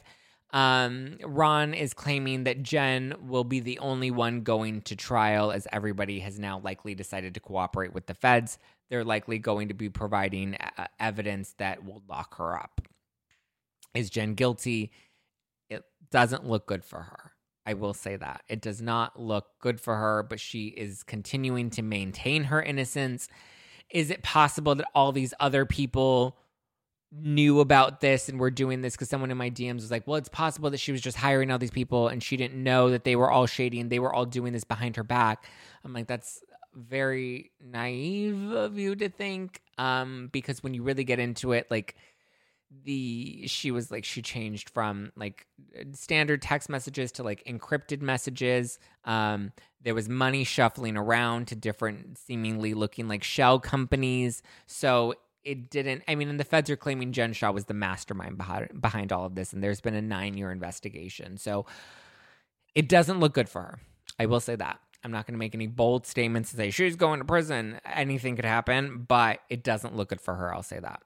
Um, 0.52 1.18
Ron 1.24 1.74
is 1.74 1.94
claiming 1.94 2.44
that 2.44 2.64
Jen 2.64 3.16
will 3.22 3.44
be 3.44 3.60
the 3.60 3.80
only 3.80 4.12
one 4.12 4.42
going 4.42 4.82
to 4.82 4.96
trial 4.96 5.52
as 5.52 5.68
everybody 5.72 6.20
has 6.20 6.40
now 6.40 6.60
likely 6.60 6.96
decided 6.96 7.36
to 7.36 7.40
cooperate 7.40 7.94
with 7.94 8.08
the 8.08 8.14
feds. 8.14 8.58
They're 8.92 9.06
likely 9.06 9.40
going 9.40 9.70
to 9.70 9.74
be 9.74 9.90
providing 9.90 10.56
uh, 10.56 10.88
evidence 11.00 11.56
that 11.60 11.86
will 11.86 12.04
lock 12.10 12.38
her 12.38 12.60
up. 12.60 12.82
Is 13.96 14.10
Jen 14.10 14.34
guilty? 14.34 14.92
It 15.70 15.86
doesn't 16.12 16.46
look 16.46 16.68
good 16.68 16.84
for 16.84 17.00
her. 17.00 17.32
I 17.66 17.74
will 17.74 17.94
say 17.94 18.18
that. 18.18 18.44
It 18.50 18.60
does 18.60 18.82
not 18.82 19.18
look 19.18 19.46
good 19.62 19.80
for 19.80 19.96
her, 19.96 20.24
but 20.24 20.42
she 20.42 20.68
is 20.68 21.04
continuing 21.04 21.70
to 21.72 21.82
maintain 21.82 22.46
her 22.46 22.62
innocence. 22.62 23.30
Is 23.90 24.12
it 24.12 24.24
possible 24.24 24.76
that 24.76 24.88
all 24.94 25.14
these 25.14 25.34
other 25.40 25.66
people 25.66 26.38
knew 27.14 27.62
about 27.62 28.02
this 28.02 28.28
and 28.28 28.40
were 28.40 28.52
doing 28.52 28.82
this 28.82 28.94
because 28.94 29.10
someone 29.10 29.32
in 29.32 29.38
my 29.38 29.50
DMs 29.50 29.76
was 29.76 29.92
like, 29.92 30.06
well, 30.06 30.18
it's 30.18 30.30
possible 30.30 30.70
that 30.70 30.80
she 30.80 30.92
was 30.92 31.02
just 31.02 31.18
hiring 31.18 31.50
all 31.50 31.58
these 31.58 31.72
people 31.72 32.10
and 32.10 32.22
she 32.22 32.36
didn't 32.36 32.62
know 32.62 32.90
that 32.90 33.06
they 33.06 33.16
were 33.16 33.32
all 33.32 33.46
shady 33.46 33.80
and 33.80 33.90
they 33.90 34.00
were 34.00 34.14
all 34.14 34.26
doing 34.26 34.52
this 34.52 34.64
behind 34.66 34.98
her 34.98 35.04
back. 35.04 35.46
I'm 35.86 35.94
like, 35.94 36.08
that's 36.08 36.42
very 36.74 37.52
naive 37.64 38.52
of 38.52 38.78
you 38.78 38.96
to 38.96 39.10
think. 39.10 39.62
Um, 39.78 40.30
because 40.32 40.64
when 40.64 40.74
you 40.74 40.84
really 40.84 41.04
get 41.04 41.20
into 41.20 41.52
it, 41.54 41.68
like 41.70 41.96
the 42.84 43.46
she 43.48 43.72
was 43.72 43.92
like 43.92 44.06
she 44.06 44.22
changed 44.22 44.70
from 44.70 45.12
like 45.16 45.46
standard 45.92 46.42
text 46.42 46.70
messages 46.70 47.12
to 47.14 47.24
like 47.24 47.44
encrypted 47.44 48.02
messages. 48.02 48.80
Um, 49.04 49.52
there 49.82 49.96
was 49.96 50.08
money 50.08 50.44
shuffling 50.44 50.96
around 50.96 51.48
to 51.48 51.56
different 51.56 52.18
seemingly 52.18 52.74
looking 52.74 53.08
like 53.08 53.24
shell 53.24 53.60
companies. 53.60 54.42
So 54.68 55.16
it 55.44 55.70
didn't. 55.70 56.04
I 56.08 56.16
mean, 56.16 56.30
and 56.30 56.40
the 56.40 56.46
feds 56.46 56.70
are 56.70 56.78
claiming 56.78 57.12
Jen 57.12 57.34
Shah 57.34 57.52
was 57.52 57.66
the 57.66 57.74
mastermind 57.74 58.38
behind 58.38 58.82
behind 58.82 59.12
all 59.12 59.26
of 59.26 59.36
this, 59.36 59.54
and 59.54 59.64
there's 59.64 59.82
been 59.82 59.96
a 59.96 60.02
nine 60.02 60.38
year 60.38 60.52
investigation. 60.52 61.38
So 61.38 61.66
it 62.76 62.88
doesn't 62.88 63.20
look 63.20 63.34
good 63.34 63.50
for 63.50 63.62
her. 63.62 63.80
I 64.20 64.28
will 64.28 64.40
say 64.40 64.56
that. 64.56 64.80
I'm 65.04 65.12
not 65.12 65.26
going 65.26 65.34
to 65.34 65.40
make 65.40 65.56
any 65.56 65.68
bold 65.68 66.06
statements 66.06 66.52
to 66.52 66.58
say 66.58 66.70
she's 66.70 66.96
going 66.96 67.20
to 67.20 67.26
prison. 67.26 67.80
Anything 67.86 68.36
could 68.36 68.46
happen, 68.46 69.06
but 69.08 69.40
it 69.50 69.64
doesn't 69.64 69.96
look 69.96 70.10
good 70.10 70.22
for 70.22 70.36
her. 70.36 70.54
I'll 70.54 70.64
say 70.64 70.80
that. 70.80 71.02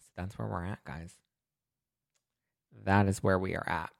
So 0.00 0.08
that's 0.16 0.38
where 0.38 0.46
we're 0.46 0.64
at, 0.64 0.84
guys. 0.84 1.14
That 2.84 3.06
is 3.08 3.22
where 3.22 3.38
we 3.38 3.54
are 3.54 3.68
at. 3.68 3.90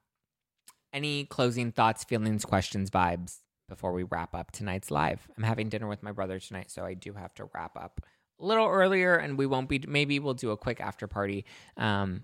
Any 0.93 1.25
closing 1.25 1.73
thoughts, 1.73 2.05
feelings, 2.05 2.45
questions, 2.45 2.91
vibes 2.91 3.39
before 3.69 3.93
we 3.93 4.05
wrap 4.05 4.35
up 4.35 4.53
tonight's 4.53 4.91
live? 4.91 5.27
I'm 5.37 5.43
having 5.43 5.69
dinner 5.69 5.89
with 5.89 6.03
my 6.03 6.13
brother 6.13 6.39
tonight, 6.39 6.71
so 6.71 6.85
I 6.85 6.95
do 6.95 7.15
have 7.15 7.35
to 7.35 7.49
wrap 7.55 7.77
up 7.77 8.03
a 8.41 8.45
little 8.45 8.69
earlier, 8.69 9.17
and 9.17 9.39
we 9.39 9.47
won't 9.47 9.69
be. 9.69 9.83
Maybe 9.87 10.19
we'll 10.19 10.35
do 10.35 10.51
a 10.51 10.57
quick 10.57 10.81
after 10.81 11.07
party 11.07 11.45
um, 11.77 12.23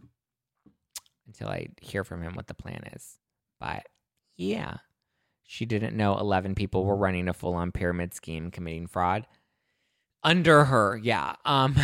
until 1.26 1.48
I 1.48 1.68
hear 1.80 2.04
from 2.04 2.22
him 2.22 2.34
what 2.34 2.46
the 2.46 2.54
plan 2.54 2.82
is. 2.94 3.18
But 3.58 3.86
yeah, 4.36 4.78
she 5.50 5.64
didn't 5.64 5.96
know 5.96 6.18
11 6.18 6.54
people 6.54 6.84
were 6.84 6.96
running 6.96 7.26
a 7.28 7.32
full 7.32 7.54
on 7.54 7.72
pyramid 7.72 8.12
scheme 8.12 8.50
committing 8.50 8.86
fraud 8.86 9.26
under 10.22 10.66
her. 10.66 10.96
Yeah. 10.96 11.36
Um, 11.44 11.74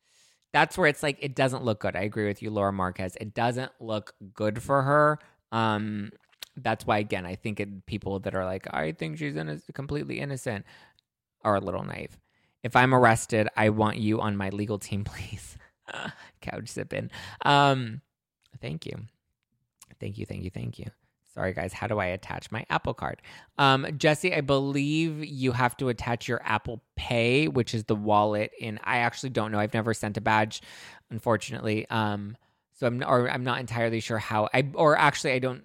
that's 0.52 0.78
where 0.78 0.86
it's 0.86 1.02
like 1.02 1.18
it 1.20 1.34
doesn't 1.34 1.64
look 1.64 1.80
good. 1.80 1.96
I 1.96 2.02
agree 2.02 2.28
with 2.28 2.42
you, 2.42 2.50
Laura 2.50 2.72
Marquez. 2.72 3.16
It 3.20 3.34
doesn't 3.34 3.72
look 3.80 4.14
good 4.34 4.62
for 4.62 4.82
her. 4.82 5.18
Um, 5.50 6.12
that's 6.56 6.86
why 6.86 6.98
again, 6.98 7.26
I 7.26 7.34
think 7.34 7.60
it, 7.60 7.86
people 7.86 8.20
that 8.20 8.34
are 8.34 8.44
like, 8.44 8.72
I 8.72 8.92
think 8.92 9.18
she's 9.18 9.36
completely 9.74 10.20
innocent, 10.20 10.64
are 11.42 11.56
a 11.56 11.60
little 11.60 11.84
naive 11.84 12.16
if 12.62 12.76
I'm 12.76 12.94
arrested, 12.94 13.48
I 13.56 13.70
want 13.70 13.98
you 13.98 14.20
on 14.20 14.36
my 14.36 14.50
legal 14.50 14.78
team, 14.78 15.04
please. 15.04 15.56
Couch 16.42 16.68
sipping. 16.68 17.10
Um, 17.44 18.02
thank 18.60 18.84
you. 18.86 19.06
Thank 20.00 20.18
you, 20.18 20.26
thank 20.26 20.44
you, 20.44 20.50
thank 20.50 20.78
you. 20.78 20.86
Sorry, 21.38 21.52
guys. 21.52 21.72
How 21.72 21.86
do 21.86 22.00
I 22.00 22.06
attach 22.06 22.50
my 22.50 22.66
Apple 22.68 22.94
Card? 22.94 23.22
Um, 23.58 23.86
Jesse, 23.96 24.34
I 24.34 24.40
believe 24.40 25.24
you 25.24 25.52
have 25.52 25.76
to 25.76 25.88
attach 25.88 26.26
your 26.26 26.40
Apple 26.44 26.82
Pay, 26.96 27.46
which 27.46 27.74
is 27.74 27.84
the 27.84 27.94
wallet. 27.94 28.50
In 28.58 28.80
I 28.82 28.98
actually 28.98 29.30
don't 29.30 29.52
know. 29.52 29.60
I've 29.60 29.72
never 29.72 29.94
sent 29.94 30.16
a 30.16 30.20
badge, 30.20 30.62
unfortunately. 31.12 31.88
Um, 31.90 32.36
so 32.72 32.88
I'm 32.88 33.04
or 33.04 33.30
I'm 33.30 33.44
not 33.44 33.60
entirely 33.60 34.00
sure 34.00 34.18
how 34.18 34.48
I 34.52 34.68
or 34.74 34.98
actually 34.98 35.30
I 35.30 35.38
don't. 35.38 35.62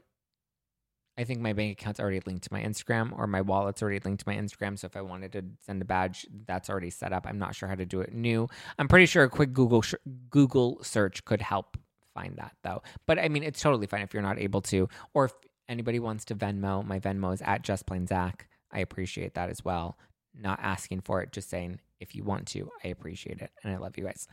I 1.17 1.23
think 1.23 1.41
my 1.41 1.53
bank 1.53 1.71
account's 1.71 1.99
already 1.99 2.21
linked 2.23 2.43
to 2.43 2.53
my 2.53 2.61
Instagram 2.61 3.11
or 3.17 3.25
my 3.25 3.41
wallet's 3.41 3.81
already 3.81 3.99
linked 4.05 4.23
to 4.23 4.29
my 4.29 4.35
Instagram. 4.35 4.77
So 4.77 4.85
if 4.85 4.95
I 4.95 5.01
wanted 5.01 5.31
to 5.31 5.43
send 5.65 5.81
a 5.81 5.85
badge, 5.85 6.27
that's 6.45 6.69
already 6.69 6.91
set 6.91 7.13
up. 7.13 7.25
I'm 7.27 7.39
not 7.39 7.55
sure 7.55 7.67
how 7.67 7.73
to 7.75 7.85
do 7.85 8.01
it 8.01 8.13
new. 8.13 8.47
I'm 8.77 8.87
pretty 8.87 9.07
sure 9.07 9.23
a 9.23 9.29
quick 9.29 9.53
Google 9.53 9.81
sh- 9.81 9.95
Google 10.29 10.83
search 10.83 11.25
could 11.25 11.41
help 11.41 11.79
find 12.13 12.35
that 12.37 12.55
though. 12.63 12.83
But 13.07 13.17
I 13.17 13.27
mean, 13.29 13.41
it's 13.41 13.59
totally 13.59 13.87
fine 13.87 14.01
if 14.01 14.13
you're 14.13 14.21
not 14.21 14.37
able 14.37 14.61
to, 14.61 14.87
or 15.15 15.25
if 15.25 15.33
anybody 15.67 15.99
wants 15.99 16.25
to 16.25 16.35
Venmo, 16.35 16.85
my 16.85 16.99
Venmo 16.99 17.33
is 17.33 17.41
at 17.41 17.61
just 17.61 17.85
plain 17.85 18.07
Zack. 18.07 18.47
I 18.71 18.79
appreciate 18.79 19.35
that 19.35 19.49
as 19.49 19.63
well. 19.63 19.97
Not 20.33 20.59
asking 20.61 21.01
for 21.01 21.21
it, 21.21 21.31
just 21.31 21.49
saying 21.49 21.79
if 21.99 22.15
you 22.15 22.23
want 22.23 22.47
to, 22.49 22.69
I 22.83 22.89
appreciate 22.89 23.39
it. 23.41 23.51
And 23.63 23.73
I 23.73 23.77
love 23.77 23.97
you 23.97 24.05
guys. 24.05 24.27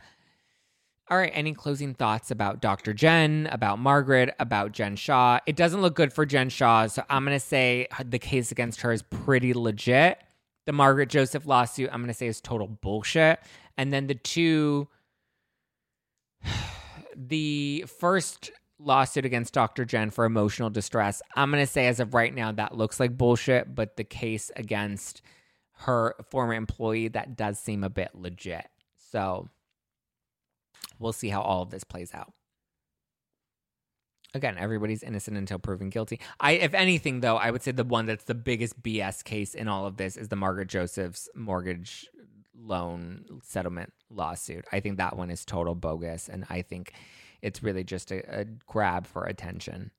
All 1.09 1.17
right, 1.17 1.31
any 1.33 1.53
closing 1.53 1.93
thoughts 1.93 2.31
about 2.31 2.61
Dr. 2.61 2.93
Jen, 2.93 3.49
about 3.51 3.79
Margaret, 3.79 4.33
about 4.39 4.71
Jen 4.71 4.95
Shah? 4.95 5.39
It 5.45 5.55
doesn't 5.55 5.81
look 5.81 5.93
good 5.95 6.13
for 6.13 6.25
Jen 6.25 6.49
Shah, 6.49 6.87
so 6.87 7.03
I'm 7.09 7.25
going 7.25 7.37
to 7.37 7.45
say 7.45 7.87
the 8.05 8.19
case 8.19 8.51
against 8.51 8.81
her 8.81 8.93
is 8.93 9.01
pretty 9.01 9.53
legit. 9.53 10.21
The 10.65 10.71
Margaret 10.71 11.09
Joseph 11.09 11.45
lawsuit, 11.45 11.89
I'm 11.91 11.99
going 11.99 12.07
to 12.07 12.13
say 12.13 12.27
is 12.27 12.39
total 12.39 12.67
bullshit. 12.67 13.39
And 13.77 13.91
then 13.91 14.07
the 14.07 14.15
two, 14.15 14.87
the 17.15 17.83
first 17.99 18.51
lawsuit 18.83 19.25
against 19.25 19.53
Dr. 19.53 19.85
Jen 19.85 20.09
for 20.09 20.25
emotional 20.25 20.69
distress. 20.69 21.21
I'm 21.35 21.51
going 21.51 21.63
to 21.63 21.71
say, 21.71 21.87
as 21.87 21.99
of 21.99 22.13
right 22.13 22.33
now, 22.33 22.51
that 22.51 22.77
looks 22.77 22.99
like 22.99 23.17
bullshit, 23.17 23.73
but 23.73 23.97
the 23.97 24.03
case 24.03 24.51
against 24.55 25.21
her 25.73 26.15
former 26.29 26.53
employee, 26.53 27.07
that 27.09 27.35
does 27.35 27.59
seem 27.59 27.83
a 27.83 27.89
bit 27.89 28.11
legit. 28.13 28.67
So 29.11 29.49
we'll 30.99 31.13
see 31.13 31.29
how 31.29 31.41
all 31.41 31.63
of 31.63 31.69
this 31.69 31.83
plays 31.83 32.13
out. 32.13 32.31
Again, 34.33 34.57
everybody's 34.57 35.03
innocent 35.03 35.37
until 35.37 35.59
proven 35.59 35.89
guilty. 35.89 36.19
I, 36.39 36.53
if 36.53 36.73
anything, 36.73 37.19
though, 37.19 37.35
I 37.35 37.51
would 37.51 37.61
say 37.61 37.71
the 37.71 37.83
one 37.83 38.05
that's 38.05 38.23
the 38.23 38.35
biggest 38.35 38.81
BS 38.81 39.23
case 39.23 39.53
in 39.53 39.67
all 39.67 39.85
of 39.85 39.97
this 39.97 40.15
is 40.15 40.29
the 40.29 40.37
Margaret 40.37 40.69
Joseph's 40.69 41.27
mortgage 41.35 42.07
loan 42.57 43.25
settlement 43.43 43.91
lawsuit. 44.09 44.65
I 44.71 44.79
think 44.79 44.97
that 44.97 45.17
one 45.17 45.31
is 45.31 45.43
total 45.43 45.75
bogus, 45.75 46.29
and 46.29 46.45
I 46.49 46.61
think 46.61 46.93
it's 47.41 47.63
really 47.63 47.83
just 47.83 48.11
a, 48.11 48.41
a 48.41 48.45
grab 48.65 49.07
for 49.07 49.25
attention. 49.25 49.91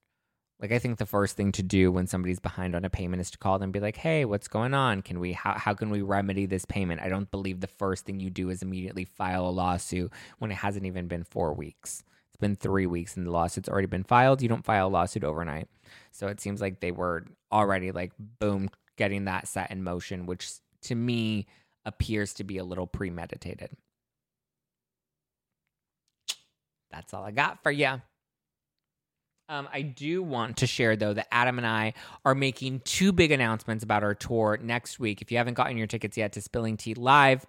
Like 0.61 0.71
I 0.71 0.79
think 0.79 0.99
the 0.99 1.07
first 1.07 1.37
thing 1.37 1.51
to 1.53 1.63
do 1.63 1.91
when 1.91 2.07
somebody's 2.07 2.39
behind 2.39 2.77
on 2.77 2.85
a 2.85 2.91
payment 2.91 3.21
is 3.21 3.33
to 3.33 3.39
call 3.39 3.59
them 3.59 3.65
and 3.65 3.73
be 3.73 3.81
like, 3.81 3.97
"Hey, 3.97 4.25
what's 4.25 4.47
going 4.47 4.75
on? 4.75 5.03
Can 5.03 5.19
we 5.19 5.33
how 5.33 5.55
how 5.55 5.75
can 5.75 5.91
we 5.91 6.03
remedy 6.03 6.47
this 6.47 6.65
payment?" 6.65 7.01
I 7.03 7.09
don't 7.09 7.31
believe 7.33 7.61
the 7.61 7.67
first 7.67 8.07
thing 8.07 8.21
you 8.21 8.31
do 8.31 8.49
is 8.49 8.63
immediately 8.63 9.05
file 9.05 9.49
a 9.49 9.51
lawsuit 9.51 10.13
when 10.39 10.53
it 10.53 10.57
hasn't 10.57 10.87
even 10.87 11.09
been 11.09 11.25
4 11.25 11.53
weeks. 11.53 12.05
It's 12.29 12.37
been 12.37 12.55
3 12.55 12.87
weeks 12.87 13.17
and 13.17 13.27
the 13.27 13.33
lawsuit's 13.33 13.69
already 13.69 13.89
been 13.89 14.05
filed. 14.05 14.41
You 14.41 14.49
don't 14.49 14.65
file 14.65 14.87
a 14.87 14.89
lawsuit 14.89 15.25
overnight. 15.25 15.69
So 16.13 16.29
it 16.29 16.41
seems 16.41 16.61
like 16.61 16.79
they 16.79 16.93
were 16.93 17.25
already 17.51 17.91
like 17.91 18.13
boom 18.39 18.71
getting 18.97 19.25
that 19.25 19.49
set 19.49 19.73
in 19.73 19.83
motion, 19.83 20.27
which 20.27 20.49
to 20.83 20.95
me 20.95 21.47
appears 21.85 22.35
to 22.35 22.45
be 22.45 22.59
a 22.59 22.65
little 22.65 22.87
premeditated. 22.87 23.71
That's 26.93 27.15
all 27.15 27.25
I 27.25 27.31
got 27.31 27.63
for 27.63 27.73
you. 27.73 28.01
Um, 29.49 29.69
I 29.71 29.83
do 29.83 30.23
want 30.23 30.59
to 30.59 30.67
share, 30.67 30.97
though, 30.97 31.13
that 31.13 31.27
Adam 31.31 31.59
and 31.59 31.67
I 31.67 31.93
are 32.25 32.35
making 32.35 32.81
two 32.85 33.13
big 33.13 33.33
announcements 33.33 33.85
about 33.85 34.03
our 34.03 34.15
tour 34.15 34.59
next 34.63 34.99
week. 34.99 35.21
If 35.21 35.31
you 35.31 35.37
haven't 35.37 35.55
gotten 35.55 35.77
your 35.77 35.87
tickets 35.87 36.17
yet 36.17 36.33
to 36.33 36.41
Spilling 36.41 36.79
Tea 36.79 36.95
Live, 36.95 37.45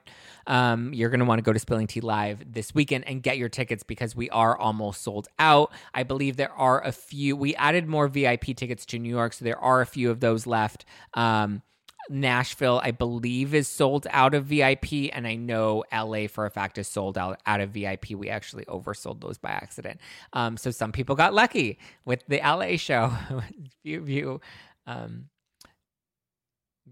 um, 0.45 0.93
you're 0.93 1.09
going 1.09 1.21
to 1.21 1.25
want 1.25 1.39
to 1.39 1.43
go 1.43 1.53
to 1.53 1.59
Spilling 1.59 1.87
Tea 1.87 2.01
Live 2.01 2.51
this 2.51 2.75
weekend 2.75 3.07
and 3.07 3.23
get 3.23 3.37
your 3.37 3.47
tickets 3.47 3.83
because 3.83 4.17
we 4.17 4.29
are 4.31 4.57
almost 4.57 5.01
sold 5.01 5.29
out. 5.39 5.71
I 5.93 6.03
believe 6.03 6.35
there 6.35 6.51
are 6.51 6.83
a 6.83 6.91
few, 6.91 7.37
we 7.37 7.55
added 7.55 7.87
more 7.87 8.09
VIP 8.09 8.47
tickets 8.57 8.85
to 8.87 8.99
New 8.99 9.09
York, 9.09 9.31
so 9.31 9.45
there 9.45 9.59
are 9.59 9.79
a 9.79 9.85
few 9.85 10.11
of 10.11 10.19
those 10.19 10.45
left. 10.45 10.83
Um, 11.13 11.61
Nashville, 12.09 12.81
I 12.83 12.91
believe, 12.91 13.53
is 13.53 13.67
sold 13.67 14.07
out 14.09 14.33
of 14.33 14.45
VIP, 14.45 15.09
and 15.13 15.25
I 15.25 15.35
know 15.35 15.83
LA 15.93 16.27
for 16.27 16.45
a 16.45 16.49
fact 16.49 16.77
is 16.77 16.87
sold 16.87 17.17
out 17.17 17.39
out 17.45 17.61
of 17.61 17.71
VIP. 17.71 18.11
We 18.11 18.29
actually 18.29 18.65
oversold 18.65 19.21
those 19.21 19.37
by 19.37 19.49
accident. 19.49 19.99
Um, 20.33 20.57
so 20.57 20.71
some 20.71 20.91
people 20.91 21.15
got 21.15 21.33
lucky 21.33 21.79
with 22.05 22.23
the 22.27 22.37
LA 22.37 22.77
show. 22.77 23.13
of 23.29 24.09
you 24.09 24.41
um, 24.85 25.25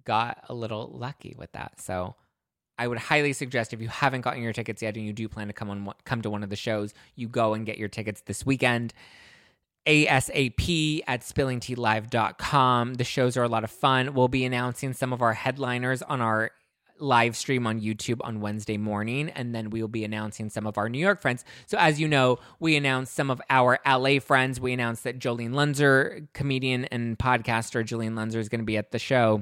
got 0.05 0.43
a 0.49 0.53
little 0.53 0.91
lucky 0.93 1.35
with 1.37 1.51
that. 1.53 1.79
So 1.79 2.15
I 2.77 2.87
would 2.87 2.97
highly 2.97 3.33
suggest 3.33 3.73
if 3.73 3.81
you 3.81 3.89
haven't 3.89 4.21
gotten 4.21 4.41
your 4.41 4.53
tickets 4.53 4.81
yet 4.81 4.95
and 4.95 5.05
you 5.05 5.13
do 5.13 5.27
plan 5.27 5.47
to 5.47 5.53
come 5.53 5.69
on 5.69 5.93
come 6.05 6.21
to 6.21 6.29
one 6.29 6.43
of 6.43 6.49
the 6.49 6.55
shows, 6.55 6.93
you 7.15 7.27
go 7.27 7.53
and 7.53 7.65
get 7.65 7.77
your 7.77 7.89
tickets 7.89 8.21
this 8.21 8.45
weekend. 8.45 8.93
ASAP 9.85 11.01
at 11.07 11.21
spillingtealive.com. 11.21 12.93
The 12.95 13.03
shows 13.03 13.37
are 13.37 13.43
a 13.43 13.47
lot 13.47 13.63
of 13.63 13.71
fun. 13.71 14.13
We'll 14.13 14.27
be 14.27 14.45
announcing 14.45 14.93
some 14.93 15.13
of 15.13 15.21
our 15.21 15.33
headliners 15.33 16.01
on 16.01 16.21
our 16.21 16.51
live 16.99 17.35
stream 17.35 17.65
on 17.65 17.81
YouTube 17.81 18.19
on 18.23 18.39
Wednesday 18.41 18.77
morning, 18.77 19.29
and 19.29 19.55
then 19.55 19.71
we 19.71 19.81
will 19.81 19.89
be 19.89 20.03
announcing 20.03 20.49
some 20.49 20.67
of 20.67 20.77
our 20.77 20.87
New 20.87 20.99
York 20.99 21.19
friends. 21.19 21.43
So, 21.65 21.77
as 21.77 21.99
you 21.99 22.07
know, 22.07 22.37
we 22.59 22.75
announced 22.75 23.13
some 23.15 23.31
of 23.31 23.41
our 23.49 23.79
LA 23.85 24.19
friends. 24.19 24.59
We 24.59 24.71
announced 24.71 25.03
that 25.03 25.19
Jolene 25.19 25.51
Lunzer, 25.51 26.27
comedian 26.33 26.85
and 26.85 27.17
podcaster 27.17 27.83
Jolene 27.83 28.13
Lunzer, 28.13 28.35
is 28.35 28.49
going 28.49 28.61
to 28.61 28.65
be 28.65 28.77
at 28.77 28.91
the 28.91 28.99
show. 28.99 29.41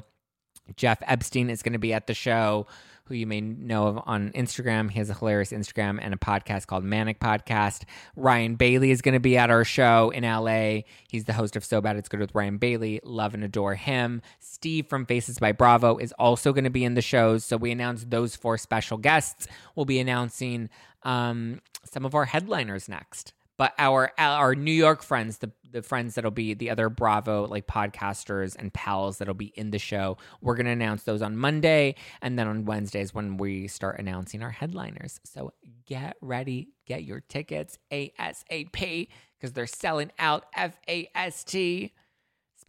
Jeff 0.76 1.00
Epstein 1.06 1.50
is 1.50 1.62
going 1.62 1.74
to 1.74 1.80
be 1.80 1.94
at 1.94 2.08
the 2.08 2.14
show 2.14 2.68
who 3.10 3.16
you 3.16 3.26
may 3.26 3.42
know 3.42 3.88
of 3.88 4.00
on 4.06 4.32
Instagram. 4.34 4.90
He 4.90 5.00
has 5.00 5.10
a 5.10 5.16
hilarious 5.16 5.52
Instagram 5.52 5.98
and 6.00 6.14
a 6.14 6.18
podcast 6.18 6.68
called 6.68 6.84
Manic 6.84 7.20
Podcast. 7.20 7.84
Ryan 8.16 8.54
Bailey 8.56 8.92
is 8.92 9.02
going 9.02 9.14
to 9.14 9.20
be 9.20 9.36
at 9.36 9.50
our 9.50 9.66
show 9.66 10.12
in 10.12 10.24
LA. 10.24 10.82
He's 11.10 11.26
the 11.26 11.34
host 11.34 11.56
of 11.56 11.66
So 11.66 11.82
Bad 11.82 11.98
It's 11.98 12.08
Good 12.08 12.20
with 12.20 12.36
Ryan 12.36 12.60
Bailey. 12.60 13.02
Love 13.04 13.34
and 13.34 13.44
adore 13.44 13.74
him. 13.74 14.22
Steve 14.40 14.86
from 14.88 15.08
Faces 15.08 15.40
by 15.40 15.52
Bravo 15.52 15.98
is 15.98 16.14
also 16.20 16.54
going 16.54 16.66
to 16.66 16.70
be 16.70 16.86
in 16.86 16.94
the 16.94 17.02
shows. 17.02 17.44
So 17.44 17.58
we 17.58 17.72
announced 17.72 18.12
those 18.12 18.36
four 18.36 18.60
special 18.60 19.00
guests. 19.00 19.48
We'll 19.76 19.86
be 19.86 20.00
announcing 20.00 20.70
um, 21.02 21.62
some 21.84 22.06
of 22.06 22.14
our 22.14 22.26
headliners 22.26 22.88
next 22.88 23.34
but 23.60 23.74
our 23.78 24.12
our 24.18 24.56
New 24.56 24.72
York 24.72 25.04
friends, 25.04 25.40
the 25.40 25.52
the 25.70 25.82
friends 25.82 26.16
that'll 26.16 26.32
be 26.32 26.54
the 26.54 26.70
other 26.70 26.90
Bravo 26.90 27.46
like 27.46 27.68
podcasters 27.68 28.56
and 28.56 28.74
pals 28.74 29.18
that'll 29.18 29.34
be 29.34 29.52
in 29.56 29.72
the 29.72 29.78
show, 29.78 30.18
we're 30.42 30.56
gonna 30.56 30.70
announce 30.70 31.04
those 31.04 31.22
on 31.22 31.36
Monday, 31.36 31.96
and 32.22 32.40
then 32.40 32.48
on 32.48 32.64
Wednesdays 32.64 33.14
when 33.14 33.36
we 33.36 33.68
start 33.68 34.00
announcing 34.00 34.42
our 34.42 34.50
headliners. 34.50 35.20
So 35.26 35.52
get 35.86 36.16
ready, 36.22 36.70
get 36.88 37.04
your 37.04 37.20
tickets 37.20 37.78
ASAP 37.92 39.10
because 39.38 39.52
they're 39.52 39.68
selling 39.68 40.14
out 40.18 40.46
fast 40.56 41.50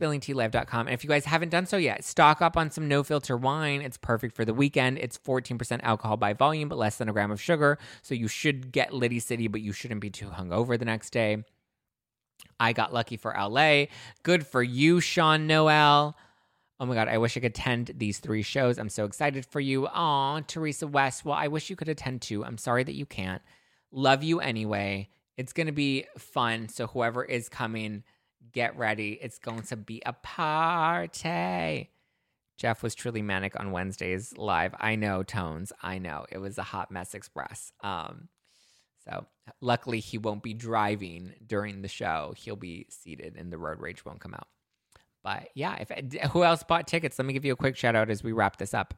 spillingtealive.com. 0.00 0.86
And 0.86 0.94
if 0.94 1.04
you 1.04 1.10
guys 1.10 1.24
haven't 1.24 1.50
done 1.50 1.66
so 1.66 1.76
yet, 1.76 2.04
stock 2.04 2.40
up 2.40 2.56
on 2.56 2.70
some 2.70 2.88
no 2.88 3.02
filter 3.02 3.36
wine. 3.36 3.82
It's 3.82 3.98
perfect 3.98 4.34
for 4.34 4.44
the 4.44 4.54
weekend. 4.54 4.98
It's 4.98 5.18
14% 5.18 5.80
alcohol 5.82 6.16
by 6.16 6.32
volume, 6.32 6.68
but 6.68 6.78
less 6.78 6.96
than 6.96 7.08
a 7.08 7.12
gram 7.12 7.30
of 7.30 7.40
sugar. 7.40 7.78
So 8.02 8.14
you 8.14 8.28
should 8.28 8.72
get 8.72 8.92
Liddy 8.92 9.20
City, 9.20 9.48
but 9.48 9.60
you 9.60 9.72
shouldn't 9.72 10.00
be 10.00 10.10
too 10.10 10.28
hungover 10.28 10.78
the 10.78 10.84
next 10.84 11.10
day. 11.10 11.44
I 12.58 12.72
got 12.72 12.92
lucky 12.92 13.16
for 13.16 13.34
LA. 13.38 13.86
Good 14.22 14.46
for 14.46 14.62
you, 14.62 15.00
Sean 15.00 15.46
Noel. 15.46 16.16
Oh 16.78 16.86
my 16.86 16.94
God, 16.94 17.08
I 17.08 17.18
wish 17.18 17.36
I 17.36 17.40
could 17.40 17.50
attend 17.50 17.92
these 17.96 18.18
three 18.18 18.42
shows. 18.42 18.78
I'm 18.78 18.88
so 18.88 19.04
excited 19.04 19.44
for 19.44 19.60
you. 19.60 19.86
Aw, 19.86 20.40
Teresa 20.46 20.86
West. 20.86 21.24
Well, 21.24 21.34
I 21.34 21.48
wish 21.48 21.68
you 21.68 21.76
could 21.76 21.90
attend 21.90 22.22
too. 22.22 22.42
I'm 22.42 22.56
sorry 22.56 22.84
that 22.84 22.94
you 22.94 23.04
can't. 23.04 23.42
Love 23.92 24.22
you 24.22 24.40
anyway. 24.40 25.08
It's 25.36 25.52
going 25.52 25.66
to 25.66 25.72
be 25.72 26.06
fun. 26.16 26.68
So, 26.68 26.86
whoever 26.86 27.22
is 27.22 27.50
coming, 27.50 28.02
get 28.52 28.76
ready. 28.76 29.18
It's 29.20 29.38
going 29.38 29.62
to 29.62 29.76
be 29.76 30.02
a 30.04 30.12
party. 30.12 31.90
Jeff 32.58 32.82
was 32.82 32.94
truly 32.94 33.22
manic 33.22 33.58
on 33.58 33.72
Wednesdays 33.72 34.36
live. 34.36 34.74
I 34.78 34.94
know 34.96 35.22
tones. 35.22 35.72
I 35.82 35.98
know 35.98 36.26
it 36.30 36.38
was 36.38 36.58
a 36.58 36.62
hot 36.62 36.90
mess 36.90 37.14
express. 37.14 37.72
Um, 37.82 38.28
so 39.04 39.26
luckily 39.62 40.00
he 40.00 40.18
won't 40.18 40.42
be 40.42 40.52
driving 40.52 41.32
during 41.46 41.80
the 41.80 41.88
show. 41.88 42.34
He'll 42.36 42.56
be 42.56 42.86
seated, 42.90 43.36
and 43.36 43.50
the 43.50 43.58
road 43.58 43.80
rage 43.80 44.04
won't 44.04 44.20
come 44.20 44.34
out. 44.34 44.48
But 45.22 45.48
yeah, 45.54 45.76
if 45.80 45.90
who 46.32 46.44
else 46.44 46.62
bought 46.62 46.86
tickets? 46.86 47.18
Let 47.18 47.26
me 47.26 47.32
give 47.32 47.44
you 47.44 47.52
a 47.52 47.56
quick 47.56 47.76
shout 47.76 47.96
out 47.96 48.10
as 48.10 48.22
we 48.22 48.32
wrap 48.32 48.56
this 48.58 48.74
up. 48.74 48.94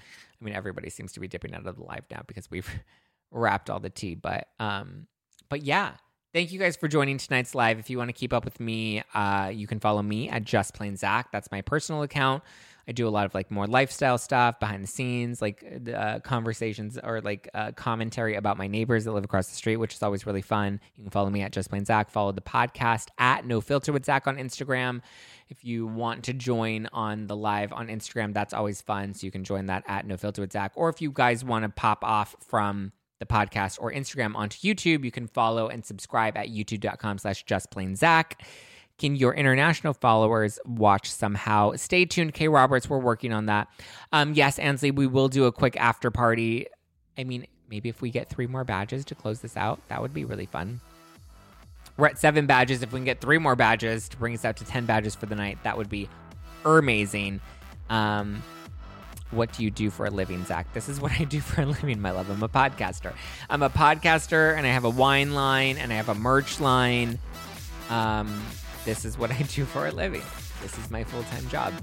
I 0.00 0.44
mean, 0.44 0.54
everybody 0.54 0.90
seems 0.90 1.12
to 1.12 1.20
be 1.20 1.28
dipping 1.28 1.54
out 1.54 1.66
of 1.66 1.76
the 1.76 1.84
live 1.84 2.04
now 2.10 2.22
because 2.26 2.50
we've 2.50 2.68
wrapped 3.30 3.70
all 3.70 3.80
the 3.80 3.90
tea. 3.90 4.14
But 4.14 4.48
um, 4.58 5.06
but 5.48 5.62
yeah, 5.62 5.92
Thank 6.34 6.50
you 6.50 6.58
guys 6.58 6.74
for 6.74 6.88
joining 6.88 7.16
tonight's 7.16 7.54
live. 7.54 7.78
If 7.78 7.88
you 7.88 7.96
want 7.96 8.08
to 8.08 8.12
keep 8.12 8.32
up 8.32 8.44
with 8.44 8.58
me, 8.58 9.04
uh, 9.14 9.52
you 9.54 9.68
can 9.68 9.78
follow 9.78 10.02
me 10.02 10.28
at 10.28 10.42
Just 10.42 10.74
Plain 10.74 10.96
Zack. 10.96 11.30
That's 11.30 11.48
my 11.52 11.60
personal 11.60 12.02
account. 12.02 12.42
I 12.88 12.92
do 12.92 13.06
a 13.06 13.08
lot 13.08 13.24
of 13.24 13.34
like 13.34 13.52
more 13.52 13.68
lifestyle 13.68 14.18
stuff 14.18 14.58
behind 14.58 14.82
the 14.82 14.88
scenes, 14.88 15.40
like 15.40 15.64
uh, 15.94 16.18
conversations 16.18 16.98
or 16.98 17.20
like 17.20 17.48
uh, 17.54 17.70
commentary 17.70 18.34
about 18.34 18.58
my 18.58 18.66
neighbors 18.66 19.04
that 19.04 19.12
live 19.12 19.22
across 19.22 19.46
the 19.46 19.54
street, 19.54 19.76
which 19.76 19.94
is 19.94 20.02
always 20.02 20.26
really 20.26 20.42
fun. 20.42 20.80
You 20.96 21.04
can 21.04 21.12
follow 21.12 21.30
me 21.30 21.40
at 21.40 21.52
Just 21.52 21.70
Plain 21.70 21.84
Zack. 21.84 22.10
Follow 22.10 22.32
the 22.32 22.42
podcast 22.42 23.10
at 23.16 23.46
No 23.46 23.60
Filter 23.60 23.92
with 23.92 24.04
Zack 24.04 24.26
on 24.26 24.36
Instagram. 24.36 25.02
If 25.50 25.64
you 25.64 25.86
want 25.86 26.24
to 26.24 26.32
join 26.32 26.88
on 26.92 27.28
the 27.28 27.36
live 27.36 27.72
on 27.72 27.86
Instagram, 27.86 28.34
that's 28.34 28.52
always 28.52 28.82
fun. 28.82 29.14
So 29.14 29.24
you 29.24 29.30
can 29.30 29.44
join 29.44 29.66
that 29.66 29.84
at 29.86 30.04
No 30.04 30.16
Filter 30.16 30.42
with 30.42 30.52
Zack. 30.52 30.72
Or 30.74 30.88
if 30.88 31.00
you 31.00 31.12
guys 31.12 31.44
want 31.44 31.62
to 31.62 31.68
pop 31.68 32.02
off 32.02 32.34
from 32.40 32.90
the 33.18 33.26
podcast 33.26 33.78
or 33.80 33.92
Instagram 33.92 34.34
onto 34.34 34.58
YouTube, 34.58 35.04
you 35.04 35.10
can 35.10 35.26
follow 35.26 35.68
and 35.68 35.84
subscribe 35.84 36.36
at 36.36 36.48
youtube.com 36.48 37.18
slash 37.18 37.44
just 37.44 37.70
plain 37.70 37.96
Zack. 37.96 38.42
Can 38.98 39.16
your 39.16 39.34
international 39.34 39.92
followers 39.92 40.58
watch 40.64 41.10
somehow? 41.10 41.72
Stay 41.74 42.04
tuned, 42.04 42.32
K 42.32 42.46
Roberts. 42.46 42.88
We're 42.88 42.98
working 42.98 43.32
on 43.32 43.46
that. 43.46 43.68
Um, 44.12 44.34
yes, 44.34 44.58
Ansley, 44.58 44.92
we 44.92 45.06
will 45.06 45.28
do 45.28 45.46
a 45.46 45.52
quick 45.52 45.76
after 45.76 46.10
party. 46.12 46.66
I 47.18 47.24
mean, 47.24 47.46
maybe 47.68 47.88
if 47.88 48.00
we 48.00 48.10
get 48.10 48.28
three 48.28 48.46
more 48.46 48.62
badges 48.62 49.04
to 49.06 49.14
close 49.14 49.40
this 49.40 49.56
out, 49.56 49.80
that 49.88 50.00
would 50.00 50.14
be 50.14 50.24
really 50.24 50.46
fun. 50.46 50.80
We're 51.96 52.06
at 52.06 52.18
seven 52.18 52.46
badges. 52.46 52.82
If 52.82 52.92
we 52.92 52.98
can 52.98 53.04
get 53.04 53.20
three 53.20 53.38
more 53.38 53.56
badges 53.56 54.08
to 54.10 54.16
bring 54.16 54.34
us 54.34 54.44
out 54.44 54.56
to 54.58 54.64
10 54.64 54.86
badges 54.86 55.14
for 55.14 55.26
the 55.26 55.36
night, 55.36 55.58
that 55.62 55.76
would 55.76 55.88
be 55.88 56.08
amazing. 56.64 57.40
Um, 57.90 58.42
what 59.34 59.52
do 59.52 59.62
you 59.62 59.70
do 59.70 59.90
for 59.90 60.06
a 60.06 60.10
living, 60.10 60.44
Zach? 60.44 60.72
This 60.72 60.88
is 60.88 61.00
what 61.00 61.12
I 61.20 61.24
do 61.24 61.40
for 61.40 61.62
a 61.62 61.66
living, 61.66 62.00
my 62.00 62.10
love. 62.10 62.30
I'm 62.30 62.42
a 62.42 62.48
podcaster. 62.48 63.12
I'm 63.50 63.62
a 63.62 63.70
podcaster 63.70 64.56
and 64.56 64.66
I 64.66 64.70
have 64.70 64.84
a 64.84 64.90
wine 64.90 65.34
line 65.34 65.78
and 65.78 65.92
I 65.92 65.96
have 65.96 66.08
a 66.08 66.14
merch 66.14 66.60
line. 66.60 67.18
Um, 67.90 68.44
this 68.84 69.04
is 69.04 69.18
what 69.18 69.30
I 69.32 69.42
do 69.42 69.64
for 69.64 69.86
a 69.86 69.92
living. 69.92 70.22
This 70.62 70.78
is 70.78 70.90
my 70.90 71.04
full 71.04 71.22
time 71.24 71.46
job. 71.48 71.74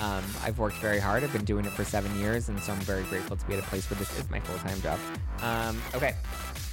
Um, 0.00 0.22
I've 0.44 0.58
worked 0.58 0.76
very 0.76 1.00
hard. 1.00 1.24
I've 1.24 1.32
been 1.32 1.44
doing 1.44 1.64
it 1.64 1.72
for 1.72 1.82
seven 1.82 2.16
years, 2.20 2.48
and 2.48 2.60
so 2.60 2.72
I'm 2.72 2.78
very 2.80 3.02
grateful 3.04 3.36
to 3.36 3.46
be 3.46 3.54
at 3.54 3.58
a 3.58 3.66
place 3.66 3.90
where 3.90 3.98
this 3.98 4.16
is 4.16 4.30
my 4.30 4.38
full 4.38 4.58
time 4.58 4.80
job. 4.80 4.98
Um, 5.42 5.82
okay. 5.94 6.14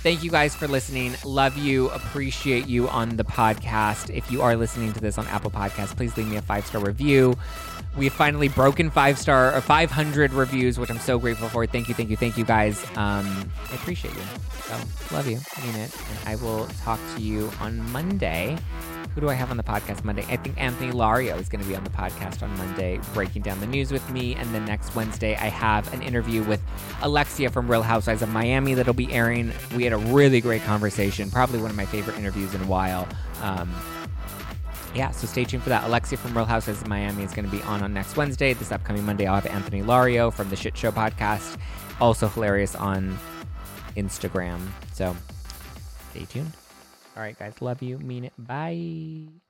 Thank 0.06 0.24
you 0.24 0.30
guys 0.30 0.56
for 0.56 0.68
listening. 0.68 1.16
Love 1.24 1.58
you. 1.58 1.90
Appreciate 1.90 2.68
you 2.68 2.88
on 2.90 3.18
the 3.18 3.24
podcast. 3.24 4.16
If 4.16 4.32
you 4.32 4.44
are 4.44 4.56
listening 4.56 4.94
to 4.94 5.00
this 5.00 5.18
on 5.18 5.26
Apple 5.28 5.50
Podcasts, 5.50 5.98
please 5.98 6.16
leave 6.16 6.28
me 6.28 6.36
a 6.36 6.44
five 6.44 6.68
star 6.68 6.80
review. 6.84 7.36
We've 7.98 8.14
finally 8.14 8.50
broken 8.50 8.90
five 8.90 9.18
star 9.18 9.52
or 9.52 9.56
uh, 9.56 9.62
500 9.62 10.34
reviews, 10.34 10.78
which 10.78 10.90
I'm 10.90 11.00
so 11.00 11.18
grateful 11.18 11.48
for. 11.50 11.66
Thank 11.66 11.88
you, 11.88 11.94
thank 11.94 12.10
you, 12.10 12.18
thank 12.18 12.38
you 12.38 12.44
guys. 12.44 12.84
Um, 12.98 13.50
I 13.72 13.76
appreciate 13.76 14.14
you. 14.14 14.22
So 14.64 14.78
love 15.16 15.28
you, 15.28 15.40
mean 15.64 15.76
it. 15.76 15.96
And 16.10 16.20
I 16.26 16.36
will 16.36 16.68
talk 16.84 17.00
to 17.16 17.22
you 17.22 17.50
on 17.60 17.80
Monday. 17.92 18.58
Who 19.14 19.22
do 19.22 19.30
I 19.30 19.34
have 19.34 19.50
on 19.50 19.56
the 19.56 19.64
podcast 19.64 20.04
Monday? 20.04 20.26
I 20.28 20.36
think 20.36 20.62
Anthony 20.62 20.92
Lario 20.92 21.40
is 21.40 21.48
going 21.48 21.64
to 21.64 21.68
be 21.70 21.74
on 21.74 21.86
the 21.86 21.90
podcast 21.90 22.44
on 22.44 22.56
Monday, 22.58 23.00
breaking 23.14 23.44
down 23.44 23.62
the 23.62 23.68
news 23.68 23.90
with 23.90 24.08
me. 24.10 24.36
And 24.36 24.54
then 24.54 24.66
next 24.66 24.94
Wednesday, 24.94 25.36
I 25.36 25.48
have 25.48 25.94
an 25.94 26.02
interview 26.02 26.44
with 26.44 26.62
Alexia 27.02 27.50
from 27.50 27.72
Real 27.72 27.82
Housewives 27.82 28.22
of 28.22 28.28
Miami 28.28 28.74
that'll 28.74 28.94
be 28.94 29.14
airing. 29.14 29.54
We 29.74 29.86
had 29.86 29.94
a 29.94 29.98
really 29.98 30.42
great 30.42 30.64
conversation, 30.64 31.32
probably 31.32 31.62
one 31.62 31.70
of 31.70 31.78
my 31.78 31.86
favorite 31.86 32.18
interviews 32.18 32.54
in 32.54 32.62
a 32.62 32.68
while. 32.68 33.08
Um, 33.42 33.74
yeah, 34.96 35.12
so 35.12 35.28
stay 35.28 35.44
tuned 35.44 35.64
for 35.64 35.70
that. 35.70 35.84
Alexia 35.84 36.18
from 36.18 36.36
Real 36.36 36.46
Housewives 36.46 36.82
of 36.82 36.88
Miami 36.88 37.24
is 37.24 37.34
going 37.34 37.46
to 37.46 37.52
be 37.52 37.62
on 37.64 37.84
on 37.84 37.94
next 37.94 38.16
Wednesday. 38.16 38.54
This 38.54 38.72
upcoming 38.72 39.06
Monday, 39.06 39.28
I'll 39.28 39.36
have 39.36 39.46
Anthony 39.46 39.82
Lario 39.82 40.32
from 40.34 40.50
the 40.50 40.56
Shit 40.56 40.78
Show 40.78 40.92
podcast, 40.92 41.58
also 42.00 42.28
hilarious 42.30 42.76
on 42.76 43.18
Instagram. 43.98 44.60
So 44.94 45.16
stay 46.12 46.26
tuned. 46.26 46.54
All 47.16 47.24
right, 47.24 47.38
guys, 47.38 47.62
love 47.62 47.82
you. 47.82 47.98
Mean 48.00 48.26
it. 48.26 48.34
Bye. 48.38 49.45